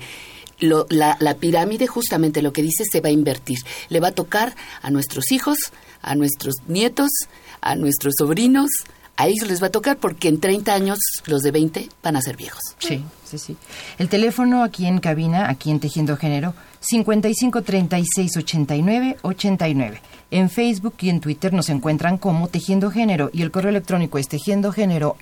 lo- 0.60 0.86
la, 0.90 1.18
la 1.20 1.36
pirámide, 1.36 1.88
justamente 1.88 2.42
lo 2.42 2.54
que 2.54 2.62
dice, 2.62 2.84
se 2.90 3.02
va 3.02 3.10
a 3.10 3.12
invertir. 3.12 3.60
Le 3.90 4.00
va 4.00 4.10
a 4.10 4.12
tocar 4.12 4.56
a 4.82 4.90
nuestros 4.92 5.32
hijos, 5.32 5.58
a 6.02 6.16
nuestros 6.16 6.56
nietos, 6.68 7.10
a 7.62 7.76
nuestros 7.76 8.14
sobrinos. 8.18 8.70
A 9.20 9.28
ellos 9.28 9.50
les 9.50 9.62
va 9.62 9.68
a 9.68 9.70
tocar 9.70 9.98
porque 9.98 10.30
en 10.30 10.40
30 10.40 10.74
años 10.74 10.98
los 11.26 11.42
de 11.42 11.52
20 11.52 11.90
van 12.02 12.16
a 12.16 12.22
ser 12.22 12.38
viejos. 12.38 12.62
Sí, 12.78 13.04
sí, 13.26 13.38
sí. 13.38 13.58
El 13.98 14.08
teléfono 14.08 14.64
aquí 14.64 14.86
en 14.86 15.00
cabina, 15.00 15.50
aquí 15.50 15.72
en 15.72 15.82
Tejiendo 15.82 16.16
Género, 16.16 16.54
55 16.80 17.62
36 17.62 18.38
89 18.38 19.18
89. 19.22 20.02
En 20.32 20.50
Facebook 20.50 20.94
y 21.02 21.10
en 21.10 21.20
Twitter 21.20 21.52
nos 21.52 21.68
encuentran 21.68 22.18
como 22.18 22.48
Tejiendo 22.48 22.92
Género 22.92 23.30
y 23.34 23.42
el 23.42 23.52
correo 23.52 23.72
electrónico 23.72 24.20
es 24.20 24.30
tejiendogénero. 24.30 25.18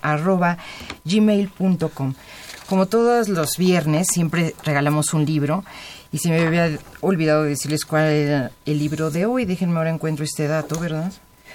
Como 2.69 2.85
todos 2.85 3.29
los 3.29 3.57
viernes, 3.57 4.07
siempre 4.13 4.53
regalamos 4.63 5.15
un 5.15 5.25
libro 5.25 5.63
y 6.11 6.19
se 6.19 6.29
me 6.29 6.41
había 6.41 6.77
olvidado 7.01 7.45
decirles 7.45 7.83
cuál 7.83 8.05
era 8.11 8.51
el 8.67 8.77
libro 8.77 9.09
de 9.09 9.25
hoy. 9.25 9.45
Déjenme 9.45 9.77
ahora 9.77 9.89
encuentro 9.89 10.23
este 10.23 10.47
dato, 10.47 10.79
¿verdad? 10.79 11.11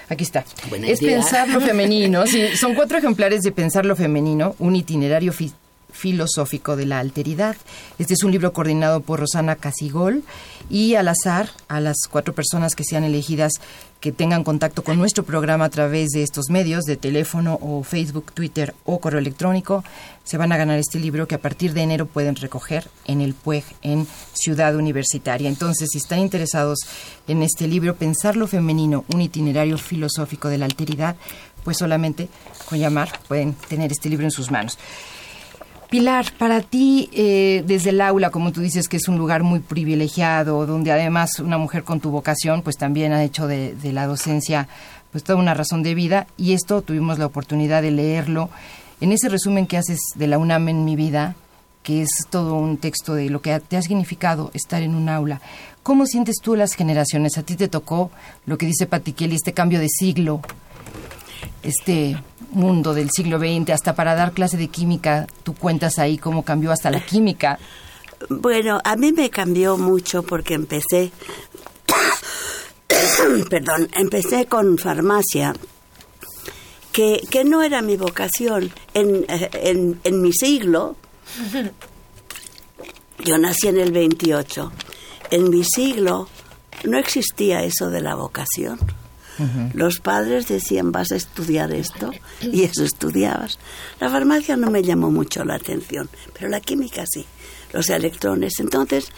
Aquí 0.09 0.25
está. 0.25 0.45
Buena 0.69 0.87
es 0.89 1.01
idea. 1.01 1.17
pensar 1.21 1.49
lo 1.49 1.61
femenino. 1.61 2.27
Sí, 2.27 2.57
son 2.57 2.75
cuatro 2.75 2.99
ejemplares 2.99 3.43
de 3.43 3.53
Pensar 3.53 3.85
lo 3.87 3.97
femenino, 3.97 4.55
un 4.59 4.77
itinerario 4.77 5.33
fi- 5.33 5.53
filosófico 5.93 6.77
de 6.77 6.87
la 6.87 6.99
alteridad. 6.99 7.57
Este 7.99 8.15
es 8.15 8.25
un 8.25 8.33
libro 8.33 8.53
coordinado 8.53 9.01
por 9.01 9.21
Rosana 9.21 9.57
Casigol 9.57 10.25
y 10.69 10.95
al 10.97 11.09
azar 11.09 11.51
a 11.69 11.81
las 11.81 11.97
cuatro 12.11 12.35
personas 12.35 12.75
que 12.75 12.85
sean 12.85 13.05
elegidas 13.05 13.53
que 14.03 14.11
tengan 14.11 14.43
contacto 14.43 14.83
con 14.83 14.99
nuestro 14.99 15.23
programa 15.23 15.67
a 15.67 15.71
través 15.71 16.09
de 16.11 16.25
estos 16.25 16.51
medios, 16.51 16.83
de 16.85 16.97
teléfono 16.97 17.57
o 17.63 17.85
Facebook, 17.85 18.33
Twitter 18.33 18.75
o 18.85 18.99
correo 18.99 19.21
electrónico, 19.21 19.85
se 20.25 20.37
van 20.37 20.51
a 20.51 20.57
ganar 20.57 20.77
este 20.77 20.99
libro 20.99 21.29
que 21.29 21.37
a 21.37 21.41
partir 21.41 21.73
de 21.73 21.83
enero 21.83 22.07
pueden 22.07 22.35
recoger 22.35 22.89
en 23.07 23.21
el 23.21 23.35
PUEG 23.35 23.63
en 23.83 24.09
Ciudad 24.33 24.75
Universitaria. 24.75 25.49
Entonces, 25.49 25.89
si 25.93 25.99
están 25.99 26.19
interesados 26.19 26.81
en 27.29 27.45
este 27.45 27.69
libro, 27.69 27.95
Pensar 27.95 28.37
lo 28.37 28.49
femenino, 28.49 29.05
un 29.15 29.21
itinerario 29.21 29.79
filosófico 29.79 30.49
de 30.49 30.59
la 30.59 30.65
alteridad, 30.65 31.15
pues 31.63 31.79
solamente 31.79 32.29
con 32.69 32.81
llamar 32.81 33.21
pueden 33.29 33.55
tener 33.55 33.93
este 33.93 34.09
libro 34.09 34.25
en 34.25 34.33
sus 34.33 34.51
manos. 34.51 34.79
Pilar, 35.93 36.33
para 36.39 36.63
ti, 36.63 37.11
eh, 37.13 37.65
desde 37.67 37.91
el 37.91 38.01
aula, 38.01 38.31
como 38.31 38.51
tú 38.51 38.63
dices, 38.63 38.89
que 38.89 38.97
es 38.97 39.09
un 39.09 39.19
lugar 39.19 39.43
muy 39.43 39.61
privilegiado, 39.61 40.65
donde 40.65 40.91
además 40.91 41.39
una 41.39 41.59
mujer 41.59 41.85
con 41.85 42.01
tu 42.01 42.11
vocación, 42.11 42.63
pues 42.63 42.79
también 42.79 43.13
ha 43.13 43.23
hecho 43.23 43.47
de, 43.47 43.75
de 43.75 43.93
la 43.93 44.07
docencia, 44.07 44.69
pues 45.11 45.23
toda 45.23 45.39
una 45.39 45.53
razón 45.53 45.83
de 45.83 45.95
vida, 45.95 46.27
y 46.39 46.55
esto 46.55 46.81
tuvimos 46.81 47.19
la 47.19 47.27
oportunidad 47.27 47.83
de 47.83 47.91
leerlo 47.91 48.49
en 49.03 49.13
ese 49.13 49.29
resumen 49.29 49.67
que 49.67 49.77
haces 49.77 50.01
de 50.15 50.29
la 50.29 50.39
UNAM 50.39 50.71
en 50.71 50.87
mi 50.87 50.97
vida, 50.97 51.37
que 51.83 52.01
es 52.01 52.09
todo 52.31 52.55
un 52.55 52.79
texto 52.79 53.13
de 53.13 53.29
lo 53.29 53.43
que 53.43 53.61
te 53.61 53.77
ha 53.77 53.83
significado 53.83 54.51
estar 54.55 54.81
en 54.81 54.95
un 54.95 55.11
aula. 55.11 55.43
¿Cómo 55.83 56.07
sientes 56.07 56.37
tú 56.43 56.57
las 56.57 56.73
generaciones? 56.73 57.37
¿A 57.37 57.43
ti 57.43 57.55
te 57.55 57.69
tocó 57.69 58.11
lo 58.47 58.57
que 58.57 58.65
dice 58.65 58.87
Patti 58.87 59.13
Kelly, 59.13 59.35
este 59.35 59.53
cambio 59.53 59.79
de 59.79 59.91
siglo, 59.91 60.41
este 61.63 62.17
mundo 62.53 62.95
del 62.95 63.11
siglo 63.11 63.39
XX, 63.39 63.71
hasta 63.71 63.95
para 63.95 64.15
dar 64.15 64.33
clase 64.33 64.57
de 64.57 64.69
química, 64.69 65.27
tú 65.43 65.55
cuentas 65.55 65.99
ahí 65.99 66.19
cómo 66.19 66.45
cambió 66.45 66.71
hasta 66.73 66.91
la 66.91 67.05
química. 67.05 67.59
Bueno, 68.29 68.81
a 68.85 68.97
mí 68.97 69.13
me 69.13 69.31
cambió 69.31 69.77
mucho 69.77 70.23
porque 70.23 70.55
empecé, 70.55 71.13
perdón, 73.51 73.89
empecé 73.95 74.47
con 74.47 74.79
farmacia, 74.79 75.55
que, 76.93 77.27
que 77.31 77.45
no 77.45 77.63
era 77.63 77.83
mi 77.83 77.97
vocación. 77.97 78.73
En, 78.95 79.25
eh, 79.29 79.51
en, 79.53 80.01
en 80.05 80.23
mi 80.23 80.33
siglo, 80.33 80.97
yo 83.25 83.39
nací 83.39 83.69
en 83.69 83.81
el 83.81 83.93
28, 83.93 84.73
en 85.31 85.51
mi 85.51 85.65
siglo 85.65 86.29
no 86.85 86.99
existía 86.99 87.63
eso 87.63 87.91
de 87.91 88.01
la 88.01 88.15
vocación. 88.15 88.79
Los 89.75 89.99
padres 89.99 90.47
decían, 90.49 90.93
vas 90.93 91.11
a 91.13 91.17
estudiar 91.17 91.73
esto, 91.73 92.11
y 92.41 92.65
eso 92.65 92.85
estudiabas. 92.85 93.59
La 94.01 94.11
farmacia 94.11 94.57
no 94.57 94.71
me 94.71 94.83
llamó 94.83 95.11
mucho 95.11 95.45
la 95.45 95.55
atención, 95.55 96.09
pero 96.35 96.49
la 96.49 96.61
química 96.61 97.05
sí, 97.07 97.27
los 97.73 97.89
electrones. 97.91 98.61
Entonces, 98.61 99.11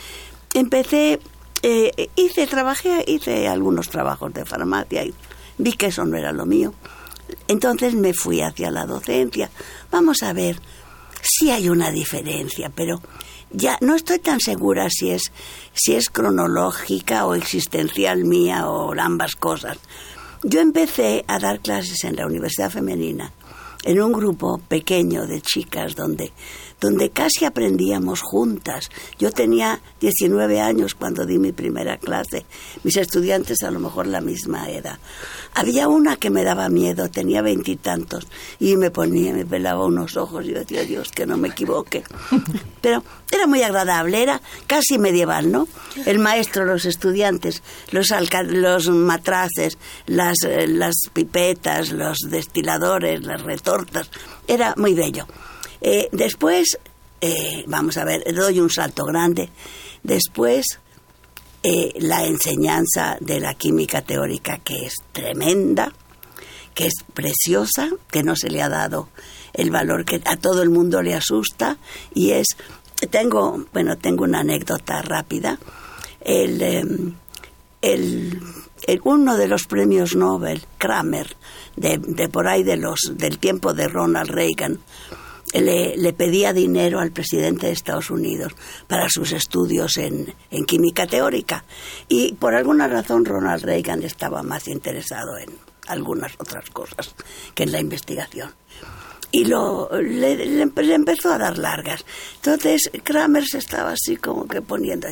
empecé, 0.54 1.20
eh, 1.62 2.08
hice, 2.16 2.46
trabajé, 2.46 3.04
hice 3.06 3.48
algunos 3.48 3.90
trabajos 3.90 4.32
de 4.32 4.44
farmacia 4.44 5.04
y 5.04 5.14
vi 5.58 5.72
que 5.72 5.86
eso 5.86 6.04
no 6.04 6.16
era 6.16 6.32
lo 6.32 6.46
mío. 6.46 6.72
Entonces 7.48 7.94
me 7.94 8.14
fui 8.14 8.40
hacia 8.40 8.70
la 8.70 8.86
docencia. 8.86 9.50
Vamos 9.90 10.22
a 10.22 10.32
ver, 10.32 10.60
sí 11.24 11.50
hay 11.50 11.68
una 11.68 11.90
diferencia, 11.90 12.70
pero 12.74 13.00
ya 13.50 13.78
no 13.80 13.94
estoy 13.94 14.18
tan 14.18 14.40
segura 14.40 14.88
si 14.90 15.10
es 15.10 15.32
si 15.72 15.94
es 15.94 16.10
cronológica 16.10 17.26
o 17.26 17.34
existencial 17.34 18.24
mía 18.24 18.68
o 18.68 18.92
ambas 18.98 19.34
cosas. 19.34 19.78
Yo 20.42 20.60
empecé 20.60 21.24
a 21.26 21.38
dar 21.38 21.60
clases 21.60 22.04
en 22.04 22.16
la 22.16 22.26
Universidad 22.26 22.70
Femenina 22.70 23.32
en 23.84 24.00
un 24.00 24.12
grupo 24.12 24.58
pequeño 24.58 25.26
de 25.26 25.40
chicas 25.40 25.94
donde 25.94 26.32
donde 26.80 27.10
casi 27.10 27.44
aprendíamos 27.44 28.20
juntas. 28.20 28.90
Yo 29.18 29.32
tenía 29.32 29.80
19 30.00 30.60
años 30.60 30.94
cuando 30.94 31.24
di 31.24 31.38
mi 31.38 31.52
primera 31.52 31.98
clase, 31.98 32.44
mis 32.82 32.96
estudiantes 32.96 33.62
a 33.62 33.70
lo 33.70 33.80
mejor 33.80 34.06
la 34.06 34.20
misma 34.20 34.68
edad. 34.70 34.98
Había 35.54 35.88
una 35.88 36.16
que 36.16 36.30
me 36.30 36.44
daba 36.44 36.68
miedo, 36.68 37.08
tenía 37.10 37.40
veintitantos, 37.42 38.26
y, 38.58 38.76
me 38.76 38.90
ponía, 38.90 39.32
me 39.32 39.46
pelaba 39.46 39.86
unos 39.86 40.16
ojos 40.16 40.44
y 40.44 40.48
yo 40.48 40.58
decía, 40.58 40.82
Dios, 40.84 41.10
que 41.10 41.26
no 41.26 41.36
me 41.36 41.48
equivoque. 41.48 42.02
Pero 42.80 43.02
era 43.30 43.46
muy 43.46 43.62
agradable, 43.62 44.22
era 44.22 44.40
casi 44.66 44.98
medieval, 44.98 45.50
¿no? 45.50 45.68
El 46.06 46.18
maestro, 46.18 46.64
los 46.64 46.84
estudiantes, 46.84 47.62
los, 47.92 48.12
los 48.46 48.88
matraces, 48.88 49.78
las, 50.06 50.36
eh, 50.44 50.66
las 50.66 50.94
pipetas, 51.12 51.92
los 51.92 52.18
destiladores, 52.28 53.24
las 53.24 53.42
retortas, 53.42 54.10
era 54.46 54.74
muy 54.76 54.94
bello. 54.94 55.26
Eh, 55.86 56.08
después, 56.12 56.78
eh, 57.20 57.62
vamos 57.66 57.98
a 57.98 58.04
ver, 58.04 58.24
doy 58.34 58.58
un 58.58 58.70
salto 58.70 59.04
grande. 59.04 59.50
Después, 60.02 60.80
eh, 61.62 61.92
la 61.98 62.24
enseñanza 62.24 63.18
de 63.20 63.38
la 63.38 63.52
química 63.52 64.00
teórica, 64.00 64.56
que 64.64 64.86
es 64.86 64.94
tremenda, 65.12 65.92
que 66.72 66.86
es 66.86 66.94
preciosa, 67.12 67.90
que 68.10 68.22
no 68.22 68.34
se 68.34 68.48
le 68.48 68.62
ha 68.62 68.70
dado 68.70 69.10
el 69.52 69.70
valor 69.70 70.06
que 70.06 70.22
a 70.24 70.38
todo 70.38 70.62
el 70.62 70.70
mundo 70.70 71.02
le 71.02 71.12
asusta, 71.12 71.76
y 72.14 72.30
es, 72.30 72.46
tengo, 73.10 73.66
bueno, 73.74 73.98
tengo 73.98 74.24
una 74.24 74.40
anécdota 74.40 75.02
rápida. 75.02 75.58
El, 76.22 76.62
em, 76.62 77.14
el, 77.82 78.40
uno 79.02 79.36
de 79.36 79.48
los 79.48 79.66
premios 79.66 80.16
Nobel, 80.16 80.62
Kramer, 80.78 81.36
de, 81.76 81.98
de 81.98 82.30
por 82.30 82.48
ahí 82.48 82.62
de 82.62 82.78
los, 82.78 83.12
del 83.16 83.38
tiempo 83.38 83.74
de 83.74 83.86
Ronald 83.86 84.30
Reagan, 84.30 84.80
le, 85.60 86.12
pedía 86.12 86.52
dinero 86.52 87.00
al 87.00 87.12
presidente 87.12 87.66
de 87.66 87.72
Estados 87.72 88.10
Unidos 88.10 88.52
para 88.86 89.08
sus 89.08 89.32
estudios 89.32 89.96
en, 89.96 90.34
química 90.66 91.06
teórica. 91.06 91.64
Y 92.08 92.34
por 92.34 92.54
alguna 92.54 92.88
razón 92.88 93.24
Ronald 93.24 93.64
Reagan 93.64 94.02
estaba 94.02 94.42
más 94.42 94.68
interesado 94.68 95.38
en 95.38 95.50
algunas 95.86 96.32
otras 96.38 96.68
cosas 96.70 97.14
que 97.54 97.64
en 97.64 97.72
la 97.72 97.80
investigación. 97.80 98.52
Y 99.30 99.46
lo, 99.46 99.90
le, 100.00 100.62
empezó 100.62 101.32
a 101.32 101.38
dar 101.38 101.58
largas. 101.58 102.04
Entonces 102.36 102.90
Kramer 103.02 103.44
se 103.44 103.58
estaba 103.58 103.92
así 103.92 104.16
como 104.16 104.46
que 104.46 104.62
poniendo, 104.62 105.08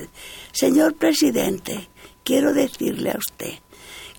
señor 0.52 0.94
presidente, 0.94 1.88
quiero 2.24 2.52
decirle 2.52 3.10
a 3.10 3.18
usted 3.18 3.54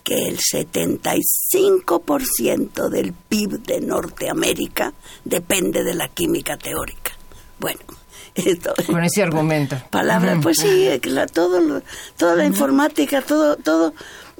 que 0.03 0.27
el 0.27 0.39
75% 0.39 2.89
del 2.89 3.13
PIB 3.13 3.63
de 3.63 3.81
Norteamérica 3.81 4.93
depende 5.23 5.83
de 5.83 5.93
la 5.93 6.07
química 6.09 6.57
teórica. 6.57 7.11
Bueno, 7.59 7.79
esto, 8.35 8.73
con 8.85 9.03
ese 9.03 9.23
argumento. 9.23 9.77
Palabra, 9.89 10.37
pues 10.41 10.57
sí, 10.57 10.89
todo, 11.31 11.81
toda 12.17 12.35
la 12.35 12.45
informática, 12.45 13.21
todo, 13.21 13.55
todo. 13.55 13.93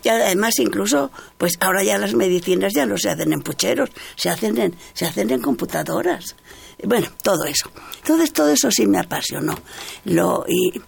Y 0.03 0.09
además 0.09 0.59
incluso, 0.59 1.11
pues 1.37 1.57
ahora 1.61 1.81
ya 1.83 1.97
las 1.97 2.13
medicinas 2.13 2.73
ya 2.73 2.85
no 2.85 2.97
se 2.97 3.09
hacen 3.09 3.31
en 3.31 3.41
pucheros, 3.41 3.89
se 4.17 4.29
hacen 4.29 4.57
en, 4.57 4.75
se 4.93 5.05
hacen 5.05 5.29
en 5.29 5.41
computadoras. 5.41 6.35
Bueno, 6.83 7.07
todo 7.21 7.45
eso. 7.45 7.71
Entonces 7.99 8.33
todo 8.33 8.49
eso 8.49 8.69
sí 8.69 8.85
me 8.85 8.99
apasionó. 8.99 9.57
Lo, 10.03 10.43
y 10.45 10.81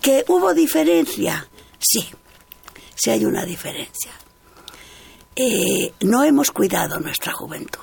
que 0.00 0.24
hubo 0.28 0.54
diferencia, 0.54 1.46
sí, 1.78 2.08
sí 2.94 3.10
hay 3.10 3.26
una 3.26 3.44
diferencia. 3.44 4.21
Eh, 5.34 5.92
no 6.00 6.24
hemos 6.24 6.50
cuidado 6.50 7.00
nuestra 7.00 7.32
juventud. 7.32 7.80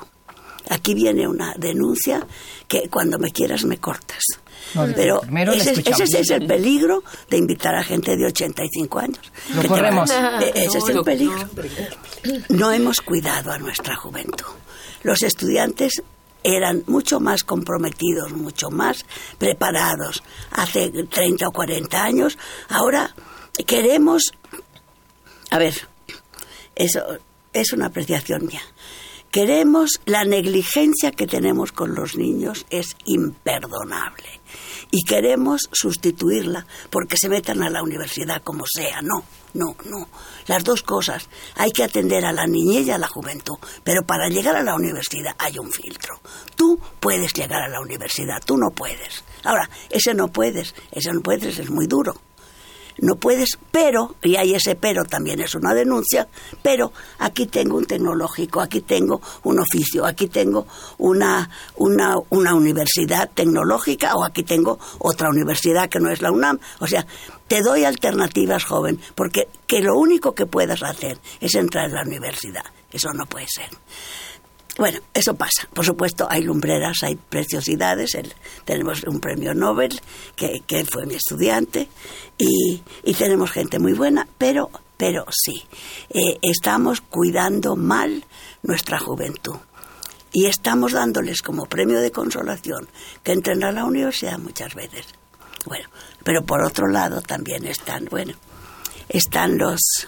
Aquí 0.70 0.94
viene 0.94 1.28
una 1.28 1.56
denuncia 1.58 2.26
que 2.68 2.90
cuando 2.90 3.18
me 3.18 3.32
quieras 3.32 3.66
me 3.66 3.80
cortas. 3.80 4.24
Pero 4.96 5.22
ese, 5.54 6.20
es 6.20 6.30
el 6.30 6.46
peligro 6.46 7.04
de 7.28 7.38
invitar 7.38 7.74
a 7.74 7.84
gente 7.84 8.16
de 8.16 8.28
85 8.28 9.00
años. 9.00 9.32
Lo 9.56 9.68
corremos. 9.68 10.12
Eh, 10.12 10.52
ese 10.54 10.78
es 10.78 10.90
el 10.90 11.02
peligro. 11.04 11.50
No 12.50 12.72
hemos 12.72 13.02
cuidado 13.02 13.52
a 13.52 13.58
nuestra 13.58 13.96
juventud. 13.96 14.46
Los 15.02 15.24
estudiantes 15.24 16.04
eran 16.44 16.84
mucho 16.86 17.20
más 17.20 17.44
comprometidos, 17.44 18.32
mucho 18.32 18.70
más 18.70 19.06
preparados 19.40 20.22
hace 20.52 20.92
30 20.92 21.48
o 21.48 21.52
40 21.52 22.04
años. 22.04 22.38
Ahora 22.70 23.16
queremos, 23.66 24.34
a 25.50 25.58
ver, 25.58 25.74
eso 26.76 27.02
es 27.54 27.74
una 27.74 27.88
apreciación 27.88 28.46
mía. 28.46 28.62
Queremos, 29.32 30.02
la 30.06 30.24
negligencia 30.24 31.12
que 31.12 31.28
tenemos 31.28 31.72
con 31.72 31.94
los 31.94 32.16
niños 32.16 32.66
es 32.72 32.96
imperdonable 33.06 34.42
y 34.90 35.04
queremos 35.04 35.70
sustituirla 35.72 36.66
porque 36.90 37.16
se 37.16 37.30
metan 37.30 37.62
a 37.62 37.70
la 37.70 37.84
universidad 37.84 38.42
como 38.42 38.66
sea. 38.66 39.04
No, 39.04 39.24
no, 39.54 39.76
no. 39.86 40.08
Las 40.48 40.64
dos 40.64 40.82
cosas. 40.82 41.30
Hay 41.56 41.72
que 41.72 41.84
atender 41.84 42.26
a 42.26 42.32
la 42.32 42.48
niñez 42.48 42.88
y 42.88 42.92
a 42.92 42.98
la 42.98 43.08
juventud, 43.08 43.58
pero 43.84 44.02
para 44.04 44.30
llegar 44.30 44.56
a 44.56 44.64
la 44.64 44.74
universidad 44.74 45.36
hay 45.38 45.60
un 45.60 45.72
filtro. 45.72 46.20
Tú 46.56 46.80
puedes 47.00 47.32
llegar 47.34 47.62
a 47.62 47.70
la 47.70 47.82
universidad, 47.82 48.42
tú 48.44 48.58
no 48.58 48.72
puedes. 48.72 49.24
Ahora, 49.44 49.70
ese 49.92 50.16
no 50.16 50.30
puedes, 50.30 50.74
ese 50.92 51.14
no 51.14 51.22
puedes, 51.22 51.60
es 51.60 51.70
muy 51.70 51.86
duro 51.86 52.20
no 53.02 53.16
puedes, 53.16 53.58
pero, 53.72 54.16
y 54.22 54.36
hay 54.36 54.56
ese 54.56 54.76
pero 54.76 55.04
también 55.06 55.40
es 55.40 55.56
una 55.56 55.74
denuncia, 55.74 56.28
pero 56.62 56.92
aquí 57.20 57.48
tengo 57.48 57.78
un 57.78 57.86
tecnológico, 57.86 58.62
aquí 58.62 58.82
tengo 58.82 59.22
un 59.44 59.60
oficio, 59.60 60.06
aquí 60.06 60.28
tengo 60.28 60.68
una, 60.98 61.50
una, 61.76 62.16
una 62.30 62.54
universidad 62.54 63.30
tecnológica 63.34 64.16
o 64.16 64.24
aquí 64.24 64.44
tengo 64.44 64.80
otra 65.00 65.30
universidad 65.30 65.90
que 65.90 66.00
no 66.00 66.10
es 66.10 66.22
la 66.22 66.32
UNAM. 66.32 66.60
O 66.80 66.88
sea, 66.88 67.06
te 67.48 67.62
doy 67.62 67.84
alternativas, 67.84 68.64
joven, 68.64 69.00
porque 69.16 69.48
que 69.68 69.82
lo 69.82 69.98
único 69.98 70.34
que 70.34 70.46
puedas 70.46 70.84
hacer 70.84 71.20
es 71.40 71.56
entrar 71.56 71.86
en 71.86 71.96
la 71.96 72.04
universidad. 72.04 72.66
Eso 72.92 73.10
no 73.14 73.26
puede 73.26 73.48
ser. 73.48 73.70
Bueno, 74.80 75.00
eso 75.14 75.34
pasa. 75.36 75.68
Por 75.74 75.84
supuesto, 75.84 76.26
hay 76.30 76.42
lumbreras, 76.42 77.04
hay 77.04 77.18
preciosidades. 77.18 78.18
tenemos 78.64 79.04
un 79.04 79.20
premio 79.20 79.54
Nobel, 79.54 80.00
que, 80.38 80.62
que 80.66 80.86
fue 80.86 81.06
mi 81.06 81.16
estudiante, 81.16 81.90
y, 82.38 82.82
tenemos 83.18 83.52
gente 83.52 83.78
muy 83.78 83.92
buena, 83.92 84.26
pero, 84.38 84.72
pero 84.96 85.26
sí, 85.32 85.66
eh, 86.12 86.38
estamos 86.42 87.02
cuidando 87.02 87.76
mal 87.76 88.24
nuestra 88.64 89.00
juventud. 89.00 89.58
Y 90.32 90.46
estamos 90.46 90.94
dándoles 90.94 91.42
como 91.42 91.66
premio 91.66 92.00
de 92.00 92.12
consolación 92.12 92.88
que 93.22 93.34
entren 93.34 93.66
a 93.66 93.74
la 93.74 93.84
universidad 93.84 94.40
muchas 94.40 94.76
veces. 94.76 95.08
Bueno, 95.66 95.90
pero 96.24 96.46
por 96.46 96.62
otro 96.62 96.88
lado 96.88 97.22
también 97.22 97.66
están, 97.68 98.06
bueno, 98.06 98.34
están 99.10 99.58
los 99.58 100.08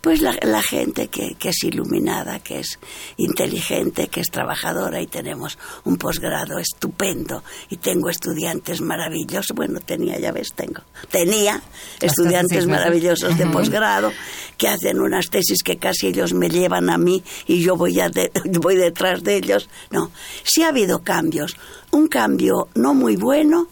pues 0.00 0.22
la, 0.22 0.62
gente 0.62 1.08
que, 1.08 1.36
es 1.42 1.64
iluminada, 1.64 2.38
que 2.40 2.60
es 2.60 2.78
inteligente, 3.18 4.08
que 4.08 4.20
es 4.20 4.30
trabajadora 4.30 5.00
y 5.00 5.06
tenemos 5.06 5.58
un 5.84 5.98
posgrado 5.98 6.58
estupendo 6.58 7.44
y 7.68 7.76
tengo 7.76 8.08
estudiantes 8.08 8.80
maravillosos, 8.80 9.54
bueno, 9.54 9.80
tenía, 9.80 10.18
ya 10.18 10.32
ves, 10.32 10.54
tengo, 10.54 10.82
tenía 11.10 11.62
estudiantes 12.00 12.66
maravillosos 12.66 13.36
de 13.36 13.46
posgrado 13.46 14.12
que 14.56 14.68
hacen 14.68 15.00
unas 15.00 15.28
tesis 15.28 15.62
que 15.62 15.76
casi 15.76 16.08
ellos 16.08 16.32
me 16.32 16.48
llevan 16.48 16.88
a 16.88 16.96
mí 16.96 17.22
y 17.46 17.60
yo 17.60 17.76
voy, 17.76 18.00
a 18.00 18.10
voy 18.44 18.76
detrás 18.76 19.22
de 19.22 19.36
ellos. 19.36 19.68
No, 19.90 20.10
sí 20.44 20.62
ha 20.62 20.68
habido 20.68 21.02
cambios, 21.02 21.56
un 21.90 22.08
cambio 22.08 22.68
no 22.74 22.94
muy 22.94 23.16
bueno 23.16 23.68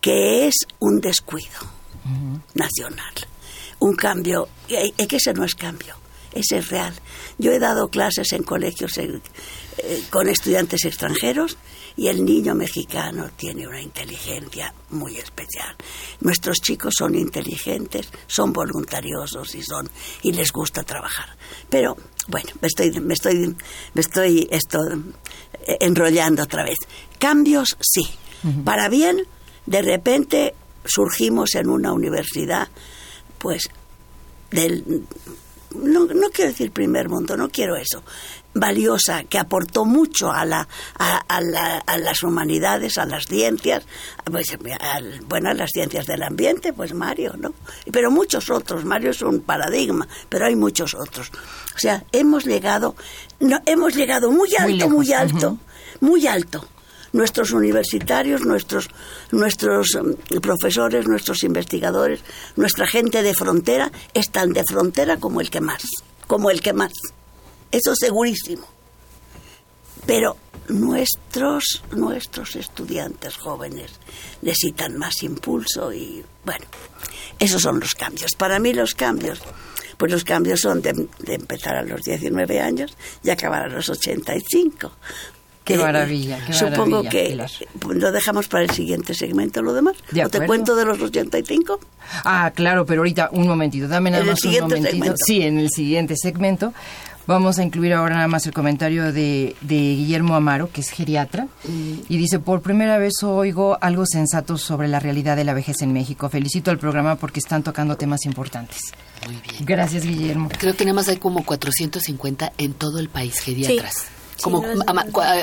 que 0.00 0.46
es 0.46 0.54
un 0.78 1.00
descuido 1.00 1.58
nacional 2.54 3.12
un 3.78 3.94
cambio, 3.94 4.48
es 4.68 5.06
que 5.06 5.16
ese 5.16 5.32
no 5.34 5.44
es 5.44 5.54
cambio, 5.54 5.96
ese 6.32 6.58
es 6.58 6.68
real. 6.68 6.94
Yo 7.38 7.52
he 7.52 7.58
dado 7.58 7.88
clases 7.88 8.32
en 8.32 8.42
colegios 8.42 8.98
eh, 8.98 9.20
con 10.10 10.28
estudiantes 10.28 10.84
extranjeros 10.84 11.56
y 11.96 12.08
el 12.08 12.24
niño 12.24 12.54
mexicano 12.54 13.30
tiene 13.36 13.66
una 13.66 13.80
inteligencia 13.80 14.72
muy 14.90 15.16
especial. 15.16 15.74
Nuestros 16.20 16.58
chicos 16.60 16.94
son 16.98 17.14
inteligentes, 17.14 18.10
son 18.26 18.52
voluntariosos 18.52 19.54
y 19.54 19.62
son 19.62 19.88
y 20.22 20.32
les 20.32 20.52
gusta 20.52 20.82
trabajar. 20.82 21.36
Pero 21.70 21.96
bueno, 22.28 22.50
me 22.60 22.68
estoy 22.68 22.90
me 23.00 23.14
estoy 23.14 23.56
me 23.94 24.00
estoy 24.00 24.48
esto 24.50 24.78
eh, 25.66 25.76
enrollando 25.80 26.42
otra 26.42 26.64
vez. 26.64 26.78
Cambios 27.18 27.76
sí. 27.80 28.06
Para 28.64 28.88
bien, 28.88 29.26
de 29.64 29.82
repente 29.82 30.54
surgimos 30.84 31.56
en 31.56 31.68
una 31.68 31.92
universidad 31.92 32.68
pues 33.38 33.68
del 34.50 35.04
no, 35.74 36.06
quiero 36.32 36.50
decir 36.50 36.72
primer 36.72 37.08
mundo, 37.08 37.36
no 37.36 37.48
quiero 37.48 37.76
eso, 37.76 38.02
valiosa, 38.54 39.24
que 39.24 39.38
aportó 39.38 39.84
mucho 39.84 40.32
a, 40.32 40.44
la, 40.44 40.66
a, 40.98 41.98
las 41.98 42.22
humanidades, 42.22 42.98
a 42.98 43.06
las 43.06 43.26
ciencias, 43.26 43.84
pues, 44.24 44.56
bueno, 45.28 45.50
a 45.50 45.54
las 45.54 45.70
ciencias 45.70 46.06
del 46.06 46.22
ambiente, 46.22 46.72
pues 46.72 46.94
Mario, 46.94 47.34
¿no? 47.38 47.52
Pero 47.90 48.10
muchos 48.10 48.50
otros, 48.50 48.84
Mario 48.84 49.10
es 49.10 49.22
un 49.22 49.40
paradigma, 49.40 50.08
pero 50.28 50.46
hay 50.46 50.56
muchos 50.56 50.94
otros. 50.94 51.30
O 51.74 51.78
sea, 51.78 52.04
hemos 52.12 52.44
llegado, 52.44 52.94
no, 53.40 53.60
hemos 53.66 53.94
llegado 53.94 54.30
muy 54.30 54.48
alto, 54.58 54.88
muy, 54.88 55.12
alto, 55.12 55.58
muy 56.00 56.26
alto. 56.26 56.66
Nuestros 57.16 57.52
universitarios, 57.52 58.44
nuestros, 58.44 58.90
nuestros 59.30 59.94
mm, 59.94 60.40
profesores, 60.40 61.08
nuestros 61.08 61.42
investigadores, 61.44 62.20
nuestra 62.56 62.86
gente 62.86 63.22
de 63.22 63.32
frontera 63.32 63.90
están 64.12 64.52
de 64.52 64.62
frontera 64.68 65.16
como 65.16 65.40
el 65.40 65.48
que 65.48 65.62
más, 65.62 65.82
como 66.26 66.50
el 66.50 66.60
que 66.60 66.74
más. 66.74 66.92
Eso 67.72 67.94
segurísimo. 67.96 68.68
Pero 70.04 70.36
nuestros, 70.68 71.82
nuestros 71.92 72.54
estudiantes 72.54 73.38
jóvenes 73.38 73.92
necesitan 74.42 74.98
más 74.98 75.22
impulso 75.22 75.94
y 75.94 76.22
bueno, 76.44 76.66
esos 77.38 77.62
son 77.62 77.80
los 77.80 77.94
cambios. 77.94 78.34
Para 78.34 78.58
mí 78.58 78.74
los 78.74 78.94
cambios, 78.94 79.40
pues 79.96 80.12
los 80.12 80.22
cambios 80.22 80.60
son 80.60 80.82
de, 80.82 81.08
empezar 81.28 81.76
a 81.76 81.82
los 81.82 82.02
19 82.02 82.60
años 82.60 82.94
y 83.24 83.30
acabar 83.30 83.64
a 83.64 83.68
los 83.68 83.88
85. 83.88 84.92
Qué 85.66 85.74
eh, 85.74 85.78
maravilla, 85.78 86.38
qué 86.46 86.52
Supongo 86.52 87.02
que 87.02 87.36
lo 87.88 88.12
dejamos 88.12 88.46
para 88.46 88.62
el 88.62 88.70
siguiente 88.70 89.14
segmento 89.14 89.62
lo 89.62 89.74
demás. 89.74 89.96
¿O 90.24 90.28
te 90.28 90.46
cuento 90.46 90.76
de 90.76 90.84
los 90.84 91.00
85? 91.00 91.80
Ah, 92.24 92.52
claro, 92.54 92.86
pero 92.86 93.00
ahorita 93.00 93.30
un 93.32 93.48
momentito, 93.48 93.88
dame 93.88 94.12
nada 94.12 94.24
más 94.24 94.44
un 94.44 94.60
momentito. 94.60 95.14
Sí, 95.16 95.42
en 95.42 95.58
el 95.58 95.70
siguiente 95.70 96.14
segmento. 96.16 96.72
Vamos 97.26 97.58
a 97.58 97.64
incluir 97.64 97.92
ahora 97.92 98.14
nada 98.14 98.28
más 98.28 98.46
el 98.46 98.52
comentario 98.52 99.12
de, 99.12 99.56
Guillermo 99.60 100.36
Amaro, 100.36 100.70
que 100.70 100.80
es 100.80 100.90
geriatra, 100.90 101.48
mm. 101.64 101.94
y 102.08 102.16
dice, 102.16 102.38
por 102.38 102.62
primera 102.62 102.98
vez 102.98 103.14
oigo 103.24 103.76
algo 103.80 104.06
sensato 104.06 104.56
sobre 104.56 104.86
la 104.86 105.00
realidad 105.00 105.34
de 105.34 105.42
la 105.42 105.52
vejez 105.52 105.82
en 105.82 105.92
México. 105.92 106.28
Felicito 106.28 106.70
al 106.70 106.78
programa 106.78 107.16
porque 107.16 107.40
están 107.40 107.64
tocando 107.64 107.96
temas 107.96 108.24
importantes. 108.24 108.78
Muy 109.26 109.34
bien. 109.42 109.64
Gracias, 109.64 110.04
Guillermo. 110.04 110.48
Creo 110.56 110.76
que 110.76 110.84
nada 110.84 110.94
más 110.94 111.08
hay 111.08 111.16
como 111.16 111.44
450 111.44 112.52
en 112.58 112.74
todo 112.74 113.00
el 113.00 113.08
país 113.08 113.40
geriatras. 113.40 114.06
Como 114.42 114.62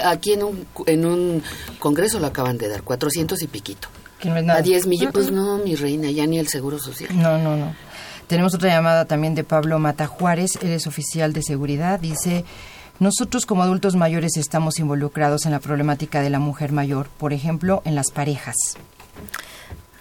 aquí 0.06 0.34
en 0.34 0.43
un, 0.43 0.67
en 0.86 1.06
un 1.06 1.43
congreso 1.79 2.19
lo 2.19 2.27
acaban 2.27 2.58
de 2.58 2.69
dar, 2.69 2.84
400 2.84 3.41
y 3.41 3.47
piquito. 3.47 3.88
Que 4.19 4.29
no 4.29 4.38
es 4.38 4.43
nada. 4.43 4.60
A 4.60 4.62
10 4.62 4.88
millones, 4.88 5.13
pues 5.13 5.32
no, 5.32 5.58
mi 5.58 5.75
reina, 5.75 6.10
ya 6.12 6.25
ni 6.25 6.39
el 6.39 6.47
Seguro 6.47 6.79
Social. 6.79 7.10
No, 7.13 7.38
no, 7.38 7.58
no. 7.58 7.75
Tenemos 8.27 8.53
otra 8.53 8.69
llamada 8.69 9.06
también 9.06 9.36
de 9.36 9.43
Pablo 9.43 9.79
Mata 9.79 10.08
Juárez, 10.08 10.58
él 10.62 10.71
es 10.71 10.88
oficial 10.88 11.34
de 11.34 11.43
seguridad, 11.43 11.99
dice... 11.99 12.45
Nosotros 12.99 13.47
como 13.47 13.63
adultos 13.63 13.95
mayores 13.95 14.38
estamos 14.38 14.77
involucrados 14.79 15.45
en 15.45 15.51
la 15.51 15.60
problemática 15.60 16.21
de 16.21 16.29
la 16.29 16.38
mujer 16.38 16.71
mayor, 16.71 17.08
por 17.17 17.34
ejemplo, 17.34 17.82
en 17.86 17.95
las 17.95 18.12
parejas. 18.12 18.56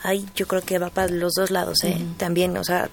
Ay, 0.04 0.26
yo 0.34 0.48
creo 0.48 0.62
que 0.62 0.78
va 0.80 0.90
para 0.90 1.08
los 1.08 1.34
dos 1.34 1.52
lados, 1.52 1.84
¿eh? 1.84 1.96
También, 2.16 2.56
o 2.56 2.64
sea, 2.64 2.88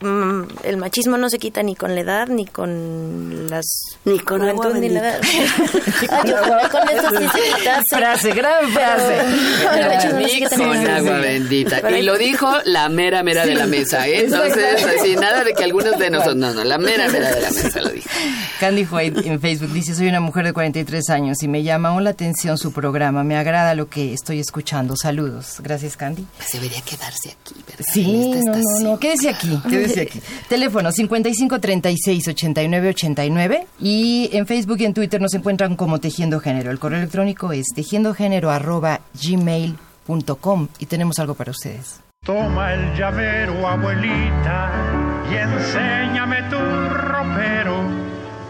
mm, 0.00 0.42
el 0.62 0.78
machismo 0.78 1.18
no 1.18 1.28
se 1.28 1.38
quita 1.38 1.62
ni 1.62 1.74
con 1.76 1.94
la 1.94 2.00
edad, 2.00 2.28
ni 2.28 2.46
con 2.46 3.50
las... 3.50 3.66
Ni 4.06 4.18
con 4.18 4.40
agua 4.42 4.70
ni 4.70 4.88
la 4.88 5.00
edad. 5.00 5.20
con 6.70 6.88
eso 6.88 7.08
sí 7.18 7.26
se 7.34 7.96
Frase, 7.96 8.32
gran 8.32 8.68
frase. 8.70 9.22
Ni 10.16 10.42
con 10.48 10.86
agua 10.86 11.18
bendita. 11.18 11.90
Y 11.90 12.02
lo 12.02 12.16
dijo 12.16 12.50
la 12.64 12.88
mera 12.88 13.22
mera 13.22 13.44
de 13.44 13.56
la 13.56 13.66
mesa, 13.66 14.08
¿eh? 14.08 14.24
Entonces, 14.24 14.82
así, 14.98 15.16
nada 15.16 15.44
de 15.44 15.52
que 15.52 15.64
algunos 15.64 15.98
de 15.98 16.08
nosotros... 16.08 16.36
No, 16.36 16.54
no, 16.54 16.64
la 16.64 16.78
mera 16.78 17.08
mera 17.08 17.30
de 17.30 17.42
la 17.42 17.50
mesa 17.50 17.80
lo 17.82 17.90
dijo. 17.90 18.08
Candy 18.58 18.86
White 18.90 19.28
en 19.28 19.38
Facebook 19.38 19.70
dice, 19.70 19.94
soy 19.94 20.08
una 20.08 20.20
mujer 20.20 20.46
de 20.46 20.54
43 20.54 21.10
años 21.10 21.42
y 21.42 21.48
me 21.48 21.62
llama 21.62 21.90
aún 21.90 22.04
la 22.04 22.10
atención 22.10 22.56
su 22.56 22.72
programa. 22.72 23.22
Me 23.22 23.36
agrada 23.36 23.74
lo 23.74 23.90
que 23.90 24.14
estoy 24.14 24.40
escuchando. 24.40 24.96
Saludos. 24.96 25.58
Gracias, 25.62 25.98
Candy 25.98 26.26
debería 26.54 26.80
quedarse 26.82 27.30
aquí, 27.30 27.54
¿verdad? 27.66 27.84
Sí, 27.92 28.32
no, 28.44 28.56
no, 28.56 28.90
no, 28.90 28.98
quédese 28.98 29.28
aquí, 29.28 29.60
quédese 29.68 30.02
aquí. 30.02 30.20
Teléfono 30.48 30.90
55 30.92 31.60
36 31.60 32.28
89 32.28 32.88
89 32.88 33.66
y 33.80 34.30
en 34.32 34.46
Facebook 34.46 34.80
y 34.80 34.84
en 34.86 34.94
Twitter 34.94 35.20
nos 35.20 35.34
encuentran 35.34 35.76
como 35.76 35.98
Tejiendo 36.00 36.40
Género. 36.40 36.70
El 36.70 36.78
correo 36.78 36.98
electrónico 36.98 37.52
es 37.52 37.66
tejiendogénero 37.74 38.50
arroba 38.50 39.00
gmail.com 39.20 40.68
y 40.78 40.86
tenemos 40.86 41.18
algo 41.18 41.34
para 41.34 41.50
ustedes. 41.50 42.00
Toma 42.24 42.72
el 42.72 42.96
llavero, 42.96 43.68
abuelita, 43.68 44.72
y 45.30 45.34
enséñame 45.36 46.42
tu 46.48 46.56
ropero 46.56 47.82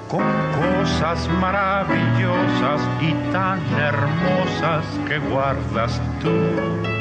con 0.09 0.23
cosas 0.53 1.29
maravillosas 1.41 2.81
y 3.01 3.33
tan 3.33 3.59
hermosas 3.77 4.85
que 5.09 5.19
guardas 5.19 6.01
tú. 6.23 6.94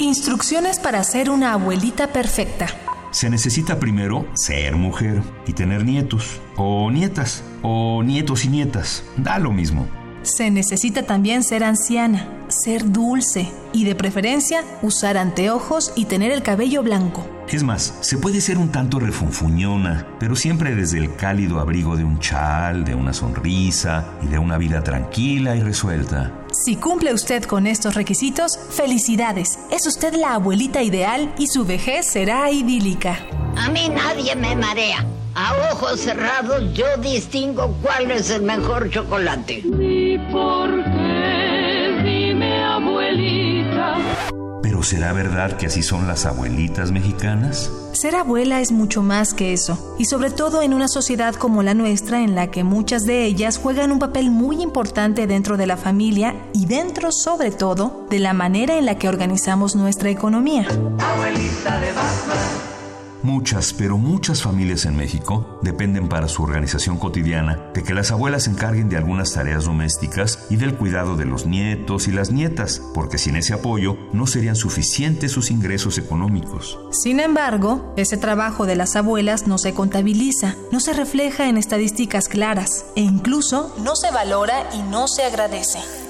Instrucciones 0.00 0.78
para 0.78 1.04
ser 1.04 1.28
una 1.28 1.52
abuelita 1.52 2.10
perfecta. 2.10 2.68
Se 3.10 3.28
necesita 3.28 3.78
primero 3.78 4.26
ser 4.32 4.74
mujer 4.74 5.22
y 5.46 5.52
tener 5.52 5.84
nietos, 5.84 6.40
o 6.56 6.90
nietas, 6.90 7.44
o 7.60 8.02
nietos 8.02 8.46
y 8.46 8.48
nietas. 8.48 9.04
Da 9.18 9.38
lo 9.38 9.52
mismo. 9.52 9.86
Se 10.22 10.50
necesita 10.50 11.02
también 11.02 11.42
ser 11.42 11.62
anciana, 11.64 12.26
ser 12.48 12.90
dulce 12.90 13.52
y 13.74 13.84
de 13.84 13.94
preferencia 13.94 14.64
usar 14.80 15.18
anteojos 15.18 15.92
y 15.94 16.06
tener 16.06 16.32
el 16.32 16.42
cabello 16.42 16.82
blanco. 16.82 17.26
Es 17.50 17.64
más, 17.64 17.94
se 18.00 18.16
puede 18.16 18.40
ser 18.40 18.58
un 18.58 18.70
tanto 18.70 19.00
refunfuñona, 19.00 20.06
pero 20.20 20.36
siempre 20.36 20.76
desde 20.76 20.98
el 20.98 21.16
cálido 21.16 21.58
abrigo 21.58 21.96
de 21.96 22.04
un 22.04 22.20
chal, 22.20 22.84
de 22.84 22.94
una 22.94 23.12
sonrisa 23.12 24.06
y 24.22 24.28
de 24.28 24.38
una 24.38 24.56
vida 24.56 24.84
tranquila 24.84 25.56
y 25.56 25.60
resuelta. 25.60 26.32
Si 26.52 26.76
cumple 26.76 27.12
usted 27.12 27.42
con 27.42 27.66
estos 27.66 27.96
requisitos, 27.96 28.56
felicidades. 28.56 29.58
Es 29.72 29.84
usted 29.88 30.14
la 30.14 30.34
abuelita 30.34 30.84
ideal 30.84 31.34
y 31.38 31.48
su 31.48 31.64
vejez 31.64 32.06
será 32.06 32.52
idílica. 32.52 33.18
A 33.56 33.68
mí 33.68 33.88
nadie 33.88 34.36
me 34.36 34.54
marea. 34.54 35.04
A 35.34 35.72
ojos 35.72 35.98
cerrados 35.98 36.72
yo 36.72 36.86
distingo 36.98 37.76
cuál 37.82 38.12
es 38.12 38.30
el 38.30 38.42
mejor 38.42 38.90
chocolate. 38.90 39.54
¿Y 39.64 40.18
por 40.30 40.84
qué? 40.84 42.00
Dime, 42.04 42.62
abuelita. 42.62 43.96
¿Pero 44.80 44.88
será 44.88 45.12
verdad 45.12 45.58
que 45.58 45.66
así 45.66 45.82
son 45.82 46.08
las 46.08 46.24
abuelitas 46.24 46.90
mexicanas? 46.90 47.70
Ser 47.92 48.16
abuela 48.16 48.62
es 48.62 48.72
mucho 48.72 49.02
más 49.02 49.34
que 49.34 49.52
eso, 49.52 49.94
y 49.98 50.06
sobre 50.06 50.30
todo 50.30 50.62
en 50.62 50.72
una 50.72 50.88
sociedad 50.88 51.34
como 51.34 51.62
la 51.62 51.74
nuestra 51.74 52.22
en 52.22 52.34
la 52.34 52.50
que 52.50 52.64
muchas 52.64 53.02
de 53.02 53.26
ellas 53.26 53.58
juegan 53.58 53.92
un 53.92 53.98
papel 53.98 54.30
muy 54.30 54.62
importante 54.62 55.26
dentro 55.26 55.58
de 55.58 55.66
la 55.66 55.76
familia 55.76 56.34
y 56.54 56.64
dentro 56.64 57.12
sobre 57.12 57.50
todo 57.50 58.06
de 58.08 58.20
la 58.20 58.32
manera 58.32 58.78
en 58.78 58.86
la 58.86 58.96
que 58.96 59.10
organizamos 59.10 59.76
nuestra 59.76 60.08
economía. 60.08 60.66
Abuelita 60.98 61.78
de 61.78 62.69
Muchas, 63.22 63.74
pero 63.74 63.98
muchas 63.98 64.42
familias 64.42 64.86
en 64.86 64.96
México 64.96 65.58
dependen 65.62 66.08
para 66.08 66.28
su 66.28 66.42
organización 66.42 66.96
cotidiana 66.98 67.70
de 67.74 67.82
que 67.82 67.94
las 67.94 68.10
abuelas 68.10 68.44
se 68.44 68.50
encarguen 68.50 68.88
de 68.88 68.96
algunas 68.96 69.32
tareas 69.32 69.64
domésticas 69.66 70.46
y 70.48 70.56
del 70.56 70.74
cuidado 70.74 71.16
de 71.16 71.26
los 71.26 71.46
nietos 71.46 72.08
y 72.08 72.12
las 72.12 72.30
nietas, 72.30 72.80
porque 72.94 73.18
sin 73.18 73.36
ese 73.36 73.52
apoyo 73.52 73.96
no 74.12 74.26
serían 74.26 74.56
suficientes 74.56 75.32
sus 75.32 75.50
ingresos 75.50 75.98
económicos. 75.98 76.78
Sin 76.90 77.20
embargo, 77.20 77.92
ese 77.96 78.16
trabajo 78.16 78.66
de 78.66 78.76
las 78.76 78.96
abuelas 78.96 79.46
no 79.46 79.58
se 79.58 79.74
contabiliza, 79.74 80.54
no 80.72 80.80
se 80.80 80.92
refleja 80.92 81.48
en 81.48 81.58
estadísticas 81.58 82.28
claras 82.28 82.86
e 82.96 83.02
incluso 83.02 83.74
no 83.84 83.96
se 83.96 84.10
valora 84.10 84.68
y 84.74 84.82
no 84.82 85.08
se 85.08 85.24
agradece. 85.24 86.09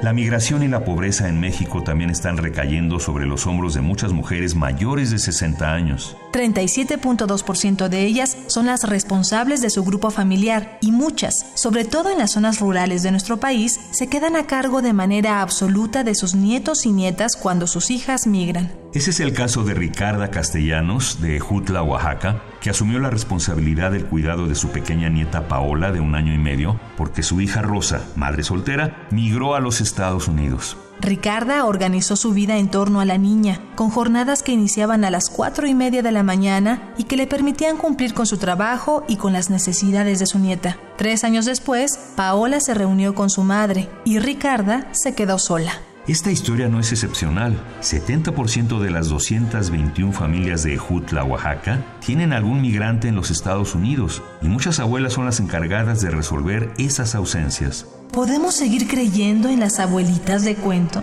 La 0.00 0.12
migración 0.12 0.62
y 0.62 0.68
la 0.68 0.84
pobreza 0.84 1.28
en 1.28 1.40
México 1.40 1.82
también 1.82 2.10
están 2.10 2.36
recayendo 2.36 3.00
sobre 3.00 3.26
los 3.26 3.48
hombros 3.48 3.74
de 3.74 3.80
muchas 3.80 4.12
mujeres 4.12 4.54
mayores 4.54 5.10
de 5.10 5.18
60 5.18 5.74
años. 5.74 6.16
37.2% 6.32 7.88
de 7.88 8.04
ellas 8.04 8.36
son 8.46 8.66
las 8.66 8.88
responsables 8.88 9.60
de 9.60 9.70
su 9.70 9.82
grupo 9.82 10.12
familiar 10.12 10.78
y 10.80 10.92
muchas, 10.92 11.34
sobre 11.54 11.84
todo 11.84 12.10
en 12.10 12.18
las 12.18 12.30
zonas 12.32 12.60
rurales 12.60 13.02
de 13.02 13.10
nuestro 13.10 13.38
país, 13.40 13.80
se 13.90 14.06
quedan 14.06 14.36
a 14.36 14.46
cargo 14.46 14.82
de 14.82 14.92
manera 14.92 15.42
absoluta 15.42 16.04
de 16.04 16.14
sus 16.14 16.36
nietos 16.36 16.86
y 16.86 16.92
nietas 16.92 17.34
cuando 17.34 17.66
sus 17.66 17.90
hijas 17.90 18.28
migran. 18.28 18.70
Ese 18.94 19.10
es 19.10 19.20
el 19.20 19.34
caso 19.34 19.64
de 19.64 19.74
Ricarda 19.74 20.30
Castellanos, 20.30 21.20
de 21.20 21.38
Jutla, 21.40 21.82
Oaxaca, 21.82 22.40
que 22.62 22.70
asumió 22.70 22.98
la 22.98 23.10
responsabilidad 23.10 23.92
del 23.92 24.06
cuidado 24.06 24.46
de 24.46 24.54
su 24.54 24.70
pequeña 24.70 25.10
nieta 25.10 25.46
Paola, 25.46 25.92
de 25.92 26.00
un 26.00 26.14
año 26.14 26.32
y 26.32 26.38
medio, 26.38 26.80
porque 26.96 27.22
su 27.22 27.42
hija 27.42 27.60
Rosa, 27.60 28.02
madre 28.16 28.44
soltera, 28.44 29.06
migró 29.10 29.54
a 29.54 29.60
los 29.60 29.82
Estados 29.82 30.26
Unidos. 30.26 30.78
Ricarda 31.00 31.66
organizó 31.66 32.16
su 32.16 32.32
vida 32.32 32.56
en 32.56 32.70
torno 32.70 33.00
a 33.00 33.04
la 33.04 33.18
niña, 33.18 33.60
con 33.76 33.90
jornadas 33.90 34.42
que 34.42 34.52
iniciaban 34.52 35.04
a 35.04 35.10
las 35.10 35.28
cuatro 35.28 35.66
y 35.66 35.74
media 35.74 36.02
de 36.02 36.10
la 36.10 36.22
mañana 36.22 36.94
y 36.96 37.04
que 37.04 37.18
le 37.18 37.26
permitían 37.26 37.76
cumplir 37.76 38.14
con 38.14 38.26
su 38.26 38.38
trabajo 38.38 39.04
y 39.06 39.16
con 39.16 39.34
las 39.34 39.50
necesidades 39.50 40.18
de 40.18 40.26
su 40.26 40.38
nieta. 40.38 40.78
Tres 40.96 41.24
años 41.24 41.44
después, 41.44 41.98
Paola 42.16 42.58
se 42.58 42.72
reunió 42.72 43.14
con 43.14 43.28
su 43.28 43.44
madre 43.44 43.90
y 44.06 44.18
Ricarda 44.18 44.88
se 44.92 45.14
quedó 45.14 45.38
sola. 45.38 45.72
Esta 46.08 46.30
historia 46.30 46.70
no 46.70 46.80
es 46.80 46.90
excepcional. 46.90 47.62
70% 47.82 48.80
de 48.80 48.90
las 48.90 49.10
221 49.10 50.14
familias 50.14 50.62
de 50.62 50.72
Ejutla, 50.72 51.22
Oaxaca, 51.22 51.84
tienen 52.00 52.32
algún 52.32 52.62
migrante 52.62 53.08
en 53.08 53.14
los 53.14 53.30
Estados 53.30 53.74
Unidos 53.74 54.22
y 54.40 54.48
muchas 54.48 54.80
abuelas 54.80 55.12
son 55.12 55.26
las 55.26 55.38
encargadas 55.38 56.00
de 56.00 56.08
resolver 56.08 56.72
esas 56.78 57.14
ausencias. 57.14 57.86
¿Podemos 58.10 58.54
seguir 58.54 58.88
creyendo 58.88 59.50
en 59.50 59.60
las 59.60 59.80
abuelitas 59.80 60.44
de 60.46 60.54
cuento? 60.54 61.02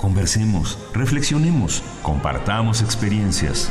Conversemos, 0.00 0.78
reflexionemos, 0.94 1.82
compartamos 2.02 2.80
experiencias. 2.80 3.68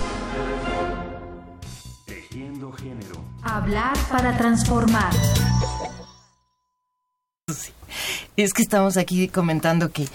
Tejiendo 2.06 2.74
género. 2.74 3.24
Hablar 3.42 3.98
para 4.12 4.36
transformar. 4.36 5.14
Es 8.36 8.54
que 8.54 8.62
estamos 8.62 8.98
aquí 8.98 9.30
comentando 9.30 9.92
que 9.92 10.08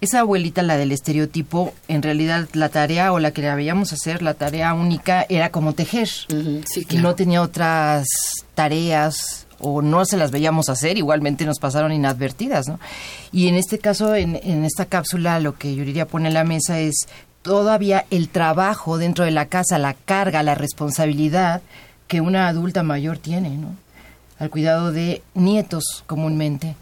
esa 0.00 0.20
abuelita, 0.20 0.62
la 0.62 0.76
del 0.76 0.92
estereotipo, 0.92 1.74
en 1.88 2.02
realidad 2.02 2.48
la 2.54 2.68
tarea 2.68 3.12
o 3.12 3.18
la 3.18 3.32
que 3.32 3.42
la 3.42 3.54
veíamos 3.54 3.92
hacer, 3.92 4.22
la 4.22 4.34
tarea 4.34 4.72
única 4.74 5.26
era 5.28 5.50
como 5.50 5.74
tejer. 5.74 6.08
Y 6.88 6.96
no 6.96 7.14
tenía 7.14 7.42
otras 7.42 8.06
tareas 8.54 9.46
o 9.58 9.82
no 9.82 10.06
se 10.06 10.16
las 10.16 10.30
veíamos 10.30 10.70
hacer, 10.70 10.96
igualmente 10.96 11.44
nos 11.44 11.58
pasaron 11.58 11.92
inadvertidas, 11.92 12.66
¿no? 12.66 12.80
Y 13.30 13.48
en 13.48 13.56
este 13.56 13.78
caso, 13.78 14.14
en, 14.14 14.40
en 14.42 14.64
esta 14.64 14.86
cápsula, 14.86 15.38
lo 15.38 15.56
que 15.56 15.74
Yuriria 15.74 16.06
pone 16.06 16.28
en 16.28 16.34
la 16.34 16.44
mesa 16.44 16.80
es 16.80 17.06
todavía 17.42 18.06
el 18.10 18.30
trabajo 18.30 18.96
dentro 18.96 19.24
de 19.24 19.30
la 19.30 19.46
casa, 19.46 19.78
la 19.78 19.94
carga, 19.94 20.42
la 20.42 20.54
responsabilidad 20.54 21.62
que 22.08 22.20
una 22.20 22.48
adulta 22.48 22.82
mayor 22.82 23.18
tiene, 23.18 23.50
¿no? 23.50 23.76
Al 24.38 24.50
cuidado 24.50 24.92
de 24.92 25.22
nietos 25.34 26.02
comúnmente. 26.06 26.74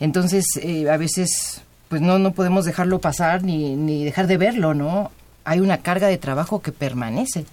Entonces, 0.00 0.46
eh, 0.62 0.88
a 0.88 0.96
veces, 0.96 1.62
pues 1.92 2.00
no, 2.00 2.18
no 2.18 2.32
podemos 2.32 2.64
dejarlo 2.64 3.02
pasar 3.02 3.42
ni, 3.42 3.76
ni 3.76 4.02
dejar 4.02 4.26
de 4.26 4.38
verlo, 4.38 4.72
¿no? 4.72 5.10
Hay 5.44 5.60
una 5.60 5.82
carga 5.82 6.06
de 6.06 6.16
trabajo 6.16 6.62
que 6.62 6.72
permanece. 6.72 7.44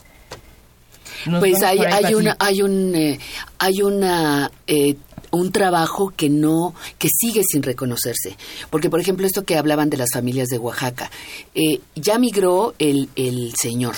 Nos 1.26 1.42
Pues 1.42 1.62
hay, 1.62 1.80
hay 1.80 2.14
una, 2.14 2.38
hay 2.40 2.62
un, 2.62 2.96
eh, 2.96 3.20
hay 3.58 3.82
una, 3.82 4.50
eh, 4.66 4.96
un 5.32 5.52
trabajo 5.52 6.14
que 6.16 6.30
no, 6.30 6.74
que 6.98 7.08
sigue 7.10 7.42
sin 7.44 7.64
reconocerse. 7.64 8.38
Porque, 8.70 8.90
por 8.90 9.00
ejemplo, 9.00 9.26
esto 9.26 9.46
que 9.46 9.58
hablaban 9.58 9.90
de 9.90 9.98
las 9.98 10.10
familias 10.14 10.48
de 10.48 10.58
Oaxaca, 10.58 11.12
eh, 11.56 11.82
ya 11.96 12.18
migró 12.20 12.74
el, 12.80 13.10
el 13.16 13.54
señor. 13.60 13.96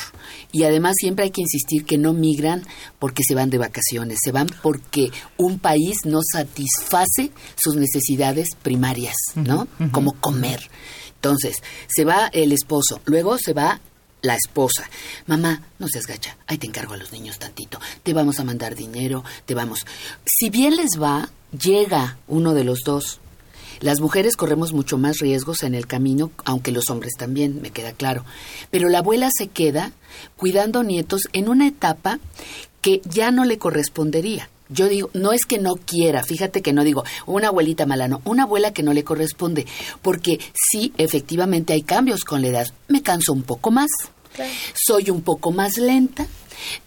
Y 0.52 0.64
además 0.64 0.96
siempre 1.00 1.26
hay 1.26 1.32
que 1.32 1.42
insistir 1.42 1.86
que 1.86 1.98
no 1.98 2.14
migran 2.14 2.64
porque 3.00 3.24
se 3.28 3.36
van 3.36 3.50
de 3.50 3.58
vacaciones, 3.58 4.20
se 4.24 4.32
van 4.32 4.48
porque 4.62 5.12
un 5.38 5.60
país 5.60 5.98
no 6.06 6.20
satisface 6.22 7.32
sus 7.56 7.76
necesidades 7.76 8.50
primarias, 8.62 9.16
¿no? 9.36 9.68
Como 9.92 10.14
comer. 10.20 10.70
Entonces, 11.16 11.58
se 11.88 12.04
va 12.04 12.28
el 12.34 12.52
esposo, 12.52 13.00
luego 13.06 13.38
se 13.38 13.54
va 13.54 13.80
la 14.22 14.36
esposa. 14.36 14.90
Mamá, 15.28 15.64
no 15.80 15.88
seas 15.88 16.06
gacha, 16.06 16.38
ahí 16.48 16.58
te 16.58 16.68
encargo 16.68 16.94
a 16.94 16.98
los 16.98 17.12
niños 17.12 17.40
tantito. 17.40 17.80
Te 18.04 18.14
vamos 18.14 18.40
a 18.40 18.44
mandar 18.44 18.76
dinero, 18.76 19.24
te 19.46 19.56
vamos. 19.56 19.86
Si 20.26 20.50
bien 20.50 20.76
les 20.76 21.02
va, 21.02 21.30
llega 21.52 22.18
uno 22.28 22.54
de 22.54 22.64
los 22.64 22.80
dos. 22.86 23.20
Las 23.80 24.00
mujeres 24.00 24.38
corremos 24.38 24.74
mucho 24.74 25.00
más 25.00 25.18
riesgos 25.18 25.64
en 25.64 25.74
el 25.74 25.88
camino, 25.88 26.32
aunque 26.46 26.72
los 26.72 26.92
hombres 26.92 27.14
también, 27.18 27.64
me 27.64 27.72
queda 27.72 27.94
claro. 27.94 28.24
Pero 28.70 28.90
la 28.90 29.00
abuela 29.00 29.30
se 29.36 29.48
queda 29.48 29.92
cuidando 30.38 30.84
nietos 30.84 31.22
en 31.34 31.50
una 31.50 31.68
etapa 31.68 32.20
que 32.82 33.02
ya 33.06 33.32
no 33.32 33.44
le 33.44 33.58
correspondería. 33.58 34.51
Yo 34.72 34.88
digo, 34.88 35.10
no 35.14 35.34
es 35.34 35.46
que 35.46 35.60
no 35.60 35.76
quiera, 35.76 36.24
fíjate 36.24 36.62
que 36.62 36.74
no 36.74 36.84
digo 36.84 37.04
una 37.26 37.50
abuelita 37.50 37.86
mala, 37.86 38.08
no, 38.08 38.22
una 38.26 38.44
abuela 38.44 38.74
que 38.74 38.84
no 38.84 38.94
le 38.94 39.04
corresponde, 39.04 39.66
porque 40.02 40.40
sí, 40.54 40.94
efectivamente 40.98 41.74
hay 41.74 41.82
cambios 41.82 42.24
con 42.24 42.42
la 42.42 42.48
edad. 42.48 42.68
Me 42.88 43.02
canso 43.02 43.34
un 43.34 43.44
poco 43.44 43.72
más, 43.72 43.90
soy 44.74 45.10
un 45.10 45.22
poco 45.22 45.52
más 45.52 45.78
lenta, 45.78 46.28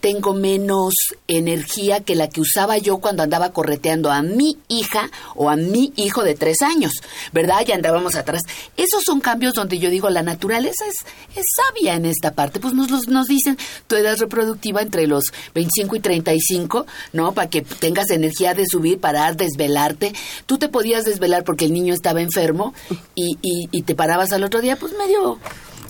tengo 0.01 0.34
menos 0.34 0.95
energía 1.26 1.99
que 1.99 2.14
la 2.14 2.28
que 2.28 2.40
usaba 2.40 2.78
yo 2.78 2.99
cuando 2.99 3.24
andaba 3.24 3.53
correteando 3.53 4.12
a 4.12 4.22
mi 4.22 4.57
hija 4.68 5.11
o 5.34 5.51
a 5.51 5.57
mi 5.57 5.92
hijo 5.97 6.22
de 6.22 6.36
tres 6.36 6.62
años, 6.62 6.92
¿verdad? 7.32 7.64
Ya 7.66 7.74
andábamos 7.74 8.14
atrás. 8.14 8.42
Esos 8.76 9.03
son 9.05 9.20
cambios 9.20 9.53
donde 9.55 9.80
yo 9.80 9.90
digo, 9.90 10.11
la 10.11 10.22
naturaleza 10.22 10.84
es, 10.86 10.95
es 11.36 11.45
sabia 11.57 11.95
en 11.95 12.07
esta 12.07 12.34
parte. 12.34 12.61
Pues 12.61 12.72
nos, 12.72 12.88
los- 12.88 13.09
nos 13.09 13.26
dicen 13.26 13.59
tu 13.88 13.97
edad 13.97 14.16
reproductiva 14.16 14.80
entre 14.80 15.09
los 15.09 15.24
25 15.57 15.97
y 15.97 16.01
35, 16.01 16.86
¿no? 17.12 17.32
Para 17.34 17.51
que 17.51 17.62
tengas 17.62 18.11
energía 18.11 18.55
de 18.55 18.66
subir, 18.66 19.01
parar, 19.01 19.36
desvelarte. 19.36 20.12
Tú 20.47 20.57
te 20.59 20.68
podías 20.68 21.05
desvelar 21.05 21.42
porque 21.42 21.64
el 21.64 21.72
niño 21.72 21.95
estaba 21.95 22.20
enfermo 22.20 22.74
y, 23.16 23.38
y, 23.42 23.68
y 23.72 23.82
te 23.82 23.97
parabas 23.97 24.30
al 24.32 24.45
otro 24.45 24.61
día, 24.61 24.76
pues 24.76 24.92
medio 24.97 25.40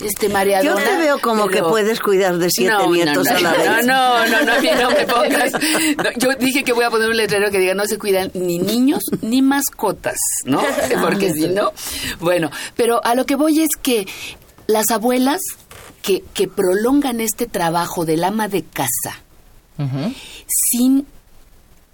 este 0.00 0.28
mareadona. 0.28 0.80
Yo 0.80 0.86
te 0.86 0.96
veo 0.96 1.18
como 1.20 1.48
que 1.48 1.62
puedes 1.62 2.00
cuidar 2.00 2.38
de 2.38 2.48
siete 2.50 2.72
no, 2.72 2.92
nietos 2.92 3.26
no, 3.28 3.36
a 3.36 3.40
la 3.40 3.50
no, 3.52 3.58
vez. 3.58 3.86
No, 3.86 4.26
no, 4.26 4.42
no, 4.42 4.54
no 4.56 4.90
me 4.90 5.06
pongas. 5.06 5.52
No, 5.52 6.10
yo 6.16 6.34
dije 6.38 6.64
que 6.64 6.72
voy 6.72 6.84
a 6.84 6.90
poner 6.90 7.08
un 7.08 7.16
letrero 7.16 7.50
que 7.50 7.58
diga 7.58 7.74
no 7.74 7.86
se 7.86 7.98
cuidan 7.98 8.30
ni 8.34 8.58
niños 8.58 9.02
ni 9.22 9.42
mascotas, 9.42 10.18
¿no? 10.44 10.62
Porque 11.02 11.32
si 11.32 11.48
no, 11.48 11.72
bueno, 12.20 12.50
pero 12.76 13.04
a 13.04 13.14
lo 13.14 13.26
que 13.26 13.36
voy 13.36 13.60
es 13.60 13.70
que 13.80 14.06
las 14.66 14.90
abuelas 14.90 15.40
que, 16.02 16.22
que 16.34 16.48
prolongan 16.48 17.20
este 17.20 17.46
trabajo 17.46 18.04
del 18.04 18.24
ama 18.24 18.48
de 18.48 18.62
casa 18.62 19.20
sin 20.46 21.06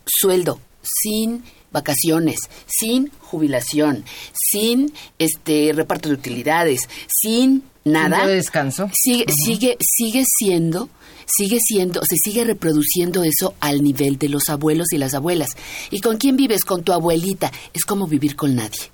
sueldo, 0.05 0.61
sin 0.83 1.45
vacaciones, 1.73 2.41
sin 2.67 3.11
jubilación, 3.21 4.05
sin 4.33 4.93
este 5.19 5.73
reparto 5.75 6.09
de 6.09 6.15
utilidades, 6.15 6.89
sin 7.09 7.65
nada. 7.85 8.27
De 8.27 8.37
descanso. 8.37 8.91
Sigue, 8.93 9.27
sigue, 9.45 9.77
sigue 9.81 10.25
siendo, 10.39 10.89
sigue 11.27 11.59
siendo, 11.61 12.01
se 12.05 12.17
sigue 12.17 12.45
reproduciendo 12.45 13.23
eso 13.25 13.55
al 13.61 13.83
nivel 13.83 14.19
de 14.19 14.29
los 14.29 14.49
abuelos 14.49 14.93
y 14.93 14.99
las 14.99 15.15
abuelas. 15.15 15.57
¿Y 15.91 16.01
con 16.01 16.17
quién 16.17 16.37
vives? 16.37 16.65
Con 16.65 16.83
tu 16.83 16.93
abuelita. 16.93 17.53
Es 17.73 17.85
como 17.85 18.07
vivir 18.07 18.37
con 18.37 18.57
nadie. 18.57 18.91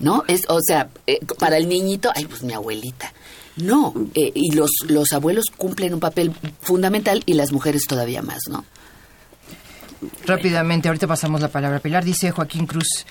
¿No? 0.00 0.24
Es, 0.26 0.42
o 0.48 0.58
sea, 0.60 0.88
eh, 1.06 1.20
para 1.38 1.58
el 1.58 1.68
niñito, 1.68 2.10
ay, 2.14 2.24
pues 2.24 2.42
mi 2.42 2.54
abuelita. 2.54 3.12
No, 3.56 3.92
eh, 4.14 4.32
y 4.34 4.52
los, 4.52 4.70
los 4.88 5.12
abuelos 5.12 5.44
cumplen 5.56 5.92
un 5.92 6.00
papel 6.00 6.32
fundamental 6.62 7.22
y 7.26 7.34
las 7.34 7.52
mujeres 7.52 7.82
todavía 7.86 8.22
más, 8.22 8.40
¿no? 8.48 8.64
Rápidamente, 10.26 10.88
ahorita 10.88 11.06
pasamos 11.06 11.40
la 11.40 11.48
palabra. 11.48 11.78
a 11.78 11.80
Pilar 11.80 12.04
dice 12.04 12.30
Joaquín 12.30 12.66
Cruz 12.66 13.06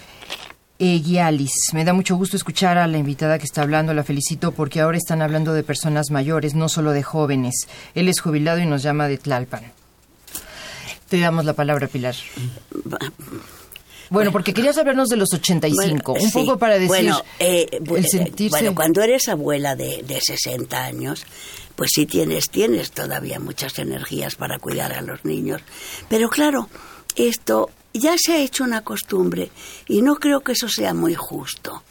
Eguialis. 0.79 1.73
Me 1.73 1.85
da 1.85 1.93
mucho 1.93 2.15
gusto 2.15 2.35
escuchar 2.35 2.77
a 2.77 2.87
la 2.87 2.97
invitada 2.97 3.37
que 3.37 3.45
está 3.45 3.61
hablando. 3.61 3.93
La 3.93 4.03
felicito 4.03 4.51
porque 4.51 4.81
ahora 4.81 4.97
están 4.97 5.21
hablando 5.21 5.53
de 5.53 5.63
personas 5.63 6.09
mayores, 6.11 6.55
no 6.55 6.69
solo 6.69 6.91
de 6.91 7.03
jóvenes. 7.03 7.67
Él 7.93 8.09
es 8.09 8.19
jubilado 8.19 8.59
y 8.59 8.65
nos 8.65 8.83
llama 8.83 9.07
de 9.07 9.17
Tlalpan. 9.17 9.63
Te 11.07 11.19
damos 11.19 11.45
la 11.45 11.53
palabra, 11.53 11.87
Pilar. 11.87 12.15
Bueno, 14.09 14.31
porque 14.31 14.53
querías 14.53 14.77
hablarnos 14.77 15.07
de 15.07 15.15
los 15.17 15.29
85. 15.33 16.13
Bueno, 16.13 16.25
un 16.25 16.31
sí. 16.31 16.39
poco 16.39 16.57
para 16.57 16.73
decir 16.73 16.87
Bueno, 16.87 17.21
eh, 17.39 17.67
el 17.95 18.05
sentirse... 18.05 18.49
bueno, 18.49 18.75
cuando 18.75 19.01
eres 19.01 19.29
abuela 19.29 19.75
de, 19.75 20.03
de 20.03 20.19
60 20.19 20.83
años, 20.83 21.25
pues 21.81 21.93
sí 21.95 22.05
tienes, 22.05 22.51
tienes 22.51 22.91
todavía 22.91 23.39
muchas 23.39 23.79
energías 23.79 24.35
para 24.35 24.59
cuidar 24.59 24.93
a 24.93 25.01
los 25.01 25.25
niños. 25.25 25.63
Pero 26.09 26.29
claro, 26.29 26.69
esto 27.15 27.71
ya 27.91 28.13
se 28.23 28.33
ha 28.33 28.37
hecho 28.37 28.63
una 28.65 28.83
costumbre 28.83 29.49
y 29.87 30.03
no 30.03 30.17
creo 30.17 30.41
que 30.41 30.51
eso 30.51 30.69
sea 30.69 30.93
muy 30.93 31.15
justo. 31.15 31.81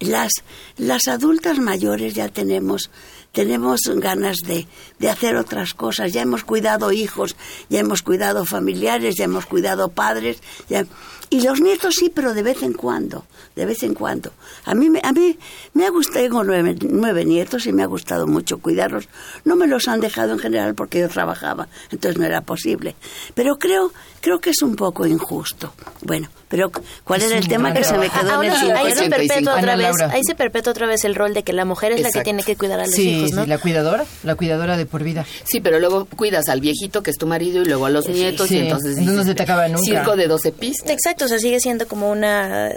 Las, 0.00 0.32
las 0.76 1.08
adultas 1.08 1.58
mayores 1.60 2.12
ya 2.14 2.28
tenemos, 2.28 2.90
tenemos 3.32 3.80
ganas 3.96 4.36
de, 4.46 4.66
de 4.98 5.08
hacer 5.08 5.34
otras 5.36 5.72
cosas. 5.72 6.12
Ya 6.12 6.20
hemos 6.20 6.44
cuidado 6.44 6.92
hijos, 6.92 7.34
ya 7.70 7.80
hemos 7.80 8.02
cuidado 8.02 8.44
familiares, 8.44 9.14
ya 9.16 9.24
hemos 9.24 9.46
cuidado 9.46 9.88
padres. 9.88 10.42
ya- 10.68 10.84
y 11.30 11.40
los 11.42 11.60
nietos 11.60 11.94
sí, 11.98 12.10
pero 12.14 12.34
de 12.34 12.42
vez 12.42 12.62
en 12.62 12.72
cuando, 12.72 13.24
de 13.56 13.66
vez 13.66 13.82
en 13.82 13.94
cuando. 13.94 14.32
A 14.64 14.74
mí, 14.74 14.88
me- 14.90 15.00
a 15.02 15.12
mí 15.12 15.38
me 15.74 15.86
ha 15.86 15.90
gustado, 15.90 16.20
tengo 16.24 16.44
nueve, 16.44 16.76
nueve 16.82 17.24
nietos 17.24 17.66
y 17.66 17.72
me 17.72 17.82
ha 17.82 17.86
gustado 17.86 18.26
mucho 18.26 18.58
cuidarlos. 18.58 19.08
No 19.44 19.56
me 19.56 19.66
los 19.66 19.88
han 19.88 20.00
dejado 20.00 20.32
en 20.32 20.38
general 20.38 20.74
porque 20.74 21.00
yo 21.00 21.08
trabajaba, 21.08 21.68
entonces 21.90 22.18
no 22.18 22.24
era 22.26 22.40
posible. 22.40 22.94
Pero 23.34 23.56
creo, 23.58 23.92
creo 24.20 24.40
que 24.40 24.50
es 24.50 24.62
un 24.62 24.76
poco 24.76 25.06
injusto. 25.06 25.72
Bueno, 26.02 26.28
pero 26.48 26.70
¿cuál 27.04 27.22
era 27.22 27.36
el 27.36 27.46
tema 27.48 27.72
que 27.74 27.84
se 27.84 27.98
me 27.98 28.08
quedó 28.08 28.20
en 28.22 28.30
Ahora 28.30 28.48
el 28.48 28.54
sí, 28.58 28.70
ahí 28.70 28.90
se 28.92 28.96
50? 29.04 29.16
perpetúa 29.16 29.56
otra 29.58 29.76
vez, 29.76 30.00
ahí 30.10 30.20
se 30.24 30.34
perpetúa 30.34 30.70
otra 30.72 30.86
vez 30.86 31.04
el 31.04 31.14
rol 31.14 31.34
de 31.34 31.42
que 31.42 31.52
la 31.52 31.64
mujer 31.64 31.92
es 31.92 32.00
la 32.00 32.10
que 32.10 32.22
tiene 32.22 32.42
que 32.42 32.56
cuidar 32.56 32.80
a 32.80 32.86
los 32.86 32.94
Sí, 32.94 33.10
hijos, 33.10 33.32
¿no? 33.32 33.42
sí, 33.44 33.48
la 33.50 33.58
cuidadora, 33.58 34.04
la 34.22 34.34
cuidadora 34.34 34.76
de 34.76 34.86
por 34.86 35.02
vida. 35.02 35.26
Sí, 35.44 35.60
pero 35.60 35.78
luego 35.78 36.06
cuidas 36.06 36.48
al 36.48 36.60
viejito 36.60 37.02
que 37.02 37.10
es 37.10 37.18
tu 37.18 37.26
marido 37.26 37.62
y 37.62 37.66
luego 37.66 37.86
a 37.86 37.90
los 37.90 38.08
nietos 38.08 38.48
Sí, 38.48 38.56
y 38.56 38.58
entonces 38.60 38.96
no 38.96 39.10
dices, 39.12 39.26
se 39.26 39.34
te 39.34 39.42
acaba 39.42 39.68
nunca. 39.68 39.82
Circo 39.84 40.16
de 40.16 40.26
12 40.28 40.52
pistas. 40.52 40.90
Exacto, 40.90 41.17
o 41.24 41.28
sea, 41.28 41.38
sigue 41.38 41.60
siendo 41.60 41.86
como 41.86 42.10
una 42.10 42.70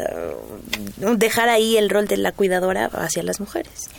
uh, 1.01 1.15
dejar 1.15 1.49
ahí 1.49 1.77
el 1.77 1.89
rol 1.89 2.07
de 2.07 2.17
la 2.17 2.31
cuidadora 2.31 2.85
hacia 2.85 3.23
las 3.23 3.39
mujeres. 3.39 3.89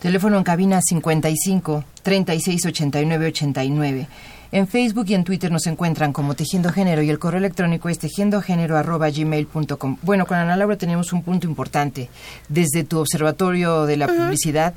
Teléfono 0.00 0.36
en 0.36 0.44
cabina 0.44 0.80
55 0.82 1.84
36 2.02 2.66
89 2.66 3.26
89. 3.26 4.08
En 4.52 4.68
Facebook 4.68 5.06
y 5.08 5.14
en 5.14 5.24
Twitter 5.24 5.50
nos 5.50 5.66
encuentran 5.66 6.12
como 6.12 6.34
Tejiendo 6.34 6.70
Género 6.70 7.02
y 7.02 7.10
el 7.10 7.18
correo 7.18 7.38
electrónico 7.38 7.88
es 7.88 7.98
tejiendogénero@gmail.com. 7.98 9.96
Bueno, 10.02 10.26
con 10.26 10.36
Ana 10.36 10.56
Laura 10.56 10.76
tenemos 10.76 11.12
un 11.12 11.22
punto 11.22 11.48
importante. 11.48 12.08
Desde 12.48 12.84
tu 12.84 13.00
observatorio 13.00 13.86
de 13.86 13.96
la 13.96 14.06
publicidad, 14.06 14.74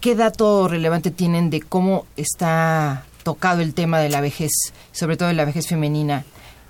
¿qué 0.00 0.14
dato 0.14 0.68
relevante 0.68 1.10
tienen 1.10 1.48
de 1.48 1.62
cómo 1.62 2.04
está 2.16 3.04
tocado 3.22 3.62
el 3.62 3.72
tema 3.72 4.00
de 4.00 4.10
la 4.10 4.20
vejez, 4.20 4.50
sobre 4.92 5.16
todo 5.16 5.28
de 5.28 5.34
la 5.34 5.46
vejez 5.46 5.66
femenina 5.66 6.24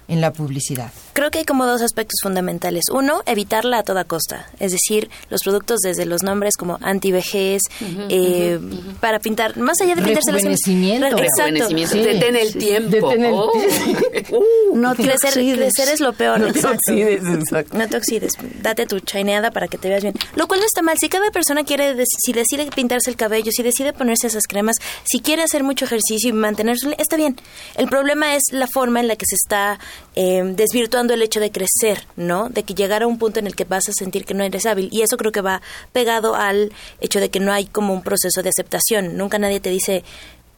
en 0.09 0.21
la 0.21 0.33
publicidad? 0.33 0.93
Creo 1.13 1.31
que 1.31 1.39
hay 1.39 1.45
como 1.45 1.67
dos 1.67 1.83
aspectos 1.83 2.19
fundamentales. 2.23 2.85
Uno, 2.93 3.23
evitarla 3.27 3.79
a 3.79 3.83
toda 3.83 4.05
costa. 4.05 4.47
Es 4.61 4.73
decir, 4.73 5.11
los 5.31 5.41
productos 5.43 5.81
desde 5.81 6.05
los 6.07 6.23
nombres 6.23 6.57
como 6.57 6.79
antivejez, 6.83 7.63
eh, 8.09 8.61
para 9.01 9.19
pintar, 9.19 9.57
más 9.57 9.81
allá 9.81 9.95
de 9.95 10.03
pintarse 10.03 10.33
Rejuvenecimiento. 10.33 11.17
Exacto. 11.19 11.69
Sí. 11.69 12.01
Detén 12.01 12.37
el 12.37 12.53
tiempo. 12.53 13.09
Detén 13.11 13.25
el 13.25 13.35
Oh. 14.33 14.75
No 14.75 14.95
te 14.95 15.05
crecer, 15.05 15.31
oxides. 15.31 15.57
crecer 15.57 15.95
es 15.95 16.01
lo 16.01 16.13
peor. 16.13 16.41
No 16.41 16.47
te 16.53 16.59
exacto. 16.59 16.79
oxides, 16.91 17.23
exacto. 17.23 17.79
No 17.79 17.89
te 17.89 17.97
oxides. 17.97 18.33
Date 18.61 18.87
tu 18.87 19.01
chaineada 19.01 19.51
para 19.51 19.69
que 19.69 19.79
te 19.79 19.89
veas 19.89 20.03
bien. 20.03 20.15
Lo 20.35 20.47
cual 20.49 20.61
no 20.61 20.67
está 20.67 20.83
mal. 20.83 20.97
Si 20.99 21.09
cada 21.09 21.31
persona 21.31 21.65
quiere, 21.65 21.95
si 22.07 22.33
decide 22.33 22.67
pintarse 22.67 23.11
el 23.11 23.17
cabello, 23.17 23.51
si 23.53 23.63
decide 23.63 23.93
ponerse 23.93 24.27
esas 24.27 24.45
cremas, 24.45 24.77
si 25.05 25.21
quiere 25.21 25.43
hacer 25.43 25.63
mucho 25.63 25.85
ejercicio 25.85 26.31
y 26.31 26.33
mantenerse, 26.33 26.95
está 26.99 27.17
bien. 27.17 27.37
El 27.77 27.89
problema 27.89 28.35
es 28.35 28.43
la 28.53 28.67
forma 28.67 29.01
en 29.01 29.09
la 29.09 29.17
que 29.17 29.25
se 29.27 29.37
está 29.37 29.79
eh, 30.14 30.42
desvirtuando 30.44 31.14
el 31.14 31.22
hecho 31.22 31.40
de 31.40 31.51
crecer, 31.51 32.07
¿no? 32.16 32.49
De 32.49 32.62
que 32.62 32.74
llegar 32.74 33.03
a 33.03 33.07
un 33.07 33.18
punto 33.18 33.38
en 33.38 33.47
el 33.47 33.55
que 33.55 33.64
vas 33.64 33.88
a 33.88 33.92
sentir 33.92 34.24
que 34.24 34.34
no 34.34 34.44
eres 34.44 34.66
hábil. 34.66 34.88
Y 34.92 35.03
eso 35.03 35.16
creo 35.16 35.32
que 35.32 35.40
va 35.40 35.62
pegado 35.92 36.34
al 36.34 36.72
hecho 37.01 37.20
de 37.20 37.28
que 37.28 37.40
no 37.40 37.53
hay 37.53 37.66
como 37.66 37.92
un 37.92 38.03
proceso 38.03 38.42
de 38.42 38.49
aceptación. 38.49 39.16
Nunca 39.16 39.38
nadie 39.38 39.61
te 39.61 39.70
dice, 39.70 40.05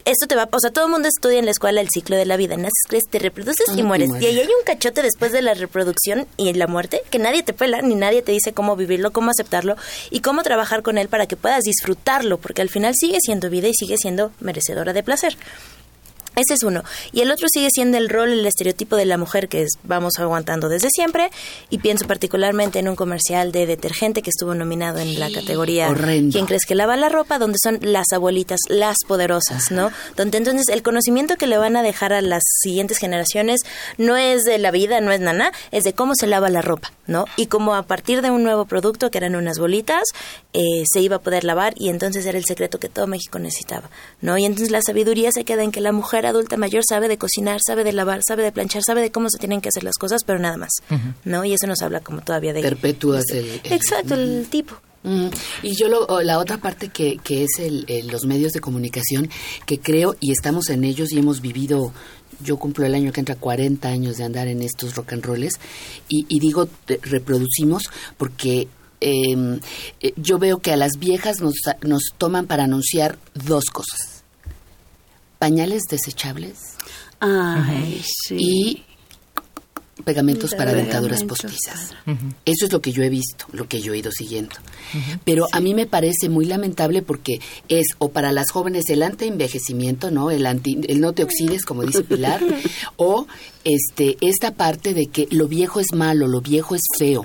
esto 0.05 0.27
te 0.27 0.37
va, 0.37 0.49
o 0.51 0.59
sea, 0.59 0.71
todo 0.71 0.87
el 0.87 0.91
mundo 0.91 1.07
estudia 1.07 1.39
en 1.39 1.45
la 1.45 1.51
escuela 1.51 1.81
el 1.81 1.89
ciclo 1.91 2.17
de 2.17 2.25
la 2.25 2.39
vida, 2.39 2.57
naces, 2.57 2.73
creces, 2.89 3.11
te 3.11 3.19
reproduces 3.19 3.67
y 3.77 3.83
mueres. 3.83 4.09
mueres. 4.09 4.25
Y 4.25 4.27
ahí 4.27 4.41
hay 4.41 4.47
un 4.47 4.65
cachote 4.65 5.03
después 5.03 5.33
de 5.33 5.43
la 5.43 5.53
reproducción 5.53 6.27
y 6.39 6.53
la 6.55 6.67
muerte 6.67 7.03
que 7.11 7.19
nadie 7.19 7.43
te 7.43 7.53
pela, 7.53 7.83
ni 7.83 7.95
nadie 7.95 8.23
te 8.23 8.33
dice 8.33 8.53
cómo 8.53 8.75
vivirlo, 8.75 9.11
cómo 9.11 9.31
aceptarlo 9.31 9.77
y 10.11 10.21
cómo 10.21 10.43
trabajar 10.43 10.83
con 10.83 10.97
él 10.97 11.09
para 11.09 11.27
que 11.27 11.37
puedas 11.37 11.63
disfrutarlo, 11.63 12.39
porque 12.39 12.63
al 12.63 12.71
final 12.71 12.95
sigue 12.99 13.19
siendo 13.21 13.51
vida 13.51 13.69
y 13.69 13.75
sigue 13.75 13.99
siendo 13.99 14.33
merecedora 14.41 14.95
de 14.95 15.03
placer. 15.03 15.37
Ese 16.39 16.55
es 16.55 16.63
uno. 16.63 16.83
Y 17.13 17.21
el 17.21 17.31
otro 17.31 17.49
sigue 17.53 17.69
siendo 17.71 17.99
el 17.99 18.09
rol, 18.09 18.31
el 18.33 18.47
estereotipo 18.47 18.97
de 18.97 19.05
la 19.07 19.19
mujer 19.19 19.49
que 19.49 19.63
es- 19.63 19.73
vamos 19.85 20.15
aguantando 20.19 20.69
desde 20.69 20.89
siempre. 20.91 21.31
Y 21.71 21.79
pienso 21.79 22.07
particularmente 22.07 22.79
en 22.79 22.89
un 22.89 22.97
comercial 22.97 23.53
de 23.53 23.67
detergente 23.67 24.23
que 24.23 24.31
estuvo 24.31 24.55
nominado 24.55 24.99
en 24.99 25.19
la 25.19 25.31
categoría 25.31 25.89
Horrendo. 25.91 26.33
¿Quién 26.33 26.47
crees 26.47 26.65
que 26.67 26.75
lava 26.75 26.97
la 26.97 27.09
ropa? 27.09 27.39
Donde 27.39 27.59
son 27.63 27.79
las 27.83 28.07
abuelitas, 28.13 28.61
las 28.69 28.97
poderosas, 29.07 29.71
¿no? 29.71 29.91
Donde 30.17 30.39
entonces 30.39 30.69
el 30.69 30.83
conocimiento 30.83 31.37
que 31.37 31.47
le 31.47 31.59
van 31.59 31.77
a 31.77 31.83
dejar 31.83 32.13
a 32.13 32.21
las 32.23 32.43
siguientes 32.63 32.99
generaciones 32.99 33.61
no 33.97 34.17
es 34.17 34.45
de 34.45 34.59
la 34.59 34.71
vida, 34.71 35.01
no 35.01 35.13
es 35.13 35.21
nana, 35.21 35.53
es 35.73 35.85
de 35.85 35.93
cómo 35.93 36.15
se 36.15 36.27
lava 36.27 36.49
la 36.51 36.63
ropa, 36.63 36.93
¿no? 37.07 37.25
Y 37.37 37.47
cómo 37.47 37.75
a 37.75 37.83
partir 37.83 38.23
de 38.23 38.31
un 38.31 38.45
nuevo 38.45 38.67
producto, 38.67 39.11
que 39.11 39.19
eran 39.19 39.35
unas 39.35 39.59
bolitas, 39.59 40.05
eh, 40.53 40.85
se 40.93 41.01
iba 41.01 41.17
a 41.17 41.21
poder 41.21 41.45
lavar 41.45 41.75
y 41.77 41.89
entonces 41.89 42.25
era 42.27 42.39
el 42.39 42.45
secreto 42.45 42.79
que 42.79 42.89
todo 42.89 43.07
México 43.07 43.39
necesitaba, 43.39 43.91
¿no? 44.21 44.39
Y 44.39 44.45
entonces 44.45 44.71
la 44.71 44.83
sabiduría 44.83 45.33
se 45.33 45.45
queda 45.45 45.63
en 45.63 45.73
que 45.73 45.81
la 45.81 45.93
mujer 45.93 46.27
adulta 46.29 46.57
mayor 46.57 46.83
sabe 46.89 47.09
de 47.09 47.19
cocinar, 47.19 47.61
sabe 47.67 47.85
de 47.85 47.93
lavar, 47.93 48.21
sabe 48.27 48.43
de 48.43 48.53
planchar, 48.53 48.83
sabe 48.85 49.01
de 49.03 49.11
cómo 49.11 49.29
se 49.31 49.39
tienen 49.39 49.61
que 49.61 49.69
hacer 49.69 49.85
las 49.85 49.97
cosas, 49.97 50.23
pero 50.25 50.39
nada 50.39 50.57
más, 50.57 50.71
¿no? 51.25 51.45
Y 51.45 51.53
eso 51.55 51.67
nos 51.67 51.83
habla 51.83 52.01
como 52.01 52.21
todavía 52.23 52.53
de... 52.53 52.63
Perpetúas 52.63 53.25
el... 53.31 53.61
el- 53.65 53.73
Exacto, 53.73 54.15
el 54.15 54.47
tipo. 54.51 54.75
Mm, 55.05 55.29
Y 55.63 55.77
yo 55.77 55.89
lo- 55.89 56.21
la 56.23 56.39
otra 56.39 56.59
parte 56.59 56.89
que, 56.89 57.19
que 57.23 57.45
es 57.45 57.51
el, 57.59 57.85
el- 57.89 58.09
los 58.09 58.25
medios 58.25 58.53
de 58.53 58.61
comunicación, 58.61 59.31
que 59.67 59.79
creo 59.79 60.17
y 60.21 60.33
estamos 60.33 60.69
en 60.71 60.85
ellos 60.85 61.13
y 61.13 61.19
hemos 61.19 61.41
vivido, 61.41 61.93
yo 62.43 62.57
cumplo 62.57 62.85
el 62.87 62.95
año 62.95 63.13
que 63.13 63.21
entra 63.21 63.35
40 63.37 63.89
años 63.89 64.17
de 64.17 64.25
andar 64.25 64.49
en 64.49 64.63
estos 64.63 64.95
rock 64.97 65.13
and 65.13 65.25
rolls 65.25 65.55
y, 66.09 66.27
y 66.29 66.41
digo 66.41 66.67
te- 66.67 66.99
reproducimos 67.03 67.85
porque 68.17 68.69
eh, 69.01 69.61
eh, 70.01 70.13
yo 70.17 70.39
veo 70.39 70.59
que 70.59 70.73
a 70.73 70.77
las 70.77 70.93
viejas 70.99 71.41
nos, 71.41 71.55
nos 71.83 72.03
toman 72.19 72.47
para 72.47 72.65
anunciar 72.65 73.19
dos 73.35 73.67
cosas. 73.67 74.18
Pañales 75.39 75.83
desechables 75.89 76.59
Ay, 77.21 78.03
sí. 78.05 78.37
y 78.39 78.85
pegamentos 80.05 80.55
para 80.55 80.73
dentaduras 80.73 81.25
postizas. 81.25 81.95
Eso 82.45 82.67
es 82.67 82.73
lo 82.73 82.81
que 82.81 82.93
yo 82.93 83.03
he 83.03 83.09
visto, 83.09 83.47
lo 83.53 83.69
que 83.69 83.81
yo 83.81 83.93
he 83.93 83.99
ido 83.99 84.11
siguiendo. 84.11 84.55
Pero 85.25 85.47
a 85.53 85.61
mí 85.61 85.75
me 85.75 85.87
parece 85.87 86.29
muy 86.29 86.47
lamentable 86.47 87.03
porque 87.03 87.41
es 87.69 87.89
o 87.99 88.11
para 88.11 88.33
las 88.33 88.51
jóvenes 88.51 88.89
el 88.89 89.03
antienvejecimiento, 89.03 90.11
¿no? 90.11 90.31
El 90.31 90.47
anti, 90.47 90.79
el 90.89 91.01
no 91.01 91.13
te 91.13 91.25
oxides, 91.25 91.65
como 91.65 91.83
dice 91.83 92.03
Pilar, 92.03 92.41
o 92.97 93.27
este 93.65 94.17
esta 94.21 94.55
parte 94.55 94.95
de 94.95 95.07
que 95.07 95.29
lo 95.31 95.49
viejo 95.49 95.81
es 95.81 95.93
malo, 95.93 96.27
lo 96.27 96.41
viejo 96.41 96.75
es 96.75 96.83
feo. 96.99 97.25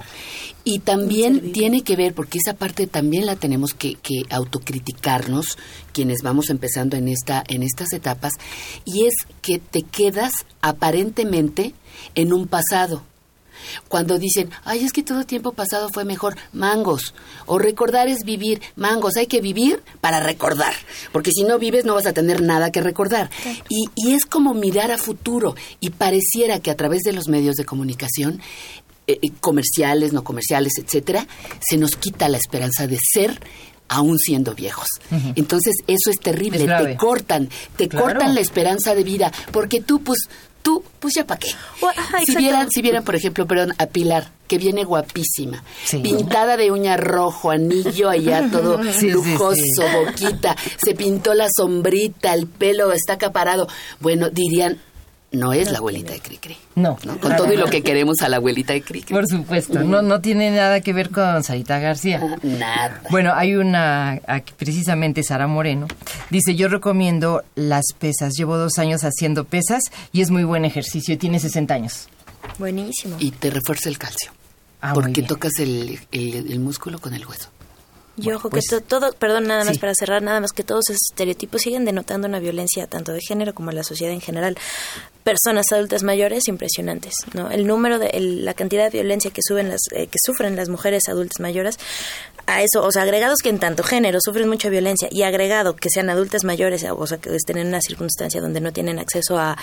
Y 0.65 0.79
también 0.79 1.51
tiene 1.51 1.81
que 1.81 1.97
ver, 1.97 2.13
porque 2.13 2.37
esa 2.37 2.55
parte 2.55 2.87
también 2.87 3.25
la 3.25 3.35
tenemos 3.35 3.73
que, 3.73 3.95
que 3.95 4.23
autocriticarnos, 4.29 5.57
quienes 5.91 6.21
vamos 6.23 6.49
empezando 6.49 6.95
en 6.95 7.09
esta, 7.09 7.43
en 7.49 7.63
estas 7.63 7.91
etapas, 7.91 8.31
y 8.85 9.05
es 9.05 9.13
que 9.41 9.59
te 9.59 9.81
quedas 9.81 10.31
aparentemente 10.61 11.73
en 12.15 12.33
un 12.33 12.47
pasado. 12.47 13.03
Cuando 13.87 14.19
dicen, 14.19 14.49
ay, 14.65 14.83
es 14.83 14.91
que 14.91 15.03
todo 15.03 15.23
tiempo 15.23 15.53
pasado 15.53 15.87
fue 15.93 16.03
mejor, 16.03 16.35
mangos. 16.51 17.13
O 17.45 17.59
recordar 17.59 18.09
es 18.09 18.19
vivir, 18.25 18.61
mangos. 18.75 19.15
Hay 19.15 19.27
que 19.27 19.39
vivir 19.39 19.81
para 20.01 20.19
recordar. 20.19 20.73
Porque 21.13 21.31
si 21.31 21.43
no 21.43 21.59
vives 21.59 21.85
no 21.85 21.93
vas 21.93 22.05
a 22.05 22.13
tener 22.13 22.41
nada 22.41 22.71
que 22.71 22.81
recordar. 22.81 23.29
Y, 23.69 23.85
y 23.95 24.13
es 24.15 24.25
como 24.25 24.53
mirar 24.53 24.91
a 24.91 24.97
futuro. 24.97 25.55
Y 25.79 25.91
pareciera 25.91 26.59
que 26.59 26.71
a 26.71 26.75
través 26.75 27.03
de 27.03 27.13
los 27.13 27.29
medios 27.29 27.55
de 27.55 27.63
comunicación, 27.63 28.41
eh, 29.07 29.19
eh, 29.21 29.29
comerciales, 29.39 30.11
no 30.11 30.23
comerciales, 30.25 30.73
etcétera, 30.77 31.25
se 31.61 31.77
nos 31.77 31.95
quita 31.95 32.27
la 32.27 32.37
esperanza 32.37 32.85
de 32.85 32.97
ser 33.13 33.39
aún 33.87 34.17
siendo 34.17 34.55
viejos. 34.55 34.87
Entonces, 35.35 35.75
eso 35.87 36.09
es 36.09 36.19
terrible. 36.19 36.57
Es 36.65 36.83
te 36.85 36.97
cortan, 36.97 37.49
te 37.77 37.87
Claro. 37.87 38.07
cortan 38.07 38.33
la 38.35 38.41
esperanza 38.41 38.93
de 38.95 39.03
vida. 39.03 39.31
Porque 39.51 39.81
tú, 39.81 40.01
pues, 40.03 40.19
tú, 40.63 40.83
pues 40.99 41.13
ya 41.15 41.27
para 41.27 41.39
qué. 41.39 41.49
Si 42.25 42.35
vieran, 42.35 42.69
si 42.71 42.81
vieran, 42.81 43.03
por 43.03 43.15
ejemplo, 43.15 43.45
perdón, 43.45 43.73
a 43.77 43.85
Pilar, 43.85 44.31
que 44.47 44.57
viene 44.57 44.83
guapísima, 44.83 45.63
Sí. 45.85 45.99
pintada 45.99 46.57
de 46.57 46.71
uña 46.71 46.97
rojo, 46.97 47.51
anillo 47.51 48.09
allá 48.09 48.47
todo 48.51 48.81
Sí, 48.83 48.93
sí, 48.93 49.09
lujoso, 49.11 49.55
sí. 49.55 49.83
boquita, 50.05 50.55
se 50.83 50.95
pintó 50.95 51.33
la 51.35 51.47
sombrita, 51.55 52.33
el 52.33 52.47
pelo 52.47 52.91
está 52.93 53.13
acaparado. 53.13 53.67
Bueno, 53.99 54.29
dirían, 54.31 54.79
no 55.33 55.51
es 55.51 55.69
la 55.71 55.79
abuelita 55.79 56.13
de 56.13 56.19
Cricri. 56.19 56.55
No. 56.75 56.97
¿no? 57.03 57.17
Con 57.19 57.35
todo 57.35 57.51
y 57.51 57.57
lo 57.57 57.65
que 57.67 57.81
queremos 57.83 58.21
a 58.21 58.29
la 58.29 58.37
abuelita 58.37 58.71
de 58.73 58.81
Cricri. 58.81 59.13
Por 59.13 59.27
supuesto, 59.27 59.83
no, 59.83 60.01
no 60.01 60.21
tiene 60.21 60.49
nada 60.51 60.79
que 60.81 60.93
ver 60.93 61.09
con 61.09 61.43
Sarita 61.43 61.79
García. 61.79 62.21
Nada. 62.43 63.01
Bueno, 63.11 63.33
hay 63.35 63.55
una, 63.55 64.21
aquí 64.27 64.53
precisamente 64.57 65.21
Sara 65.23 65.47
Moreno, 65.47 65.87
dice, 66.29 66.55
yo 66.55 66.67
recomiendo 66.69 67.43
las 67.55 67.85
pesas, 67.99 68.33
llevo 68.37 68.57
dos 68.57 68.77
años 68.79 69.03
haciendo 69.03 69.43
pesas 69.43 69.83
y 70.11 70.21
es 70.21 70.29
muy 70.31 70.43
buen 70.45 70.63
ejercicio 70.65 71.13
y 71.13 71.17
tiene 71.17 71.39
60 71.39 71.73
años. 71.73 72.07
Buenísimo. 72.59 73.15
Y 73.19 73.31
te 73.31 73.49
refuerza 73.49 73.89
el 73.89 73.97
calcio. 73.97 74.31
Ah, 74.81 74.91
porque 74.93 75.23
tocas 75.23 75.53
el, 75.59 75.99
el- 76.11 76.51
el 76.51 76.59
músculo 76.59 76.99
con 76.99 77.13
el 77.13 77.25
hueso. 77.25 77.49
Y 78.15 78.31
ojo 78.31 78.49
pues- 78.49 78.65
que 78.69 78.75
to- 78.75 78.81
todo, 78.81 79.11
perdón, 79.13 79.47
nada 79.47 79.63
más 79.65 79.73
Sí. 79.73 79.79
para 79.79 79.93
cerrar, 79.95 80.21
nada 80.21 80.39
más 80.39 80.51
que 80.51 80.63
todos 80.63 80.83
esos 80.89 81.01
estereotipos 81.11 81.61
siguen 81.63 81.83
denotando 81.83 82.27
una 82.27 82.39
violencia 82.39 82.85
tanto 82.85 83.11
de 83.11 83.19
género 83.27 83.55
como 83.55 83.71
en 83.71 83.75
la 83.77 83.83
sociedad 83.83 84.13
en 84.13 84.21
general. 84.21 84.55
Personas 85.23 85.65
adultas 85.71 86.03
mayores 86.03 86.47
impresionantes, 86.47 87.13
¿no? 87.33 87.49
El 87.49 87.65
número 87.65 87.97
de 87.97 88.07
el- 88.09 88.45
la 88.45 88.53
cantidad 88.53 88.83
de 88.83 88.89
violencia 89.01 89.31
que 89.31 89.41
suben 89.43 89.69
las 89.69 89.81
eh, 89.91 90.07
que 90.07 90.17
sufren 90.23 90.55
las 90.55 90.69
mujeres 90.69 91.07
adultas 91.09 91.39
mayores 91.39 91.77
a 92.45 92.61
eso, 92.61 92.83
o 92.83 92.91
sea, 92.91 93.01
agregados 93.03 93.39
que 93.41 93.49
en 93.49 93.57
tanto 93.59 93.83
género 93.83 94.19
sufren 94.21 94.47
mucha 94.49 94.69
violencia 94.69 95.07
y 95.09 95.23
agregado 95.23 95.75
que 95.75 95.89
sean 95.89 96.09
adultas 96.09 96.43
mayores, 96.43 96.83
o 96.87 97.07
sea, 97.07 97.17
que 97.17 97.33
estén 97.35 97.57
en 97.57 97.67
una 97.67 97.81
circunstancia 97.81 98.41
donde 98.41 98.59
no 98.61 98.71
tienen 98.73 98.99
acceso 98.99 99.39
a 99.39 99.57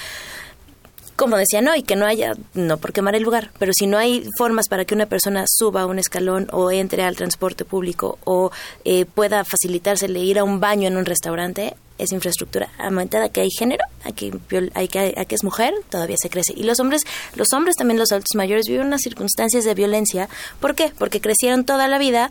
como 1.20 1.36
decía, 1.36 1.60
no, 1.60 1.76
y 1.76 1.82
que 1.82 1.96
no 1.96 2.06
haya, 2.06 2.32
no 2.54 2.78
por 2.78 2.94
quemar 2.94 3.14
el 3.14 3.22
lugar, 3.22 3.50
pero 3.58 3.72
si 3.74 3.86
no 3.86 3.98
hay 3.98 4.26
formas 4.38 4.68
para 4.68 4.86
que 4.86 4.94
una 4.94 5.04
persona 5.04 5.44
suba 5.46 5.84
un 5.84 5.98
escalón 5.98 6.48
o 6.50 6.70
entre 6.70 7.02
al 7.02 7.14
transporte 7.14 7.66
público 7.66 8.18
o 8.24 8.50
eh, 8.86 9.04
pueda 9.04 9.44
facilitársele 9.44 10.18
ir 10.20 10.38
a 10.38 10.44
un 10.44 10.60
baño 10.60 10.88
en 10.88 10.96
un 10.96 11.04
restaurante, 11.04 11.76
es 11.98 12.12
infraestructura. 12.12 12.70
Aumentada 12.78 13.28
que 13.28 13.42
hay 13.42 13.50
género, 13.50 13.84
a 14.04 14.12
que, 14.12 14.32
viol- 14.32 14.70
hay 14.72 14.88
que, 14.88 15.14
es 15.28 15.44
mujer, 15.44 15.74
todavía 15.90 16.16
se 16.18 16.30
crece. 16.30 16.54
Y 16.56 16.62
los 16.62 16.80
hombres, 16.80 17.02
los 17.34 17.48
hombres 17.52 17.76
también, 17.76 17.98
los 17.98 18.10
adultos 18.12 18.34
mayores, 18.36 18.64
viven 18.66 18.86
unas 18.86 19.02
circunstancias 19.02 19.64
de 19.64 19.74
violencia. 19.74 20.30
¿Por 20.58 20.74
qué? 20.74 20.90
Porque 20.98 21.20
crecieron 21.20 21.66
toda 21.66 21.86
la 21.88 21.98
vida 21.98 22.30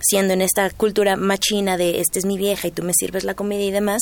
siendo 0.00 0.32
en 0.32 0.40
esta 0.40 0.70
cultura 0.70 1.16
machina 1.16 1.76
de 1.76 2.00
este 2.00 2.18
es 2.18 2.24
mi 2.24 2.36
vieja 2.38 2.68
y 2.68 2.70
tú 2.70 2.82
me 2.82 2.92
sirves 2.94 3.24
la 3.24 3.34
comida 3.34 3.62
y 3.62 3.70
demás, 3.70 4.00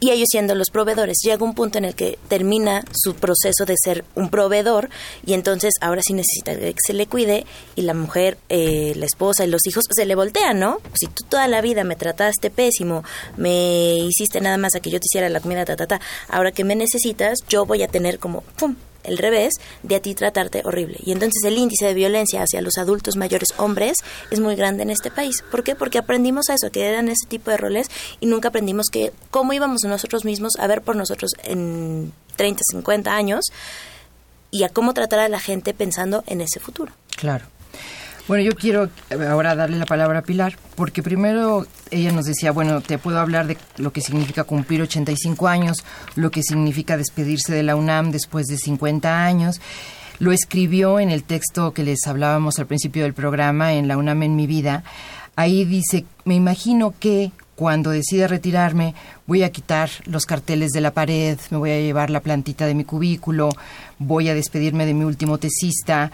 y 0.00 0.10
ellos 0.10 0.28
siendo 0.30 0.54
los 0.54 0.70
proveedores. 0.70 1.18
Llega 1.22 1.44
un 1.44 1.54
punto 1.54 1.78
en 1.78 1.84
el 1.84 1.94
que 1.94 2.18
termina 2.28 2.84
su 2.92 3.14
proceso 3.14 3.64
de 3.66 3.74
ser 3.82 4.04
un 4.14 4.30
proveedor 4.30 4.88
y 5.24 5.34
entonces 5.34 5.74
ahora 5.80 6.02
sí 6.02 6.12
necesita 6.12 6.54
que 6.56 6.74
se 6.84 6.92
le 6.92 7.06
cuide 7.06 7.46
y 7.76 7.82
la 7.82 7.94
mujer, 7.94 8.38
eh, 8.48 8.92
la 8.96 9.06
esposa 9.06 9.44
y 9.44 9.48
los 9.48 9.66
hijos 9.66 9.84
se 9.90 10.04
le 10.04 10.14
voltean, 10.14 10.58
¿no? 10.58 10.78
Si 10.94 11.06
tú 11.06 11.24
toda 11.28 11.48
la 11.48 11.60
vida 11.60 11.84
me 11.84 11.96
trataste 11.96 12.50
pésimo, 12.50 13.04
me 13.36 13.98
hiciste 13.98 14.40
nada 14.40 14.56
más 14.56 14.74
a 14.74 14.80
que 14.80 14.90
yo 14.90 14.98
te 15.00 15.06
hiciera 15.06 15.28
la 15.28 15.40
comida, 15.40 15.64
ta, 15.64 15.76
ta, 15.76 15.86
ta, 15.86 16.00
ahora 16.28 16.52
que 16.52 16.64
me 16.64 16.76
necesitas, 16.76 17.38
yo 17.48 17.66
voy 17.66 17.82
a 17.82 17.88
tener 17.88 18.18
como, 18.18 18.42
¡pum! 18.56 18.76
El 19.04 19.18
revés 19.18 19.54
de 19.82 19.96
a 19.96 20.00
ti 20.00 20.14
tratarte 20.14 20.62
horrible. 20.64 20.98
Y 21.04 21.12
entonces 21.12 21.42
el 21.44 21.56
índice 21.56 21.86
de 21.86 21.94
violencia 21.94 22.42
hacia 22.42 22.60
los 22.60 22.78
adultos 22.78 23.16
mayores 23.16 23.48
hombres 23.56 23.98
es 24.30 24.40
muy 24.40 24.56
grande 24.56 24.82
en 24.82 24.90
este 24.90 25.10
país. 25.10 25.42
¿Por 25.50 25.62
qué? 25.62 25.74
Porque 25.74 25.98
aprendimos 25.98 26.48
a 26.50 26.54
eso, 26.54 26.70
que 26.70 26.86
eran 26.86 27.08
ese 27.08 27.26
tipo 27.28 27.50
de 27.50 27.56
roles 27.56 27.88
y 28.20 28.26
nunca 28.26 28.48
aprendimos 28.48 28.86
que 28.90 29.12
cómo 29.30 29.52
íbamos 29.52 29.82
nosotros 29.84 30.24
mismos 30.24 30.52
a 30.58 30.66
ver 30.66 30.82
por 30.82 30.96
nosotros 30.96 31.30
en 31.44 32.12
30, 32.36 32.62
50 32.70 33.14
años 33.14 33.44
y 34.50 34.62
a 34.62 34.68
cómo 34.68 34.94
tratar 34.94 35.18
a 35.18 35.28
la 35.28 35.40
gente 35.40 35.74
pensando 35.74 36.22
en 36.26 36.40
ese 36.40 36.60
futuro. 36.60 36.92
Claro. 37.16 37.46
Bueno, 38.26 38.42
yo 38.42 38.56
quiero 38.56 38.88
ahora 39.28 39.54
darle 39.54 39.76
la 39.76 39.84
palabra 39.84 40.20
a 40.20 40.22
Pilar, 40.22 40.56
porque 40.76 41.02
primero 41.02 41.66
ella 41.90 42.10
nos 42.10 42.24
decía, 42.24 42.52
bueno, 42.52 42.80
te 42.80 42.96
puedo 42.96 43.18
hablar 43.18 43.46
de 43.46 43.58
lo 43.76 43.92
que 43.92 44.00
significa 44.00 44.44
cumplir 44.44 44.80
85 44.80 45.46
años, 45.46 45.84
lo 46.14 46.30
que 46.30 46.42
significa 46.42 46.96
despedirse 46.96 47.52
de 47.52 47.62
la 47.62 47.76
UNAM 47.76 48.12
después 48.12 48.46
de 48.46 48.56
50 48.56 49.26
años. 49.26 49.60
Lo 50.20 50.32
escribió 50.32 51.00
en 51.00 51.10
el 51.10 51.22
texto 51.22 51.74
que 51.74 51.82
les 51.82 52.06
hablábamos 52.06 52.58
al 52.58 52.66
principio 52.66 53.02
del 53.02 53.12
programa, 53.12 53.74
en 53.74 53.88
La 53.88 53.98
UNAM 53.98 54.22
en 54.22 54.36
mi 54.36 54.46
vida. 54.46 54.84
Ahí 55.36 55.66
dice, 55.66 56.06
me 56.24 56.34
imagino 56.34 56.94
que 56.98 57.30
cuando 57.56 57.90
decida 57.90 58.26
retirarme 58.26 58.94
voy 59.26 59.42
a 59.42 59.52
quitar 59.52 59.90
los 60.06 60.24
carteles 60.24 60.70
de 60.70 60.80
la 60.80 60.92
pared, 60.92 61.38
me 61.50 61.58
voy 61.58 61.72
a 61.72 61.78
llevar 61.78 62.08
la 62.08 62.20
plantita 62.20 62.64
de 62.66 62.74
mi 62.74 62.84
cubículo, 62.84 63.50
voy 63.98 64.30
a 64.30 64.34
despedirme 64.34 64.86
de 64.86 64.94
mi 64.94 65.04
último 65.04 65.36
tesista 65.36 66.10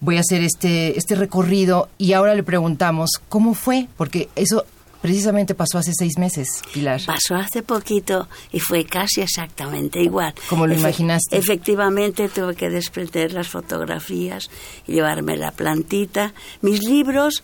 voy 0.00 0.16
a 0.16 0.20
hacer 0.20 0.42
este, 0.42 0.98
este 0.98 1.14
recorrido 1.14 1.88
y 1.98 2.12
ahora 2.12 2.34
le 2.34 2.42
preguntamos 2.42 3.10
cómo 3.28 3.54
fue, 3.54 3.88
porque 3.96 4.28
eso 4.34 4.64
precisamente 5.00 5.54
pasó 5.54 5.78
hace 5.78 5.92
seis 5.94 6.18
meses, 6.18 6.48
Pilar. 6.72 7.00
Pasó 7.06 7.36
hace 7.36 7.62
poquito 7.62 8.28
y 8.52 8.60
fue 8.60 8.84
casi 8.84 9.20
exactamente 9.20 10.00
igual. 10.00 10.34
Como 10.48 10.66
lo 10.66 10.74
imaginaste. 10.74 11.36
Efectivamente 11.36 12.28
tuve 12.28 12.54
que 12.54 12.70
desprender 12.70 13.32
las 13.32 13.48
fotografías 13.48 14.50
llevarme 14.86 15.36
la 15.36 15.52
plantita. 15.52 16.34
Mis 16.60 16.82
libros 16.82 17.42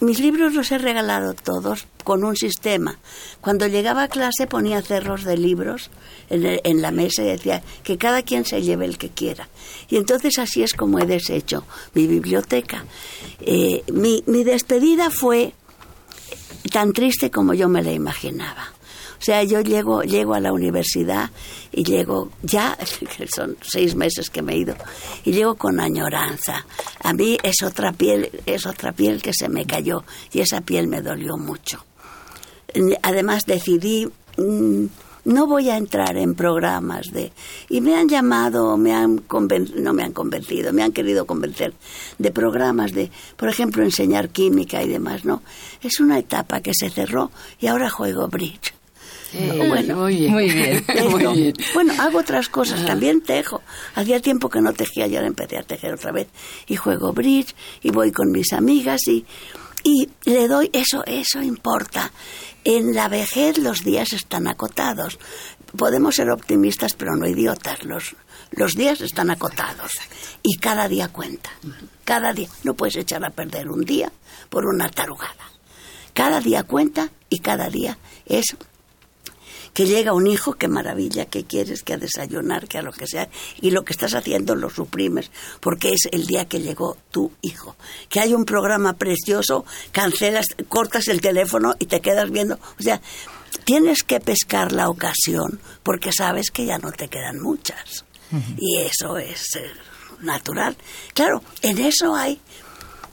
mis 0.00 0.20
libros 0.20 0.54
los 0.54 0.72
he 0.72 0.78
regalado 0.78 1.34
todos 1.34 1.86
con 2.04 2.24
un 2.24 2.36
sistema. 2.36 2.98
Cuando 3.40 3.66
llegaba 3.66 4.04
a 4.04 4.08
clase 4.08 4.46
ponía 4.46 4.82
cerros 4.82 5.24
de 5.24 5.36
libros 5.36 5.90
en, 6.30 6.82
la 6.82 6.90
mesa 6.90 7.22
y 7.22 7.26
decía 7.26 7.62
que 7.84 7.98
cada 7.98 8.22
quien 8.22 8.44
se 8.44 8.62
lleve 8.62 8.86
el 8.86 8.98
que 8.98 9.10
quiera. 9.10 9.48
Y 9.88 9.96
entonces 9.96 10.38
así 10.38 10.62
es 10.62 10.74
como 10.74 10.98
he 10.98 11.06
deshecho 11.06 11.64
mi 11.94 12.06
biblioteca. 12.06 12.84
Eh, 13.40 13.84
mi, 13.92 14.24
mi 14.26 14.44
despedida 14.44 15.10
fue 15.10 15.52
tan 16.72 16.92
triste 16.92 17.30
como 17.30 17.54
yo 17.54 17.68
me 17.68 17.82
la 17.82 17.92
imaginaba. 17.92 18.72
O 19.22 19.24
sea, 19.24 19.44
yo 19.44 19.60
llego, 19.60 20.02
llego 20.02 20.34
a 20.34 20.40
la 20.40 20.52
universidad 20.52 21.30
y 21.70 21.84
llego 21.84 22.30
ya, 22.42 22.76
son 23.32 23.56
seis 23.62 23.94
meses 23.94 24.30
que 24.30 24.42
me 24.42 24.54
he 24.54 24.56
ido, 24.56 24.74
y 25.24 25.30
llego 25.30 25.54
con 25.54 25.78
añoranza. 25.78 26.66
A 27.04 27.12
mí 27.12 27.38
es 27.44 27.62
otra 27.62 27.92
piel, 27.92 28.32
es 28.46 28.66
otra 28.66 28.90
piel 28.90 29.22
que 29.22 29.32
se 29.32 29.48
me 29.48 29.64
cayó 29.64 30.02
y 30.32 30.40
esa 30.40 30.60
piel 30.62 30.88
me 30.88 31.02
dolió 31.02 31.36
mucho. 31.36 31.84
Además 33.02 33.46
decidí 33.46 34.10
mm, 34.38 34.86
no 35.26 35.46
voy 35.46 35.70
a 35.70 35.76
entrar 35.76 36.16
en 36.16 36.34
programas 36.34 37.12
de 37.12 37.30
y 37.68 37.80
me 37.80 37.94
han 37.94 38.08
llamado 38.08 38.76
me 38.76 38.92
han 38.92 39.22
no 39.76 39.92
me 39.92 40.02
han 40.02 40.12
convencido 40.12 40.72
me 40.72 40.82
han 40.82 40.90
querido 40.90 41.26
convencer 41.26 41.74
de 42.18 42.32
programas 42.32 42.92
de 42.92 43.12
por 43.36 43.48
ejemplo 43.48 43.84
enseñar 43.84 44.30
química 44.30 44.82
y 44.82 44.88
demás 44.88 45.24
no 45.24 45.42
es 45.80 46.00
una 46.00 46.18
etapa 46.18 46.60
que 46.60 46.72
se 46.74 46.90
cerró 46.90 47.30
y 47.60 47.68
ahora 47.68 47.88
juego 47.88 48.26
bridge 48.26 48.74
bueno, 49.32 49.96
muy 49.96 50.16
bien. 50.50 50.84
Bueno, 51.74 51.94
hago 51.98 52.18
otras 52.18 52.48
cosas, 52.48 52.84
también 52.84 53.22
tejo. 53.22 53.62
Hacía 53.94 54.20
tiempo 54.20 54.48
que 54.48 54.60
no 54.60 54.72
tejía 54.72 55.06
y 55.06 55.16
ahora 55.16 55.28
empecé 55.28 55.58
a 55.58 55.62
tejer 55.62 55.94
otra 55.94 56.12
vez. 56.12 56.28
Y 56.66 56.76
juego 56.76 57.12
bridge 57.12 57.54
y 57.82 57.90
voy 57.90 58.12
con 58.12 58.30
mis 58.30 58.52
amigas 58.52 59.00
y, 59.08 59.24
y 59.84 60.08
le 60.24 60.48
doy, 60.48 60.70
eso, 60.72 61.04
eso 61.06 61.42
importa. 61.42 62.12
En 62.64 62.94
la 62.94 63.08
vejez 63.08 63.58
los 63.58 63.82
días 63.82 64.12
están 64.12 64.46
acotados. 64.46 65.18
Podemos 65.76 66.16
ser 66.16 66.30
optimistas, 66.30 66.94
pero 66.94 67.16
no 67.16 67.26
idiotas. 67.26 67.84
Los, 67.84 68.14
los 68.50 68.72
días 68.72 69.00
están 69.00 69.30
acotados 69.30 69.92
y 70.42 70.58
cada 70.58 70.88
día 70.88 71.08
cuenta. 71.08 71.50
Cada 72.04 72.32
día. 72.32 72.48
No 72.62 72.74
puedes 72.74 72.96
echar 72.96 73.24
a 73.24 73.30
perder 73.30 73.68
un 73.68 73.84
día 73.84 74.12
por 74.50 74.66
una 74.66 74.90
tarugada. 74.90 75.50
Cada 76.12 76.40
día 76.40 76.62
cuenta 76.62 77.10
y 77.30 77.38
cada 77.38 77.70
día 77.70 77.96
es 78.26 78.54
que 79.72 79.86
llega 79.86 80.12
un 80.12 80.26
hijo, 80.26 80.54
qué 80.54 80.68
maravilla, 80.68 81.26
que 81.26 81.44
quieres, 81.44 81.82
que 81.82 81.94
a 81.94 81.96
desayunar, 81.96 82.68
que 82.68 82.78
a 82.78 82.82
lo 82.82 82.92
que 82.92 83.06
sea, 83.06 83.28
y 83.60 83.70
lo 83.70 83.84
que 83.84 83.92
estás 83.92 84.14
haciendo 84.14 84.54
lo 84.54 84.70
suprimes, 84.70 85.30
porque 85.60 85.92
es 85.92 86.08
el 86.10 86.26
día 86.26 86.46
que 86.46 86.60
llegó 86.60 86.96
tu 87.10 87.32
hijo. 87.40 87.76
Que 88.08 88.20
hay 88.20 88.34
un 88.34 88.44
programa 88.44 88.94
precioso, 88.94 89.64
cancelas, 89.90 90.46
cortas 90.68 91.08
el 91.08 91.20
teléfono 91.20 91.74
y 91.78 91.86
te 91.86 92.00
quedas 92.00 92.30
viendo. 92.30 92.58
O 92.78 92.82
sea, 92.82 93.00
tienes 93.64 94.02
que 94.02 94.20
pescar 94.20 94.72
la 94.72 94.88
ocasión, 94.88 95.60
porque 95.82 96.12
sabes 96.12 96.50
que 96.50 96.66
ya 96.66 96.78
no 96.78 96.92
te 96.92 97.08
quedan 97.08 97.40
muchas. 97.40 98.04
Y 98.56 98.78
eso 98.78 99.18
es 99.18 99.56
eh, 99.56 99.70
natural. 100.20 100.74
Claro, 101.12 101.42
en 101.60 101.78
eso 101.78 102.14
hay, 102.14 102.40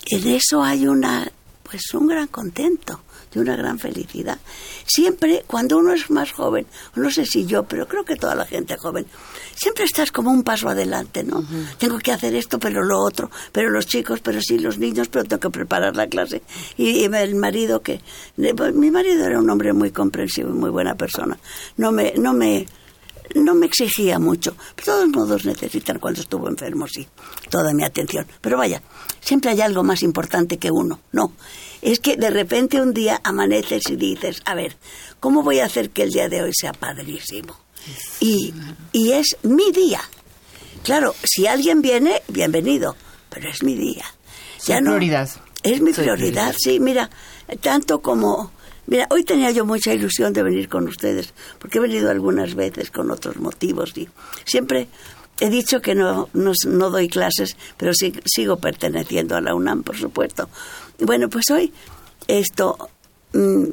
en 0.05 0.27
eso 0.27 0.63
hay 0.63 0.87
una, 0.87 1.29
pues 1.63 1.93
un 1.93 2.07
gran 2.07 2.27
contento 2.27 3.01
de 3.31 3.39
una 3.39 3.55
gran 3.55 3.79
felicidad. 3.79 4.39
Siempre, 4.85 5.43
cuando 5.47 5.77
uno 5.77 5.93
es 5.93 6.09
más 6.09 6.31
joven, 6.31 6.65
no 6.95 7.11
sé 7.11 7.25
si 7.25 7.45
yo, 7.45 7.63
pero 7.63 7.87
creo 7.87 8.03
que 8.03 8.15
toda 8.15 8.35
la 8.35 8.45
gente 8.45 8.77
joven, 8.77 9.05
siempre 9.55 9.83
estás 9.83 10.11
como 10.11 10.31
un 10.31 10.43
paso 10.43 10.69
adelante, 10.69 11.23
¿no? 11.23 11.43
Tengo 11.77 11.99
que 11.99 12.11
hacer 12.11 12.35
esto, 12.35 12.59
pero 12.59 12.83
lo 12.83 12.99
otro, 12.99 13.29
pero 13.51 13.69
los 13.69 13.85
chicos, 13.85 14.19
pero 14.21 14.41
sí 14.41 14.57
los 14.57 14.77
niños, 14.77 15.07
pero 15.09 15.25
tengo 15.25 15.39
que 15.39 15.49
preparar 15.49 15.95
la 15.95 16.07
clase. 16.07 16.41
Y, 16.77 17.03
el 17.03 17.35
marido 17.35 17.81
que... 17.81 18.01
Mi 18.37 18.91
marido 18.91 19.25
era 19.25 19.39
un 19.39 19.49
hombre 19.49 19.73
muy 19.73 19.91
comprensivo 19.91 20.49
y 20.49 20.53
muy 20.53 20.69
buena 20.69 20.95
persona. 20.95 21.37
No 21.77 21.91
me... 21.91 22.13
No 22.17 22.33
me 22.33 22.65
no 23.35 23.53
me 23.53 23.65
exigía 23.65 24.19
mucho. 24.19 24.55
De 24.75 24.83
todos 24.83 25.07
modos 25.09 25.45
necesitan 25.45 25.99
cuando 25.99 26.21
estuvo 26.21 26.47
enfermo, 26.47 26.87
sí, 26.87 27.07
toda 27.49 27.73
mi 27.73 27.83
atención. 27.83 28.25
Pero 28.41 28.57
vaya, 28.57 28.81
siempre 29.21 29.51
hay 29.51 29.61
algo 29.61 29.83
más 29.83 30.03
importante 30.03 30.57
que 30.57 30.71
uno. 30.71 30.99
No, 31.11 31.33
es 31.81 31.99
que 31.99 32.17
de 32.17 32.29
repente 32.29 32.81
un 32.81 32.93
día 32.93 33.21
amaneces 33.23 33.83
y 33.89 33.95
dices, 33.95 34.41
a 34.45 34.55
ver, 34.55 34.75
¿cómo 35.19 35.43
voy 35.43 35.59
a 35.59 35.65
hacer 35.65 35.89
que 35.91 36.03
el 36.03 36.11
día 36.11 36.29
de 36.29 36.41
hoy 36.41 36.51
sea 36.53 36.73
padrísimo? 36.73 37.57
Y, 38.19 38.53
y 38.91 39.11
es 39.11 39.37
mi 39.43 39.71
día. 39.71 40.01
Claro, 40.83 41.15
si 41.23 41.47
alguien 41.47 41.81
viene, 41.81 42.21
bienvenido, 42.27 42.95
pero 43.29 43.49
es 43.49 43.63
mi 43.63 43.75
día. 43.75 44.05
Ya 44.65 44.81
no, 44.81 44.91
prioridad. 44.91 45.29
Es 45.63 45.81
mi 45.81 45.93
prioridad, 45.93 46.55
sí, 46.57 46.79
mira, 46.79 47.09
tanto 47.61 48.01
como... 48.01 48.51
Mira, 48.89 49.07
hoy 49.11 49.23
tenía 49.23 49.51
yo 49.51 49.65
mucha 49.65 49.93
ilusión 49.93 50.33
de 50.33 50.41
venir 50.41 50.67
con 50.67 50.87
ustedes, 50.87 51.35
porque 51.59 51.77
he 51.77 51.81
venido 51.81 52.09
algunas 52.09 52.55
veces 52.55 52.89
con 52.89 53.11
otros 53.11 53.37
motivos 53.37 53.95
y 53.95 54.09
siempre 54.45 54.87
he 55.39 55.49
dicho 55.51 55.79
que 55.79 55.93
no, 55.93 56.27
no, 56.33 56.53
no 56.65 56.89
doy 56.89 57.07
clases, 57.07 57.55
pero 57.77 57.93
sí, 57.93 58.13
sigo 58.25 58.57
perteneciendo 58.57 59.35
a 59.35 59.41
la 59.41 59.53
UNAM, 59.53 59.83
por 59.83 59.95
supuesto. 59.95 60.49
Bueno, 60.99 61.29
pues 61.29 61.51
hoy 61.51 61.71
esto 62.27 62.89
mm, 63.33 63.63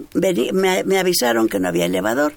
me, 0.52 0.84
me 0.84 0.98
avisaron 0.98 1.48
que 1.48 1.60
no 1.60 1.68
había 1.68 1.86
elevador. 1.86 2.34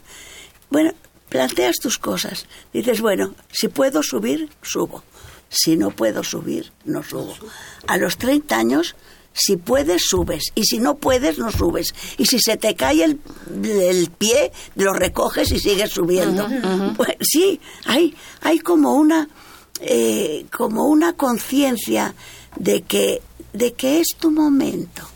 Bueno, 0.70 0.94
planteas 1.28 1.76
tus 1.82 1.98
cosas. 1.98 2.48
Dices, 2.72 3.02
bueno, 3.02 3.36
si 3.52 3.68
puedo 3.68 4.04
subir, 4.04 4.50
subo. 4.62 5.04
Si 5.50 5.76
no 5.76 5.92
puedo 5.92 6.24
subir, 6.24 6.72
no 6.86 7.04
subo. 7.04 7.36
A 7.88 7.98
los 7.98 8.18
30 8.18 8.58
años, 8.58 8.96
si 9.34 9.58
puedes, 9.58 10.04
subes. 10.08 10.46
Y 10.56 10.64
si 10.64 10.80
no 10.80 10.96
puedes, 10.96 11.38
no 11.38 11.52
subes. 11.52 11.94
Y 12.18 12.26
si 12.26 12.40
se 12.40 12.58
te 12.58 12.76
cae 12.76 13.04
el, 13.04 13.20
el 13.64 14.10
pie, 14.12 14.52
lo 14.76 14.94
recoges 14.94 15.52
y 15.52 15.60
sigues 15.60 15.92
subiendo. 15.92 16.48
Pues, 16.98 17.16
sí, 17.22 17.60
hay, 17.86 18.16
hay 18.42 18.60
como 18.60 18.94
una, 18.94 19.30
eh, 19.82 20.46
como 20.52 20.86
una 20.86 21.14
conciencia 21.14 22.16
de 22.58 22.82
que 22.82 23.22
de 23.54 23.74
que 23.74 24.00
es 24.00 24.10
tu 24.18 24.32
momento, 24.32 25.08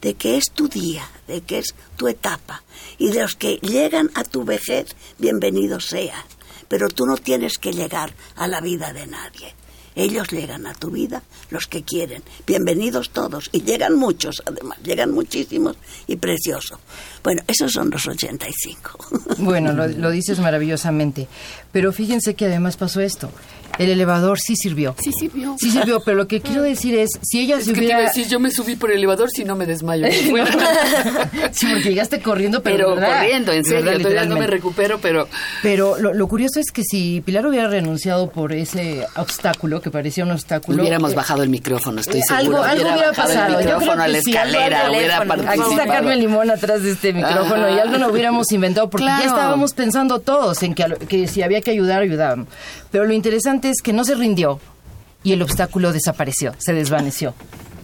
de 0.00 0.14
que 0.14 0.36
es 0.36 0.50
tu 0.52 0.68
día, 0.68 1.08
de 1.26 1.40
que 1.42 1.58
es 1.58 1.74
tu 1.96 2.08
etapa. 2.08 2.62
Y 2.98 3.10
de 3.10 3.22
los 3.22 3.34
que 3.34 3.56
llegan 3.56 4.10
a 4.14 4.24
tu 4.24 4.44
vejez, 4.44 4.94
bienvenidos 5.18 5.86
sean. 5.86 6.22
Pero 6.68 6.88
tú 6.88 7.06
no 7.06 7.16
tienes 7.16 7.58
que 7.58 7.72
llegar 7.72 8.14
a 8.36 8.46
la 8.46 8.60
vida 8.60 8.92
de 8.92 9.06
nadie. 9.06 9.54
Ellos 10.00 10.28
llegan 10.28 10.66
a 10.66 10.72
tu 10.72 10.90
vida 10.90 11.22
los 11.50 11.66
que 11.66 11.82
quieren. 11.82 12.22
Bienvenidos 12.46 13.10
todos. 13.10 13.50
Y 13.52 13.60
llegan 13.64 13.96
muchos, 13.96 14.42
además. 14.46 14.78
Llegan 14.82 15.12
muchísimos 15.12 15.76
y 16.06 16.16
precioso. 16.16 16.80
Bueno, 17.22 17.42
esos 17.46 17.70
son 17.70 17.90
los 17.90 18.08
85. 18.08 18.98
Bueno, 19.40 19.74
lo, 19.74 20.10
dices 20.10 20.38
maravillosamente. 20.38 21.28
Pero 21.70 21.92
fíjense 21.92 22.32
que 22.32 22.46
además 22.46 22.78
pasó 22.78 23.02
esto 23.02 23.30
el 23.78 23.90
elevador 23.90 24.38
sí 24.38 24.56
sirvió. 24.56 24.94
Sí 25.02 25.10
sirvió. 25.18 25.56
Sí 25.58 25.70
sirvió, 25.70 26.00
pero 26.00 26.16
lo 26.16 26.28
que 26.28 26.40
quiero 26.40 26.62
decir 26.62 26.94
es, 26.98 27.10
si 27.22 27.40
ella 27.40 27.60
se 27.60 27.72
hubiera... 27.72 28.00
decir, 28.00 28.28
yo 28.28 28.40
me 28.40 28.50
subí 28.50 28.76
por 28.76 28.90
el 28.90 28.98
elevador 28.98 29.30
si 29.30 29.44
no 29.44 29.56
me 29.56 29.66
desmayo. 29.66 30.06
sí, 31.52 31.66
porque 31.72 31.88
llegaste 31.88 32.20
corriendo, 32.20 32.62
pero, 32.62 32.94
pero 32.94 33.06
corriendo, 33.06 33.52
en 33.52 33.64
serio, 33.64 33.98
todavía 33.98 34.24
no 34.24 34.36
me 34.36 34.46
recupero, 34.46 34.98
pero... 35.00 35.28
Pero 35.62 35.96
lo, 35.98 36.28
curioso 36.28 36.60
es 36.60 36.70
que 36.70 36.82
si 36.82 37.20
Pilar 37.22 37.46
hubiera 37.46 37.68
renunciado 37.68 38.30
por 38.30 38.52
ese 38.52 39.06
obstáculo, 39.16 39.80
que 39.80 39.90
parecía 39.90 40.24
un 40.24 40.32
obstáculo... 40.32 40.82
Hubiéramos 40.82 41.12
eh, 41.12 41.16
bajado 41.16 41.42
el 41.42 41.48
micrófono, 41.48 42.00
estoy 42.00 42.22
seguro. 42.22 42.62
Algo, 42.62 42.88
hubiera, 42.88 43.12
pasado. 43.12 43.58
El 43.58 43.64
micrófono 43.64 44.02
a 44.02 44.08
la 44.08 44.18
escalera, 44.18 44.90
hubiera 44.90 45.20
Aquí 45.20 45.62
está 45.70 45.86
Carmen 45.86 46.18
Limón 46.18 46.50
atrás 46.50 46.82
de 46.82 46.92
este 46.92 47.12
micrófono 47.12 47.68
y 47.70 47.78
algo 47.78 47.98
lo 47.98 48.10
hubiéramos 48.10 48.50
inventado 48.52 48.90
porque 48.90 49.06
ya 49.06 49.24
estábamos 49.24 49.72
pensando 49.72 50.20
todos 50.20 50.62
en 50.62 50.74
que, 50.74 50.84
que 51.08 51.28
si 51.28 51.42
había 51.42 51.60
que 51.60 51.70
ayudar, 51.70 52.02
ayudábamos. 52.02 52.48
Pero 52.90 53.04
lo 53.04 53.12
interesante 53.12 53.59
es 53.68 53.82
que 53.82 53.92
no 53.92 54.04
se 54.04 54.14
rindió 54.14 54.60
y 55.22 55.32
el 55.32 55.42
obstáculo 55.42 55.92
desapareció, 55.92 56.54
se 56.58 56.72
desvaneció, 56.72 57.34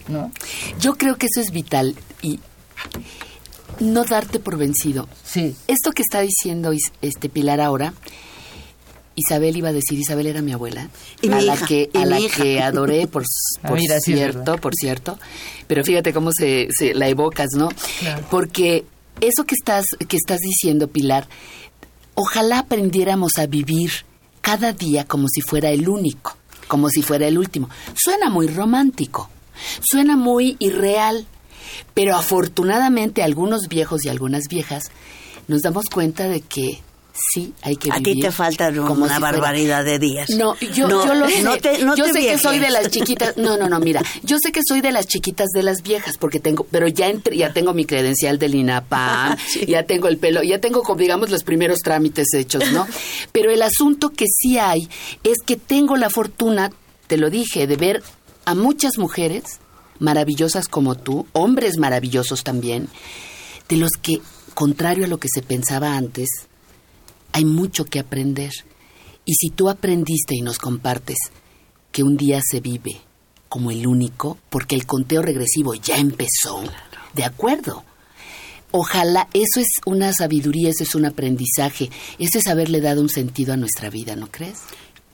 ¿no? 0.07 0.31
Yo 0.79 0.95
creo 0.95 1.17
que 1.17 1.27
eso 1.31 1.41
es 1.41 1.51
vital 1.51 1.95
y 2.21 2.39
no 3.79 4.03
darte 4.05 4.39
por 4.39 4.57
vencido. 4.57 5.07
Sí. 5.23 5.55
Esto 5.67 5.91
que 5.91 6.01
está 6.01 6.21
diciendo 6.21 6.73
este 7.01 7.29
Pilar 7.29 7.61
ahora, 7.61 7.93
Isabel 9.15 9.57
iba 9.57 9.69
a 9.69 9.73
decir, 9.73 9.97
Isabel 9.99 10.27
era 10.27 10.41
mi 10.41 10.51
abuela, 10.53 10.89
Y 11.21 11.31
a 11.31 11.35
mi 11.37 11.43
la 11.45 11.55
hija, 11.55 11.65
que 11.67 11.89
y 11.93 11.97
a 11.97 12.01
mi 12.01 12.09
la 12.09 12.19
hija. 12.19 12.43
que 12.43 12.61
adoré 12.61 13.07
por, 13.07 13.23
Ah, 13.63 13.67
por 13.69 13.77
mira, 13.79 13.99
cierto, 13.99 14.57
por 14.57 14.73
cierto. 14.75 15.17
Pero 15.67 15.83
fíjate 15.83 16.13
cómo 16.13 16.31
se, 16.31 16.67
se 16.71 16.93
la 16.93 17.07
evocas, 17.07 17.49
¿no? 17.55 17.69
Porque 18.29 18.85
eso 19.21 19.43
que 19.45 19.55
estás 19.55 19.85
que 20.07 20.17
estás 20.17 20.39
diciendo, 20.39 20.87
Pilar, 20.87 21.27
ojalá 22.13 22.59
aprendiéramos 22.59 23.31
a 23.37 23.47
vivir 23.47 23.91
cada 24.47 24.71
día 24.71 25.03
como 25.03 25.27
si 25.27 25.41
fuera 25.41 25.71
el 25.71 25.89
único, 25.89 26.37
como 26.69 26.87
si 26.87 27.01
fuera 27.01 27.27
el 27.27 27.37
último. 27.37 27.69
Suena 27.93 28.29
muy 28.29 28.47
romántico, 28.47 29.29
suena 29.81 30.15
muy 30.15 30.55
irreal, 30.59 31.27
pero 31.93 32.15
afortunadamente 32.15 33.23
algunos 33.23 33.67
viejos 33.67 34.05
y 34.05 34.07
algunas 34.07 34.43
viejas 34.49 34.89
nos 35.49 35.63
damos 35.63 35.87
cuenta 35.87 36.29
de 36.29 36.39
que 36.39 36.79
sí 37.33 37.53
hay 37.61 37.75
que 37.75 37.91
A 37.91 37.97
vivir. 37.97 38.15
ti 38.15 38.21
te 38.21 38.31
faltan 38.31 38.75
como 38.75 39.05
una 39.05 39.15
si 39.15 39.19
fuera- 39.19 39.31
barbaridad 39.37 39.83
de 39.83 39.99
días. 39.99 40.29
No, 40.31 40.55
yo, 40.59 40.87
No, 40.87 41.05
yo 41.05 41.13
lo 41.15 41.27
sé. 41.27 41.41
no 41.43 41.57
te- 41.57 41.83
no 41.83 41.95
yo 41.95 42.05
te 42.05 42.13
sé 42.13 42.19
que 42.21 42.37
soy 42.37 42.59
de 42.59 42.69
las 42.69 42.89
chiquitas. 42.89 43.35
No, 43.37 43.57
no, 43.57 43.67
no, 43.69 43.79
mira. 43.79 44.01
Yo 44.23 44.37
sé 44.41 44.51
que 44.51 44.61
soy 44.67 44.81
de 44.81 44.91
las 44.91 45.07
chiquitas 45.07 45.47
de 45.53 45.63
las 45.63 45.81
viejas, 45.83 46.17
porque 46.17 46.39
tengo, 46.39 46.65
pero 46.69 46.87
ya 46.87 47.09
entré- 47.09 47.35
ya 47.37 47.53
tengo 47.53 47.73
mi 47.73 47.85
credencial 47.85 48.37
del 48.39 48.55
INAPAM, 48.55 49.35
ya 49.67 49.83
tengo 49.83 50.07
el 50.07 50.17
pelo, 50.17 50.43
ya 50.43 50.59
tengo, 50.59 50.83
digamos, 50.95 51.29
los 51.31 51.43
primeros 51.43 51.79
trámites 51.79 52.27
hechos, 52.33 52.71
¿no? 52.71 52.87
Pero 53.31 53.51
el 53.51 53.61
asunto 53.61 54.09
que 54.09 54.25
sí 54.27 54.57
hay 54.57 54.87
es 55.23 55.37
que 55.45 55.55
tengo 55.57 55.97
la 55.97 56.09
fortuna, 56.09 56.71
te 57.07 57.17
lo 57.17 57.29
dije, 57.29 57.67
de 57.67 57.75
ver 57.77 58.03
a 58.45 58.55
muchas 58.55 58.97
mujeres 58.97 59.59
maravillosas 59.99 60.67
como 60.67 60.95
tú, 60.95 61.25
hombres 61.33 61.77
maravillosos 61.77 62.43
también, 62.43 62.87
de 63.69 63.77
los 63.77 63.91
que, 64.01 64.21
contrario 64.53 65.05
a 65.05 65.07
lo 65.07 65.17
que 65.17 65.27
se 65.33 65.41
pensaba 65.41 65.97
antes, 65.97 66.29
hay 67.31 67.45
mucho 67.45 67.85
que 67.85 67.99
aprender. 67.99 68.51
Y 69.25 69.33
si 69.33 69.49
tú 69.49 69.69
aprendiste 69.69 70.35
y 70.35 70.41
nos 70.41 70.57
compartes 70.57 71.17
que 71.91 72.03
un 72.03 72.17
día 72.17 72.39
se 72.43 72.59
vive 72.59 73.01
como 73.49 73.71
el 73.71 73.87
único, 73.87 74.37
porque 74.49 74.75
el 74.75 74.85
conteo 74.85 75.21
regresivo 75.21 75.73
ya 75.73 75.97
empezó, 75.97 76.63
de 77.13 77.23
acuerdo. 77.23 77.83
Ojalá, 78.71 79.29
eso 79.33 79.61
es 79.61 79.67
una 79.85 80.11
sabiduría, 80.11 80.69
eso 80.69 80.83
es 80.83 80.93
un 80.93 81.05
aprendizaje, 81.05 81.89
ese 82.19 82.39
es 82.39 82.47
haberle 82.47 82.81
dado 82.81 83.01
un 83.01 83.09
sentido 83.09 83.53
a 83.53 83.57
nuestra 83.57 83.89
vida, 83.89 84.15
¿no 84.15 84.29
crees? 84.29 84.59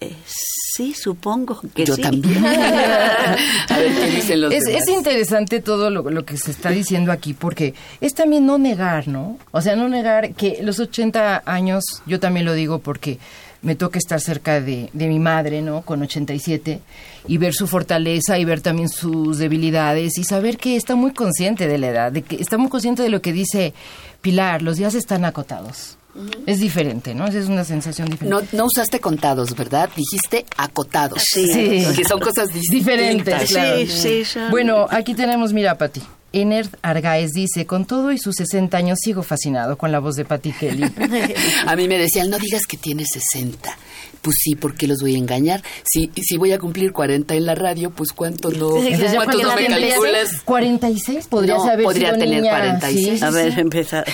Eh, 0.03 0.15
sí, 0.25 0.93
supongo 0.93 1.61
que 1.73 1.85
Yo 1.85 1.95
sí. 1.95 2.01
también. 2.01 2.45
a 2.45 3.77
ver 3.77 3.93
qué 3.93 4.07
dicen 4.15 4.41
los 4.41 4.53
Es, 4.53 4.65
demás. 4.65 4.83
es 4.83 4.89
interesante 4.89 5.61
todo 5.61 5.89
lo, 5.89 6.09
lo 6.09 6.25
que 6.25 6.37
se 6.37 6.51
está 6.51 6.69
diciendo 6.69 7.11
aquí 7.11 7.33
porque 7.33 7.73
es 8.01 8.13
también 8.13 8.45
no 8.45 8.57
negar, 8.57 9.07
¿no? 9.07 9.37
O 9.51 9.61
sea, 9.61 9.75
no 9.75 9.87
negar 9.89 10.33
que 10.33 10.59
los 10.63 10.79
80 10.79 11.43
años, 11.45 11.83
yo 12.05 12.19
también 12.19 12.45
lo 12.45 12.53
digo 12.53 12.79
porque 12.79 13.19
me 13.61 13.75
toca 13.75 13.97
estar 13.97 14.19
cerca 14.19 14.59
de, 14.59 14.89
de 14.91 15.07
mi 15.07 15.19
madre, 15.19 15.61
¿no? 15.61 15.83
Con 15.83 16.01
87 16.01 16.81
y 17.29 17.37
ver 17.37 17.53
su 17.53 17.65
fortaleza 17.67 18.37
y 18.37 18.43
ver 18.43 18.59
también 18.59 18.89
sus 18.89 19.37
debilidades 19.37 20.17
y 20.17 20.25
saber 20.25 20.57
que 20.57 20.75
está 20.75 20.95
muy 20.95 21.11
consciente 21.13 21.67
de 21.67 21.77
la 21.77 21.87
edad, 21.87 22.11
de 22.11 22.23
que 22.23 22.35
está 22.35 22.57
muy 22.57 22.69
consciente 22.69 23.03
de 23.03 23.09
lo 23.09 23.21
que 23.21 23.31
dice 23.31 23.73
Pilar, 24.21 24.61
los 24.61 24.75
días 24.77 24.95
están 24.95 25.23
acotados. 25.23 25.97
Es 26.45 26.59
diferente, 26.59 27.15
¿no? 27.15 27.25
Es 27.27 27.47
una 27.47 27.63
sensación 27.63 28.07
diferente. 28.09 28.47
No, 28.51 28.57
no 28.59 28.65
usaste 28.65 28.99
contados, 28.99 29.55
¿verdad? 29.55 29.89
Dijiste 29.95 30.45
acotados. 30.57 31.23
Sí. 31.23 31.47
Sí. 31.51 31.95
Que 31.95 32.03
son 32.05 32.19
cosas 32.19 32.53
distintas. 32.53 32.69
diferentes, 32.71 33.49
claro. 33.49 33.77
Sí, 33.79 33.87
sí, 33.87 34.25
son- 34.25 34.51
Bueno, 34.51 34.85
aquí 34.91 35.15
tenemos, 35.15 35.53
mira, 35.53 35.77
Pati. 35.77 36.01
Ener 36.35 36.67
Argaez 36.81 37.29
dice, 37.31 37.65
con 37.67 37.85
todo 37.85 38.11
y 38.11 38.17
sus 38.17 38.35
60 38.35 38.75
años 38.75 38.97
sigo 39.03 39.21
fascinado 39.21 39.77
con 39.77 39.91
la 39.91 39.99
voz 39.99 40.15
de 40.15 40.25
Pati 40.25 40.51
Kelly. 40.51 40.83
A 41.67 41.75
mí 41.75 41.87
me 41.87 41.97
decían, 41.99 42.29
no 42.31 42.39
digas 42.39 42.63
que 42.67 42.75
tienes 42.77 43.09
60. 43.13 43.75
Pues 44.23 44.37
sí, 44.41 44.55
¿por 44.55 44.73
qué 44.73 44.87
los 44.87 44.99
voy 45.01 45.13
a 45.15 45.17
engañar? 45.17 45.61
Si, 45.83 46.09
si 46.23 46.37
voy 46.37 46.53
a 46.53 46.57
cumplir 46.57 46.91
40 46.93 47.35
en 47.35 47.45
la 47.45 47.53
radio, 47.55 47.91
pues 47.91 48.13
¿cuánto 48.13 48.49
no, 48.51 48.77
Entonces, 48.83 49.13
¿cuánto 49.15 49.37
no 49.43 49.55
me 49.55 49.67
calculas? 49.67 50.41
46 50.45 51.27
podrías 51.27 51.57
No, 51.57 51.65
haber 51.71 51.83
podría 51.85 52.07
sido 52.13 52.19
tener 52.19 52.41
niña, 52.41 52.51
46. 52.51 53.09
sí, 53.11 53.17
sí, 53.19 53.23
A 53.25 53.29
ver, 53.29 53.53
sí. 53.53 53.59
empezar. 53.59 54.05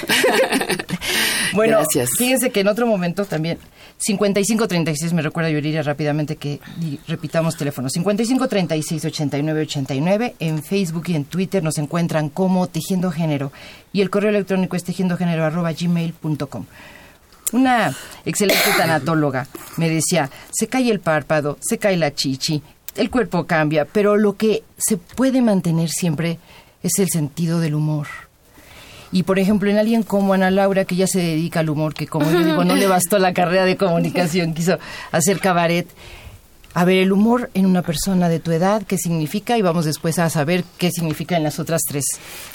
Bueno, 1.60 1.80
Gracias. 1.80 2.12
fíjense 2.18 2.51
que 2.51 2.62
en 2.62 2.70
otro 2.70 2.88
momento 2.88 3.26
también 3.26 3.57
5536 3.97 5.12
me 5.12 5.22
recuerda 5.22 5.49
Yuriria 5.49 5.84
rápidamente 5.84 6.38
que 6.38 6.62
repitamos 7.05 7.57
teléfono 7.57 7.89
5536 7.89 9.03
8989 9.03 10.36
en 10.39 10.64
Facebook 10.64 11.03
y 11.07 11.16
en 11.16 11.26
Twitter 11.26 11.62
nos 11.62 11.78
encuentran 11.78 12.30
como 12.30 12.68
Tejiendo 12.68 13.12
Género 13.12 13.51
y 13.91 13.99
el 13.99 14.10
correo 14.10 14.30
electrónico 14.30 14.78
es 14.78 14.86
tejiendogénero 14.86 15.43
arroba 15.43 15.74
gmail.com. 15.74 16.66
Una 17.51 17.93
excelente 18.26 18.70
tanatóloga 18.78 19.47
me 19.76 19.89
decía, 19.89 20.30
se 20.51 20.68
cae 20.68 20.89
el 20.89 21.01
párpado, 21.01 21.57
se 21.60 21.78
cae 21.78 21.97
la 21.97 22.14
chichi, 22.14 22.62
el 22.95 23.10
cuerpo 23.10 23.45
cambia, 23.45 23.84
pero 23.84 24.16
lo 24.16 24.38
que 24.38 24.64
se 24.78 24.95
puede 24.95 25.41
mantener 25.41 25.89
siempre 25.89 26.39
es 26.84 26.99
el 26.99 27.10
sentido 27.10 27.60
del 27.60 27.76
humor. 27.76 28.07
Y 29.12 29.24
por 29.24 29.39
ejemplo, 29.39 29.70
en 29.70 29.78
alguien 29.78 30.03
como 30.03 30.34
Ana 30.34 30.51
Laura, 30.51 30.86
que 30.86 30.95
ya 30.95 31.07
se 31.07 31.20
dedica 31.20 31.62
al 31.62 31.70
humor, 31.70 31.93
que 31.93 32.07
como 32.07 32.32
yo 32.32 32.43
digo, 32.43 32.64
no 32.64 32.76
le 32.76 32.88
bastó 32.88 33.18
la 33.18 33.34
carrera 33.34 33.66
de 33.66 33.78
comunicación, 33.78 34.53
quiso 34.53 34.78
hacer 35.12 35.39
cabaret. 35.39 35.88
A 36.76 36.86
ver, 36.86 36.97
el 36.97 37.12
humor 37.12 37.49
en 37.55 37.66
una 37.66 37.82
persona 37.82 38.30
de 38.30 38.39
tu 38.39 38.51
edad, 38.51 38.84
¿qué 38.84 38.97
significa? 38.97 39.57
Y 39.57 39.64
vamos 39.64 39.86
después 39.86 40.20
a 40.20 40.30
saber 40.30 40.64
qué 40.78 40.91
significa 40.91 41.36
en 41.36 41.43
las 41.43 41.60
otras 41.60 41.82
tres 41.88 42.05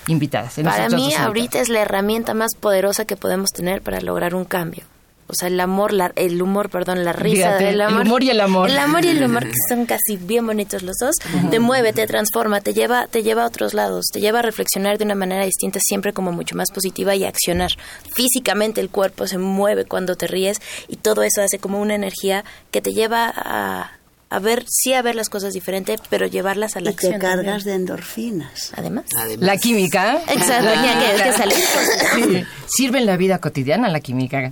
invitadas. 0.07 0.57
en 0.59 0.67
Para 0.67 0.89
mí 0.89 1.13
ahorita 1.15 1.61
es 1.61 1.69
la 1.69 1.81
herramienta 1.81 2.33
más 2.33 2.55
poderosa 2.55 3.05
que 3.05 3.17
podemos 3.17 3.51
tener 3.51 3.83
para 3.83 4.01
lograr 4.01 4.37
un 4.37 4.45
cambio. 4.45 4.85
O 5.27 5.33
sea, 5.35 5.49
el 5.49 5.59
amor, 5.59 5.93
la- 5.95 6.13
el 6.17 6.41
humor, 6.43 6.69
perdón, 6.69 7.03
la 7.03 7.15
risa, 7.15 7.47
Fíjate, 7.47 7.69
el 7.71 7.75
el 7.77 7.81
amor. 7.81 8.03
humor 8.03 8.23
y 8.23 8.31
el 8.31 8.41
amor. 8.43 8.69
El 8.69 8.77
amor 8.79 9.05
y 9.07 9.09
el 9.09 9.25
humor, 9.25 9.45
que 9.45 9.55
son 9.71 9.87
casi 9.87 10.19
bien 10.19 10.47
bonitos 10.47 10.83
los 10.83 10.97
dos. 11.01 11.17
Te 11.51 11.59
mueve, 11.61 11.95
te 11.95 12.07
transforma, 12.07 12.61
te 12.61 12.75
lleva, 12.75 13.07
te 13.07 13.23
lleva 13.23 13.45
a 13.45 13.47
otros 13.47 13.73
lados, 13.73 14.05
te 14.13 14.21
lleva 14.21 14.41
a 14.41 14.43
reflexionar 14.43 14.99
de 14.99 15.05
una 15.05 15.15
manera 15.15 15.45
distinta, 15.47 15.81
siempre 15.83 16.13
como 16.13 16.31
mucho 16.31 16.57
más 16.57 16.71
positiva 16.71 17.15
y 17.17 17.25
a 17.25 17.29
accionar. 17.29 17.71
Físicamente 18.15 18.81
el 18.81 18.91
cuerpo 18.91 19.27
se 19.27 19.39
mueve 19.39 19.87
cuando 19.87 20.15
te 20.17 20.27
ríes 20.27 20.61
y 20.89 20.97
todo 20.97 21.23
eso 21.23 21.41
hace 21.43 21.59
como 21.59 21.81
una 21.81 21.95
energía 21.95 22.45
que 22.71 22.83
te 22.83 22.93
lleva 22.93 23.33
a, 23.35 23.93
a 24.31 24.39
ver, 24.41 24.65
sí 24.69 24.93
a 24.93 25.01
ver 25.03 25.15
las 25.15 25.31
cosas 25.31 25.55
diferente, 25.55 25.97
pero 26.11 26.27
llevarlas 26.27 26.77
a 26.77 26.81
la 26.81 26.91
Y 26.91 26.95
te 26.95 27.07
acción. 27.07 27.21
cargas 27.21 27.45
también. 27.45 27.65
de 27.65 27.75
endorfinas. 27.75 28.73
Además. 28.77 29.05
La 29.39 29.57
química. 29.57 30.21
Exacto, 30.29 30.71
ya 30.75 31.17
que- 31.17 31.23
que 31.23 31.33
sale. 31.33 31.55
Sí. 31.55 32.45
Sirve 32.67 32.99
en 32.99 33.07
la 33.07 33.17
vida 33.17 33.39
cotidiana 33.39 33.89
la 33.89 34.01
química. 34.01 34.51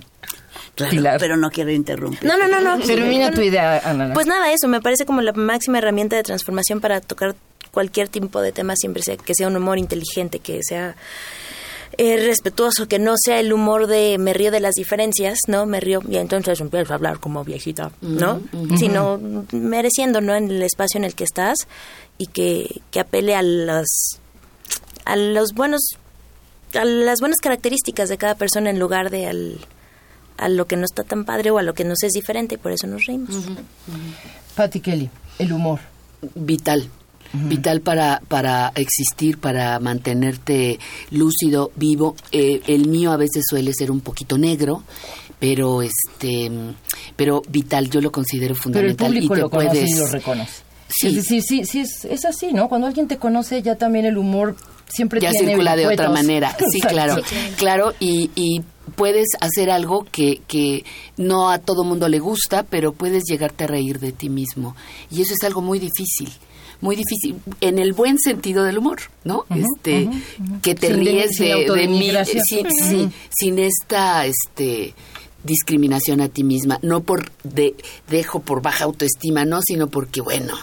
Claro, 0.75 0.91
Pilar. 0.91 1.19
pero 1.19 1.37
no 1.37 1.51
quiero 1.51 1.71
interrumpir. 1.71 2.23
No, 2.23 2.37
no, 2.37 2.47
no, 2.47 2.59
no. 2.59 2.79
Termina 2.83 3.31
tu 3.31 3.41
idea, 3.41 3.79
Ana. 3.87 4.13
Pues 4.13 4.25
nada, 4.25 4.51
eso 4.51 4.67
me 4.67 4.81
parece 4.81 5.05
como 5.05 5.21
la 5.21 5.33
máxima 5.33 5.77
herramienta 5.77 6.15
de 6.15 6.23
transformación 6.23 6.81
para 6.81 6.99
tocar 6.99 7.35
cualquier 7.71 8.07
tipo 8.07 8.41
de 8.41 8.51
tema, 8.51 8.75
siempre 8.75 9.03
sea 9.03 9.17
que 9.17 9.33
sea 9.35 9.47
un 9.47 9.55
humor 9.55 9.77
inteligente, 9.77 10.39
que 10.39 10.59
sea 10.63 10.95
eh, 11.97 12.17
respetuoso, 12.25 12.87
que 12.87 12.99
no 12.99 13.13
sea 13.17 13.39
el 13.39 13.53
humor 13.53 13.87
de 13.87 14.17
me 14.17 14.33
río 14.33 14.51
de 14.51 14.59
las 14.59 14.73
diferencias, 14.75 15.37
¿no? 15.47 15.65
Me 15.65 15.79
río 15.79 16.01
y 16.09 16.17
entonces 16.17 16.59
empiezo 16.59 16.93
a 16.93 16.95
hablar 16.95 17.19
como 17.19 17.43
viejita, 17.43 17.91
¿no? 18.01 18.41
Sino 18.77 19.19
mereciendo, 19.51 20.21
¿no? 20.21 20.35
En 20.35 20.49
el 20.49 20.63
espacio 20.63 20.97
en 20.97 21.03
el 21.03 21.13
que 21.13 21.23
estás 21.23 21.67
y 22.17 22.27
que, 22.27 22.81
que 22.91 22.99
apele 22.99 23.35
a 23.35 23.41
las 23.41 24.19
a 25.05 25.15
los 25.15 25.53
buenos 25.53 25.81
a 26.73 26.85
las 26.85 27.19
buenas 27.19 27.39
características 27.39 28.09
de 28.09 28.17
cada 28.17 28.35
persona 28.35 28.69
en 28.69 28.79
lugar 28.79 29.11
de 29.11 29.27
al 29.27 29.59
a 30.37 30.49
lo 30.49 30.65
que 30.65 30.75
no 30.75 30.85
está 30.85 31.03
tan 31.03 31.25
padre 31.25 31.51
o 31.51 31.57
a 31.57 31.63
lo 31.63 31.73
que 31.73 31.83
nos 31.83 32.03
es 32.03 32.13
diferente 32.13 32.55
y 32.55 32.57
por 32.57 32.71
eso 32.71 32.87
nos 32.87 33.05
reímos. 33.05 33.35
Patti 34.55 34.79
Kelly, 34.79 35.09
el 35.39 35.53
humor. 35.53 35.79
Vital. 36.35 36.87
Vital 37.35 37.81
para, 37.81 38.21
para 38.27 38.71
existir, 38.75 39.39
para 39.39 39.79
mantenerte 39.79 40.79
lúcido, 41.09 41.71
vivo. 41.75 42.15
Eh, 42.31 42.61
el 42.67 42.87
mío 42.87 43.11
a 43.11 43.17
veces 43.17 43.43
suele 43.49 43.73
ser 43.73 43.89
un 43.89 44.01
poquito 44.01 44.37
negro, 44.37 44.83
pero 45.39 45.81
este, 45.81 46.51
pero 47.15 47.41
vital, 47.49 47.89
yo 47.89 48.01
lo 48.01 48.11
considero 48.11 48.53
Pero 48.53 48.87
el 48.87 48.95
fundamental. 48.95 49.07
público 49.07 49.33
y 49.33 49.37
te 49.37 49.41
lo 49.41 49.49
conoce 49.49 49.69
puedes, 49.69 49.89
y 49.89 49.99
lo 49.99 50.07
reconoce. 50.07 50.53
Sí. 50.89 51.07
Es 51.07 51.15
decir, 51.15 51.41
sí, 51.41 51.65
sí 51.65 51.79
es, 51.79 52.05
es 52.05 52.23
así, 52.23 52.53
¿no? 52.53 52.69
Cuando 52.69 52.85
alguien 52.85 53.07
te 53.07 53.17
conoce, 53.17 53.63
ya 53.63 53.77
también 53.77 54.05
el 54.05 54.19
humor 54.19 54.55
siempre 54.87 55.19
ya 55.19 55.31
tiene 55.31 55.47
circula 55.47 55.75
de 55.75 55.87
otra 55.87 56.09
manera. 56.09 56.55
Sí, 56.71 56.79
claro, 56.81 57.17
claro, 57.57 57.93
y, 57.99 58.29
y 58.35 58.61
puedes 58.95 59.27
hacer 59.39 59.69
algo 59.69 60.05
que, 60.11 60.41
que 60.47 60.85
no 61.17 61.49
a 61.49 61.59
todo 61.59 61.83
mundo 61.83 62.07
le 62.07 62.19
gusta, 62.19 62.63
pero 62.63 62.93
puedes 62.93 63.23
llegarte 63.23 63.63
a 63.63 63.67
reír 63.67 63.99
de 63.99 64.11
ti 64.11 64.29
mismo. 64.29 64.75
Y 65.09 65.21
eso 65.21 65.33
es 65.33 65.43
algo 65.43 65.61
muy 65.61 65.79
difícil. 65.79 66.29
Muy 66.81 66.97
difícil, 66.97 67.37
en 67.61 67.79
el 67.79 67.93
buen 67.93 68.19
sentido 68.19 68.65
del 68.65 68.77
humor, 68.77 68.99
¿no? 69.23 69.45
este, 69.55 70.09
que 70.61 70.75
te 70.75 70.87
Sin 70.87 70.97
ríes 70.97 71.37
de, 71.37 71.65
de 71.73 71.87
mí, 71.87 72.11
sin, 72.25 72.69
sí, 72.69 73.09
sin 73.29 73.57
esta, 73.57 74.25
este, 74.25 74.93
discriminación 75.43 76.21
a 76.21 76.29
ti 76.29 76.43
misma, 76.43 76.79
no 76.81 77.01
por 77.01 77.31
de, 77.43 77.75
dejo 78.09 78.41
por 78.41 78.61
baja 78.61 78.85
autoestima, 78.85 79.45
no, 79.45 79.61
sino 79.61 79.87
porque, 79.87 80.21
bueno, 80.21 80.55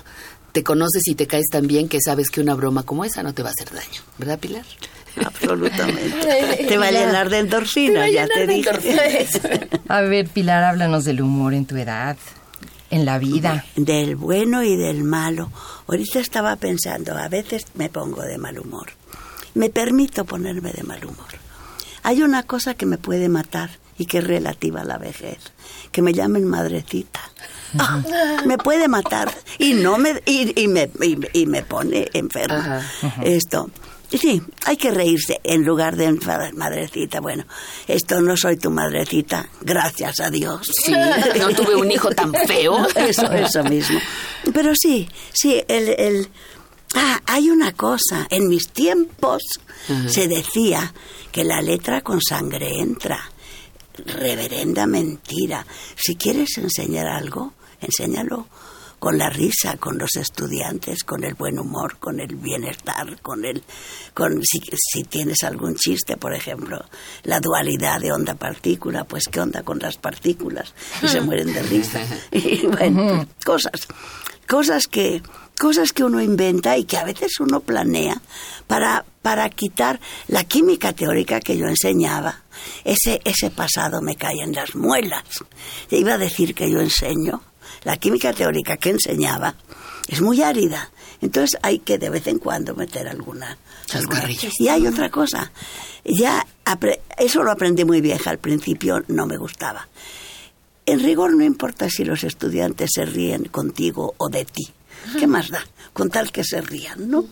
te 0.52 0.64
conoces 0.64 1.06
y 1.06 1.14
te 1.14 1.26
caes 1.26 1.46
tan 1.50 1.66
bien 1.66 1.88
que 1.88 2.00
sabes 2.00 2.30
que 2.30 2.40
una 2.40 2.54
broma 2.54 2.82
como 2.82 3.04
esa 3.04 3.22
no 3.22 3.32
te 3.34 3.42
va 3.42 3.50
a 3.50 3.52
hacer 3.52 3.70
daño, 3.70 4.02
¿verdad, 4.18 4.38
Pilar? 4.38 4.64
Absolutamente. 5.24 6.66
te 6.68 6.78
va 6.78 6.86
a 6.86 6.90
llenar 6.90 7.30
de 7.30 7.38
endorfina, 7.38 8.08
ya 8.08 8.26
te 8.26 8.46
dije. 8.46 8.70
A 9.88 10.00
ver, 10.02 10.28
Pilar, 10.28 10.64
háblanos 10.64 11.04
del 11.04 11.20
humor 11.20 11.54
en 11.54 11.66
tu 11.66 11.76
edad, 11.76 12.16
en 12.90 13.04
la 13.04 13.18
vida. 13.18 13.64
Del 13.76 14.16
bueno 14.16 14.62
y 14.62 14.76
del 14.76 15.04
malo. 15.04 15.50
Ahorita 15.88 16.20
estaba 16.20 16.56
pensando, 16.56 17.16
a 17.16 17.28
veces 17.28 17.66
me 17.74 17.88
pongo 17.88 18.22
de 18.22 18.38
mal 18.38 18.58
humor. 18.58 18.90
Me 19.54 19.70
permito 19.70 20.24
ponerme 20.24 20.72
de 20.72 20.82
mal 20.84 21.04
humor. 21.04 21.28
Hay 22.02 22.22
una 22.22 22.44
cosa 22.44 22.74
que 22.74 22.86
me 22.86 22.98
puede 22.98 23.28
matar 23.28 23.70
y 23.98 24.06
que 24.06 24.18
es 24.18 24.24
relativa 24.24 24.80
a 24.80 24.84
la 24.84 24.96
vejez, 24.96 25.38
que 25.92 26.02
me 26.02 26.12
llamen 26.12 26.44
madrecita. 26.44 27.20
Ah, 27.78 28.02
me 28.46 28.58
puede 28.58 28.88
matar 28.88 29.30
y 29.58 29.74
no 29.74 29.98
me 29.98 30.20
y, 30.24 30.66
me 30.66 30.90
y, 31.32 31.46
me 31.46 31.62
pone 31.62 32.08
enferma 32.14 32.82
esto 33.22 33.70
Sí, 34.12 34.42
hay 34.64 34.76
que 34.76 34.90
reírse 34.90 35.40
en 35.44 35.64
lugar 35.64 35.96
de 35.96 36.06
enfadar, 36.06 36.52
madrecita. 36.54 37.20
Bueno, 37.20 37.44
esto 37.86 38.20
no 38.20 38.36
soy 38.36 38.56
tu 38.56 38.70
madrecita, 38.70 39.48
gracias 39.60 40.18
a 40.20 40.30
Dios. 40.30 40.68
Sí, 40.84 40.92
no 41.38 41.50
tuve 41.50 41.76
un 41.76 41.90
hijo 41.90 42.10
tan 42.10 42.32
feo. 42.32 42.86
Eso, 42.96 43.30
eso 43.32 43.62
mismo. 43.64 44.00
Pero 44.52 44.72
sí, 44.74 45.08
sí, 45.32 45.62
el, 45.68 45.88
el... 45.90 46.28
Ah, 46.94 47.20
hay 47.26 47.50
una 47.50 47.72
cosa. 47.72 48.26
En 48.30 48.48
mis 48.48 48.68
tiempos 48.68 49.42
se 50.08 50.26
decía 50.26 50.92
que 51.30 51.44
la 51.44 51.62
letra 51.62 52.00
con 52.00 52.20
sangre 52.20 52.80
entra. 52.80 53.30
Reverenda 53.96 54.86
mentira. 54.86 55.64
Si 55.94 56.16
quieres 56.16 56.58
enseñar 56.58 57.06
algo, 57.06 57.54
enséñalo 57.80 58.48
con 59.00 59.16
la 59.16 59.30
risa, 59.30 59.78
con 59.78 59.98
los 59.98 60.14
estudiantes, 60.16 61.04
con 61.04 61.24
el 61.24 61.34
buen 61.34 61.58
humor, 61.58 61.96
con 61.98 62.20
el 62.20 62.36
bienestar, 62.36 63.20
con 63.22 63.46
el, 63.46 63.64
con 64.12 64.42
si, 64.44 64.60
si 64.76 65.04
tienes 65.04 65.42
algún 65.42 65.74
chiste, 65.74 66.18
por 66.18 66.34
ejemplo, 66.34 66.84
la 67.24 67.40
dualidad 67.40 67.98
de 67.98 68.12
onda-partícula, 68.12 69.04
pues 69.04 69.24
qué 69.28 69.40
onda 69.40 69.62
con 69.62 69.78
las 69.78 69.96
partículas 69.96 70.74
y 71.02 71.08
se 71.08 71.20
mueren 71.22 71.52
de 71.52 71.62
risa. 71.62 72.00
Y 72.30 72.66
bueno, 72.66 73.26
cosas, 73.44 73.88
cosas 74.46 74.86
que, 74.86 75.22
cosas 75.58 75.92
que 75.92 76.04
uno 76.04 76.20
inventa 76.20 76.76
y 76.76 76.84
que 76.84 76.98
a 76.98 77.04
veces 77.04 77.40
uno 77.40 77.60
planea 77.60 78.20
para, 78.66 79.06
para 79.22 79.48
quitar 79.48 79.98
la 80.28 80.44
química 80.44 80.92
teórica 80.92 81.40
que 81.40 81.56
yo 81.56 81.66
enseñaba. 81.66 82.42
Ese, 82.84 83.20
ese 83.24 83.50
pasado 83.50 84.02
me 84.02 84.16
cae 84.16 84.42
en 84.42 84.52
las 84.52 84.74
muelas. 84.74 85.24
Iba 85.90 86.14
a 86.14 86.18
decir 86.18 86.54
que 86.54 86.70
yo 86.70 86.80
enseño 86.80 87.42
la 87.84 87.96
química 87.96 88.32
teórica 88.32 88.76
que 88.76 88.90
enseñaba 88.90 89.54
es 90.08 90.20
muy 90.20 90.42
árida. 90.42 90.90
Entonces 91.20 91.58
hay 91.62 91.80
que 91.80 91.98
de 91.98 92.10
vez 92.10 92.26
en 92.26 92.38
cuando 92.38 92.74
meter 92.74 93.08
alguna. 93.08 93.58
alguna. 93.92 94.28
Y 94.58 94.68
hay 94.68 94.86
otra 94.86 95.10
cosa. 95.10 95.52
Ya 96.04 96.46
eso 97.18 97.42
lo 97.42 97.50
aprendí 97.50 97.84
muy 97.84 98.00
vieja. 98.00 98.30
Al 98.30 98.38
principio 98.38 99.02
no 99.08 99.26
me 99.26 99.36
gustaba. 99.36 99.88
En 100.86 101.00
rigor 101.00 101.36
no 101.36 101.44
importa 101.44 101.88
si 101.90 102.04
los 102.04 102.24
estudiantes 102.24 102.90
se 102.94 103.04
ríen 103.04 103.44
contigo 103.44 104.14
o 104.16 104.28
de 104.28 104.44
ti. 104.44 104.68
¿Qué 105.18 105.26
más 105.26 105.50
da? 105.50 105.64
Con 105.92 106.10
tal 106.10 106.32
que 106.32 106.42
se 106.42 106.60
rían, 106.60 107.10
¿no? 107.10 107.26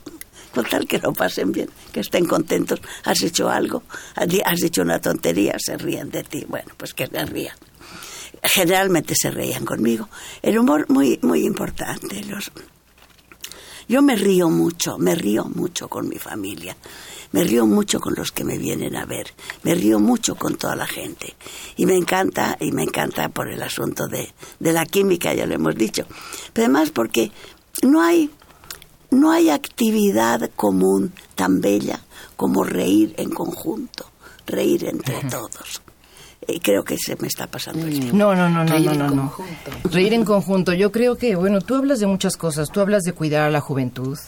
Con 0.54 0.64
tal 0.64 0.86
que 0.86 0.98
lo 0.98 1.12
pasen 1.12 1.52
bien, 1.52 1.68
que 1.92 2.00
estén 2.00 2.26
contentos. 2.26 2.80
Has 3.04 3.22
hecho 3.22 3.48
algo, 3.48 3.82
has 4.14 4.60
dicho 4.60 4.82
una 4.82 5.00
tontería, 5.00 5.56
se 5.58 5.76
ríen 5.76 6.10
de 6.10 6.22
ti. 6.22 6.44
Bueno, 6.48 6.72
pues 6.76 6.94
que 6.94 7.06
se 7.06 7.24
rían 7.26 7.56
generalmente 8.42 9.14
se 9.14 9.30
reían 9.30 9.64
conmigo. 9.64 10.08
El 10.42 10.58
humor 10.58 10.86
muy, 10.88 11.18
muy 11.22 11.44
importante. 11.44 12.22
Los... 12.24 12.50
Yo 13.88 14.02
me 14.02 14.16
río 14.16 14.50
mucho, 14.50 14.98
me 14.98 15.14
río 15.14 15.44
mucho 15.44 15.88
con 15.88 16.08
mi 16.08 16.18
familia, 16.18 16.76
me 17.32 17.42
río 17.44 17.66
mucho 17.66 18.00
con 18.00 18.14
los 18.14 18.32
que 18.32 18.44
me 18.44 18.58
vienen 18.58 18.96
a 18.96 19.06
ver, 19.06 19.32
me 19.62 19.74
río 19.74 19.98
mucho 19.98 20.34
con 20.34 20.56
toda 20.56 20.76
la 20.76 20.86
gente. 20.86 21.34
Y 21.76 21.86
me 21.86 21.96
encanta, 21.96 22.56
y 22.60 22.70
me 22.72 22.82
encanta 22.82 23.28
por 23.30 23.48
el 23.48 23.62
asunto 23.62 24.06
de, 24.06 24.32
de 24.58 24.72
la 24.72 24.84
química, 24.84 25.32
ya 25.32 25.46
lo 25.46 25.54
hemos 25.54 25.74
dicho. 25.74 26.04
Pero 26.52 26.66
además 26.66 26.90
porque 26.90 27.32
no 27.82 28.02
hay, 28.02 28.30
no 29.10 29.30
hay 29.32 29.48
actividad 29.50 30.50
común 30.54 31.14
tan 31.34 31.60
bella 31.60 32.00
como 32.36 32.64
reír 32.64 33.14
en 33.16 33.30
conjunto, 33.30 34.10
reír 34.46 34.84
entre 34.84 35.24
todos 35.30 35.80
y 36.48 36.60
creo 36.60 36.82
que 36.82 36.96
se 36.96 37.14
me 37.16 37.28
está 37.28 37.46
pasando 37.46 37.86
No, 38.14 38.34
no, 38.34 38.48
no, 38.48 38.64
no, 38.64 38.72
Reír 38.72 38.96
no, 38.96 39.10
no, 39.10 39.34
Reír 39.84 40.14
en 40.14 40.24
conjunto. 40.24 40.72
Yo 40.72 40.90
creo 40.90 41.16
que, 41.16 41.36
bueno, 41.36 41.60
tú 41.60 41.74
hablas 41.74 42.00
de 42.00 42.06
muchas 42.06 42.36
cosas. 42.38 42.70
Tú 42.70 42.80
hablas 42.80 43.02
de 43.02 43.12
cuidar 43.12 43.42
a 43.42 43.50
la 43.50 43.60
juventud. 43.60 44.18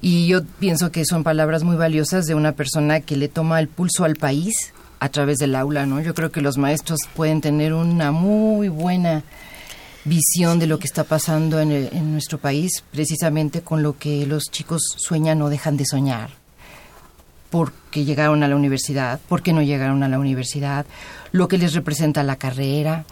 Y 0.00 0.26
yo 0.26 0.42
pienso 0.58 0.90
que 0.90 1.04
son 1.04 1.22
palabras 1.22 1.62
muy 1.62 1.76
valiosas 1.76 2.26
de 2.26 2.34
una 2.34 2.52
persona 2.52 3.00
que 3.00 3.16
le 3.16 3.28
toma 3.28 3.60
el 3.60 3.68
pulso 3.68 4.04
al 4.04 4.16
país 4.16 4.74
a 4.98 5.08
través 5.08 5.38
del 5.38 5.54
aula, 5.54 5.86
¿no? 5.86 6.00
Yo 6.00 6.14
creo 6.14 6.32
que 6.32 6.40
los 6.40 6.58
maestros 6.58 6.98
pueden 7.14 7.40
tener 7.40 7.72
una 7.72 8.10
muy 8.10 8.68
buena 8.68 9.22
visión 10.04 10.58
de 10.58 10.66
lo 10.66 10.78
que 10.78 10.86
está 10.86 11.04
pasando 11.04 11.60
en, 11.60 11.70
en 11.70 12.12
nuestro 12.12 12.38
país, 12.38 12.82
precisamente 12.90 13.62
con 13.62 13.82
lo 13.82 13.96
que 13.96 14.26
los 14.26 14.44
chicos 14.50 14.82
sueñan 14.96 15.40
o 15.42 15.48
dejan 15.48 15.76
de 15.76 15.86
soñar 15.86 16.43
por 17.54 17.72
qué 17.92 18.04
llegaron 18.04 18.42
a 18.42 18.48
la 18.48 18.56
universidad, 18.56 19.20
por 19.28 19.40
qué 19.40 19.52
no 19.52 19.62
llegaron 19.62 20.02
a 20.02 20.08
la 20.08 20.18
universidad, 20.18 20.86
lo 21.30 21.46
que 21.46 21.56
les 21.56 21.72
representa 21.72 22.24
la 22.24 22.34
carrera, 22.34 23.04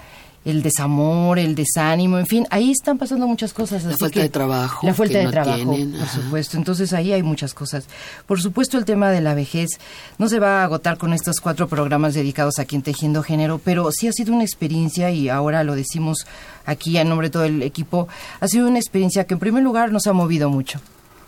el 0.44 0.64
desamor, 0.64 1.38
el 1.38 1.54
desánimo, 1.54 2.18
en 2.18 2.26
fin, 2.26 2.44
ahí 2.50 2.72
están 2.72 2.98
pasando 2.98 3.28
muchas 3.28 3.52
cosas. 3.52 3.84
La 3.84 3.96
falta 3.96 4.18
de 4.18 4.28
trabajo. 4.28 4.84
La 4.84 4.94
falta 4.94 5.18
de 5.18 5.28
trabajo, 5.28 5.76
por 5.76 6.08
supuesto. 6.08 6.56
Entonces 6.56 6.92
ahí 6.92 7.12
hay 7.12 7.22
muchas 7.22 7.54
cosas. 7.54 7.84
Por 8.26 8.40
supuesto 8.40 8.78
el 8.78 8.84
tema 8.84 9.12
de 9.12 9.20
la 9.20 9.34
vejez 9.34 9.78
no 10.18 10.28
se 10.28 10.40
va 10.40 10.62
a 10.62 10.64
agotar 10.64 10.98
con 10.98 11.12
estos 11.12 11.38
cuatro 11.40 11.68
programas 11.68 12.14
dedicados 12.14 12.58
aquí 12.58 12.74
en 12.74 12.82
Tejiendo 12.82 13.22
Género, 13.22 13.60
pero 13.64 13.92
sí 13.92 14.08
ha 14.08 14.12
sido 14.12 14.34
una 14.34 14.42
experiencia 14.42 15.12
y 15.12 15.28
ahora 15.28 15.62
lo 15.62 15.76
decimos 15.76 16.26
aquí 16.66 16.98
en 16.98 17.08
nombre 17.08 17.28
de 17.28 17.30
todo 17.30 17.44
el 17.44 17.62
equipo, 17.62 18.08
ha 18.40 18.48
sido 18.48 18.66
una 18.66 18.80
experiencia 18.80 19.22
que 19.22 19.34
en 19.34 19.40
primer 19.40 19.62
lugar 19.62 19.92
nos 19.92 20.08
ha 20.08 20.12
movido 20.12 20.50
mucho, 20.50 20.80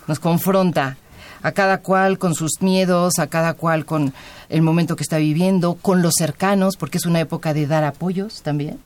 nos 0.08 0.18
confronta 0.18 0.96
a 1.45 1.53
cada 1.53 1.82
cual 1.82 2.18
con 2.18 2.34
sus 2.34 2.62
miedos, 2.62 3.18
a 3.18 3.26
cada 3.26 3.53
cual 3.53 3.84
con 3.84 4.14
el 4.49 4.62
momento 4.62 4.97
que 4.97 5.03
está 5.03 5.18
viviendo, 5.18 5.74
con 5.74 6.01
los 6.01 6.14
cercanos, 6.16 6.78
porque 6.78 6.97
es 6.97 7.05
una 7.05 7.20
época 7.20 7.53
de 7.53 7.66
dar 7.66 7.84
apoyos 7.84 8.40
también. 8.40 8.78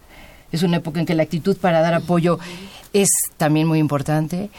Es 0.51 0.65
una 0.65 0.79
época 0.79 0.99
en 0.99 1.07
que 1.07 1.15
la 1.15 1.23
actitud 1.23 1.57
para 1.57 1.81
dar 1.83 1.95
apoyo 1.95 2.41
es 2.93 3.11
también 3.37 3.69
muy 3.69 3.79
importante. 3.79 4.51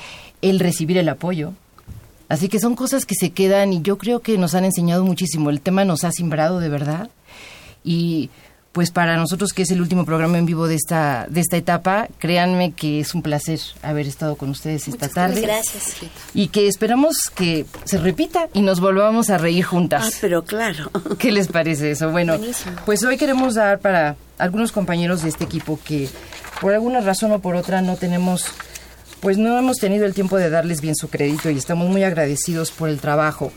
El 0.42 0.60
recibir 0.62 0.98
el 0.98 1.10
apoyo. 1.10 1.52
Así 2.30 2.48
que 2.48 2.62
son 2.62 2.78
cosas 2.78 3.06
que 3.06 3.16
se 3.16 3.32
quedan 3.32 3.74
y 3.74 3.82
yo 3.82 3.98
creo 3.98 4.22
que 4.22 4.38
nos 4.38 4.56
han 4.56 4.64
enseñado 4.64 5.04
muchísimo. 5.04 5.50
El 5.50 5.60
tema 5.60 5.84
nos 5.84 6.06
ha 6.06 6.12
simbrado 6.14 6.60
de 6.60 6.70
verdad. 6.70 7.10
Y 7.84 8.30
pues 8.72 8.92
para 8.92 9.18
nosotros 9.18 9.52
que 9.52 9.64
es 9.64 9.72
el 9.72 9.82
último 9.82 10.06
programa 10.06 10.38
en 10.38 10.46
vivo 10.46 10.68
de 10.68 10.76
esta 10.76 11.26
de 11.30 11.42
esta 11.42 11.58
etapa, 11.58 12.08
créanme 12.20 12.72
que 12.74 13.00
es 13.00 13.16
un 13.16 13.22
placer 13.22 13.60
haber 13.82 14.08
estado 14.08 14.36
con 14.36 14.50
ustedes 14.50 14.88
esta 14.88 15.10
tarde. 15.10 15.42
Gracias. 15.42 15.96
Y 16.34 16.50
que 16.50 16.68
esperamos 16.68 17.18
que 17.34 17.66
se 17.84 17.98
repita 17.98 18.48
y 18.54 18.62
nos 18.62 18.80
volvamos 18.80 19.30
a 19.30 19.38
reír 19.38 19.64
juntas. 19.64 20.12
Ah, 20.14 20.18
pero 20.22 20.44
claro. 20.44 20.92
¿Qué 21.18 21.32
les 21.32 21.48
parece 21.48 21.92
eso? 21.92 22.12
Bueno, 22.12 22.38
pues 22.86 23.04
hoy 23.04 23.18
queremos 23.18 23.56
dar 23.56 23.80
para 23.80 24.16
algunos 24.38 24.72
compañeros 24.72 25.24
de 25.24 25.30
este 25.30 25.44
equipo 25.44 25.80
que 25.84 26.08
por 26.62 26.74
alguna 26.74 27.02
razón 27.02 27.32
o 27.32 27.40
por 27.40 27.56
otra 27.56 27.82
no 27.82 27.96
tenemos 27.96 28.46
pues 29.20 29.38
no 29.38 29.58
hemos 29.58 29.78
tenido 29.78 30.06
el 30.06 30.14
tiempo 30.14 30.38
de 30.38 30.50
darles 30.50 30.82
bien 30.82 30.96
su 30.96 31.10
crédito 31.10 31.50
y 31.50 31.58
estamos 31.58 31.90
muy 31.90 32.04
agradecidos 32.04 32.72
por 32.72 32.90
el 32.90 33.00
trabajo. 33.00 33.52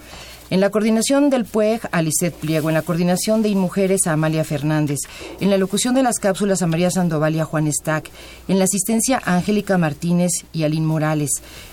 En 0.52 0.60
la 0.60 0.68
coordinación 0.68 1.30
del 1.30 1.46
PUEG, 1.46 1.88
a 1.92 2.02
Lisette 2.02 2.34
Pliego. 2.34 2.68
En 2.68 2.74
la 2.74 2.82
coordinación 2.82 3.40
de 3.40 3.48
InMujeres, 3.48 4.06
a 4.06 4.12
Amalia 4.12 4.44
Fernández. 4.44 4.98
En 5.40 5.48
la 5.48 5.56
locución 5.56 5.94
de 5.94 6.02
las 6.02 6.18
cápsulas, 6.18 6.60
a 6.60 6.66
María 6.66 6.90
Sandoval 6.90 7.34
y 7.34 7.40
a 7.40 7.46
Juan 7.46 7.72
Stack. 7.72 8.10
En 8.48 8.58
la 8.58 8.64
asistencia, 8.64 9.18
a 9.24 9.36
Angélica 9.36 9.78
Martínez 9.78 10.30
y 10.52 10.64
a 10.64 10.68
Lynn 10.68 10.84
Morales. 10.84 11.30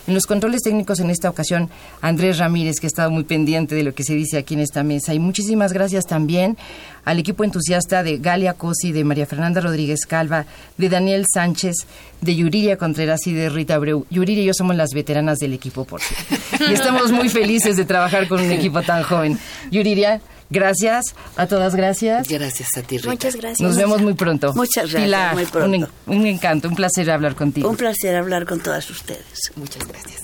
En 0.08 0.14
los 0.14 0.26
controles 0.26 0.62
técnicos, 0.62 1.02
en 1.02 1.10
esta 1.10 1.30
ocasión, 1.30 1.70
Andrés 2.00 2.38
Ramírez, 2.38 2.80
que 2.80 2.88
ha 2.88 2.88
estado 2.88 3.12
muy 3.12 3.26
pendiente 3.26 3.76
de 3.76 3.84
lo 3.84 3.94
que 3.94 4.06
se 4.06 4.16
dice 4.16 4.38
aquí 4.38 4.54
en 4.54 4.62
esta 4.62 4.82
mesa. 4.82 5.14
Y 5.14 5.20
muchísimas 5.20 5.74
gracias 5.74 6.06
también 6.06 6.58
al 7.04 7.20
equipo 7.20 7.44
entusiasta 7.44 8.02
de 8.02 8.18
Galia 8.18 8.54
Cosi, 8.54 8.92
de 8.92 9.04
María 9.04 9.26
Fernanda 9.26 9.62
Rodríguez 9.62 10.06
Calva, 10.06 10.46
de 10.78 10.90
Daniel 10.90 11.26
Sánchez, 11.32 11.76
de 12.22 12.36
Yuriria 12.36 12.78
Contreras 12.78 13.26
y 13.28 13.34
de 13.34 13.50
Rita 13.50 13.76
Abreu. 13.76 14.06
Yuriria 14.10 14.44
y 14.44 14.48
yo 14.48 14.54
somos 14.54 14.76
las 14.76 14.92
veteranas 14.94 15.40
del 15.40 15.54
equipo, 15.54 15.86
por 15.86 16.02
cierto. 16.02 16.66
Y 16.70 16.74
estamos 16.74 17.12
muy 17.12 17.30
felices 17.30 17.78
de 17.78 17.86
trabajar 17.86 18.28
con 18.28 18.42
un 18.42 18.52
equipo 18.52 18.82
tan 18.82 19.04
joven. 19.04 19.40
Yuriria, 19.72 20.22
gracias. 20.50 21.16
A 21.38 21.48
todas, 21.48 21.76
gracias. 21.76 22.28
Gracias 22.28 22.70
a 22.78 22.82
ti, 22.82 22.98
Rita. 22.98 23.10
Muchas 23.10 23.36
gracias. 23.36 23.62
Nos 23.62 23.78
vemos 23.78 24.02
muy 24.02 24.14
pronto. 24.14 24.54
Muchas 24.54 24.92
gracias. 24.92 25.04
Pilar, 25.04 25.36
muy 25.36 25.46
pronto. 25.46 25.92
Un, 26.06 26.18
un 26.18 26.28
encanto, 26.28 26.68
un 26.68 26.76
placer 26.76 27.10
hablar 27.10 27.36
contigo. 27.36 27.70
Un 27.70 27.78
placer 27.78 28.16
hablar 28.16 28.46
con 28.46 28.60
todas 28.60 28.90
ustedes. 28.90 29.52
Muchas 29.56 29.88
gracias. 29.88 30.24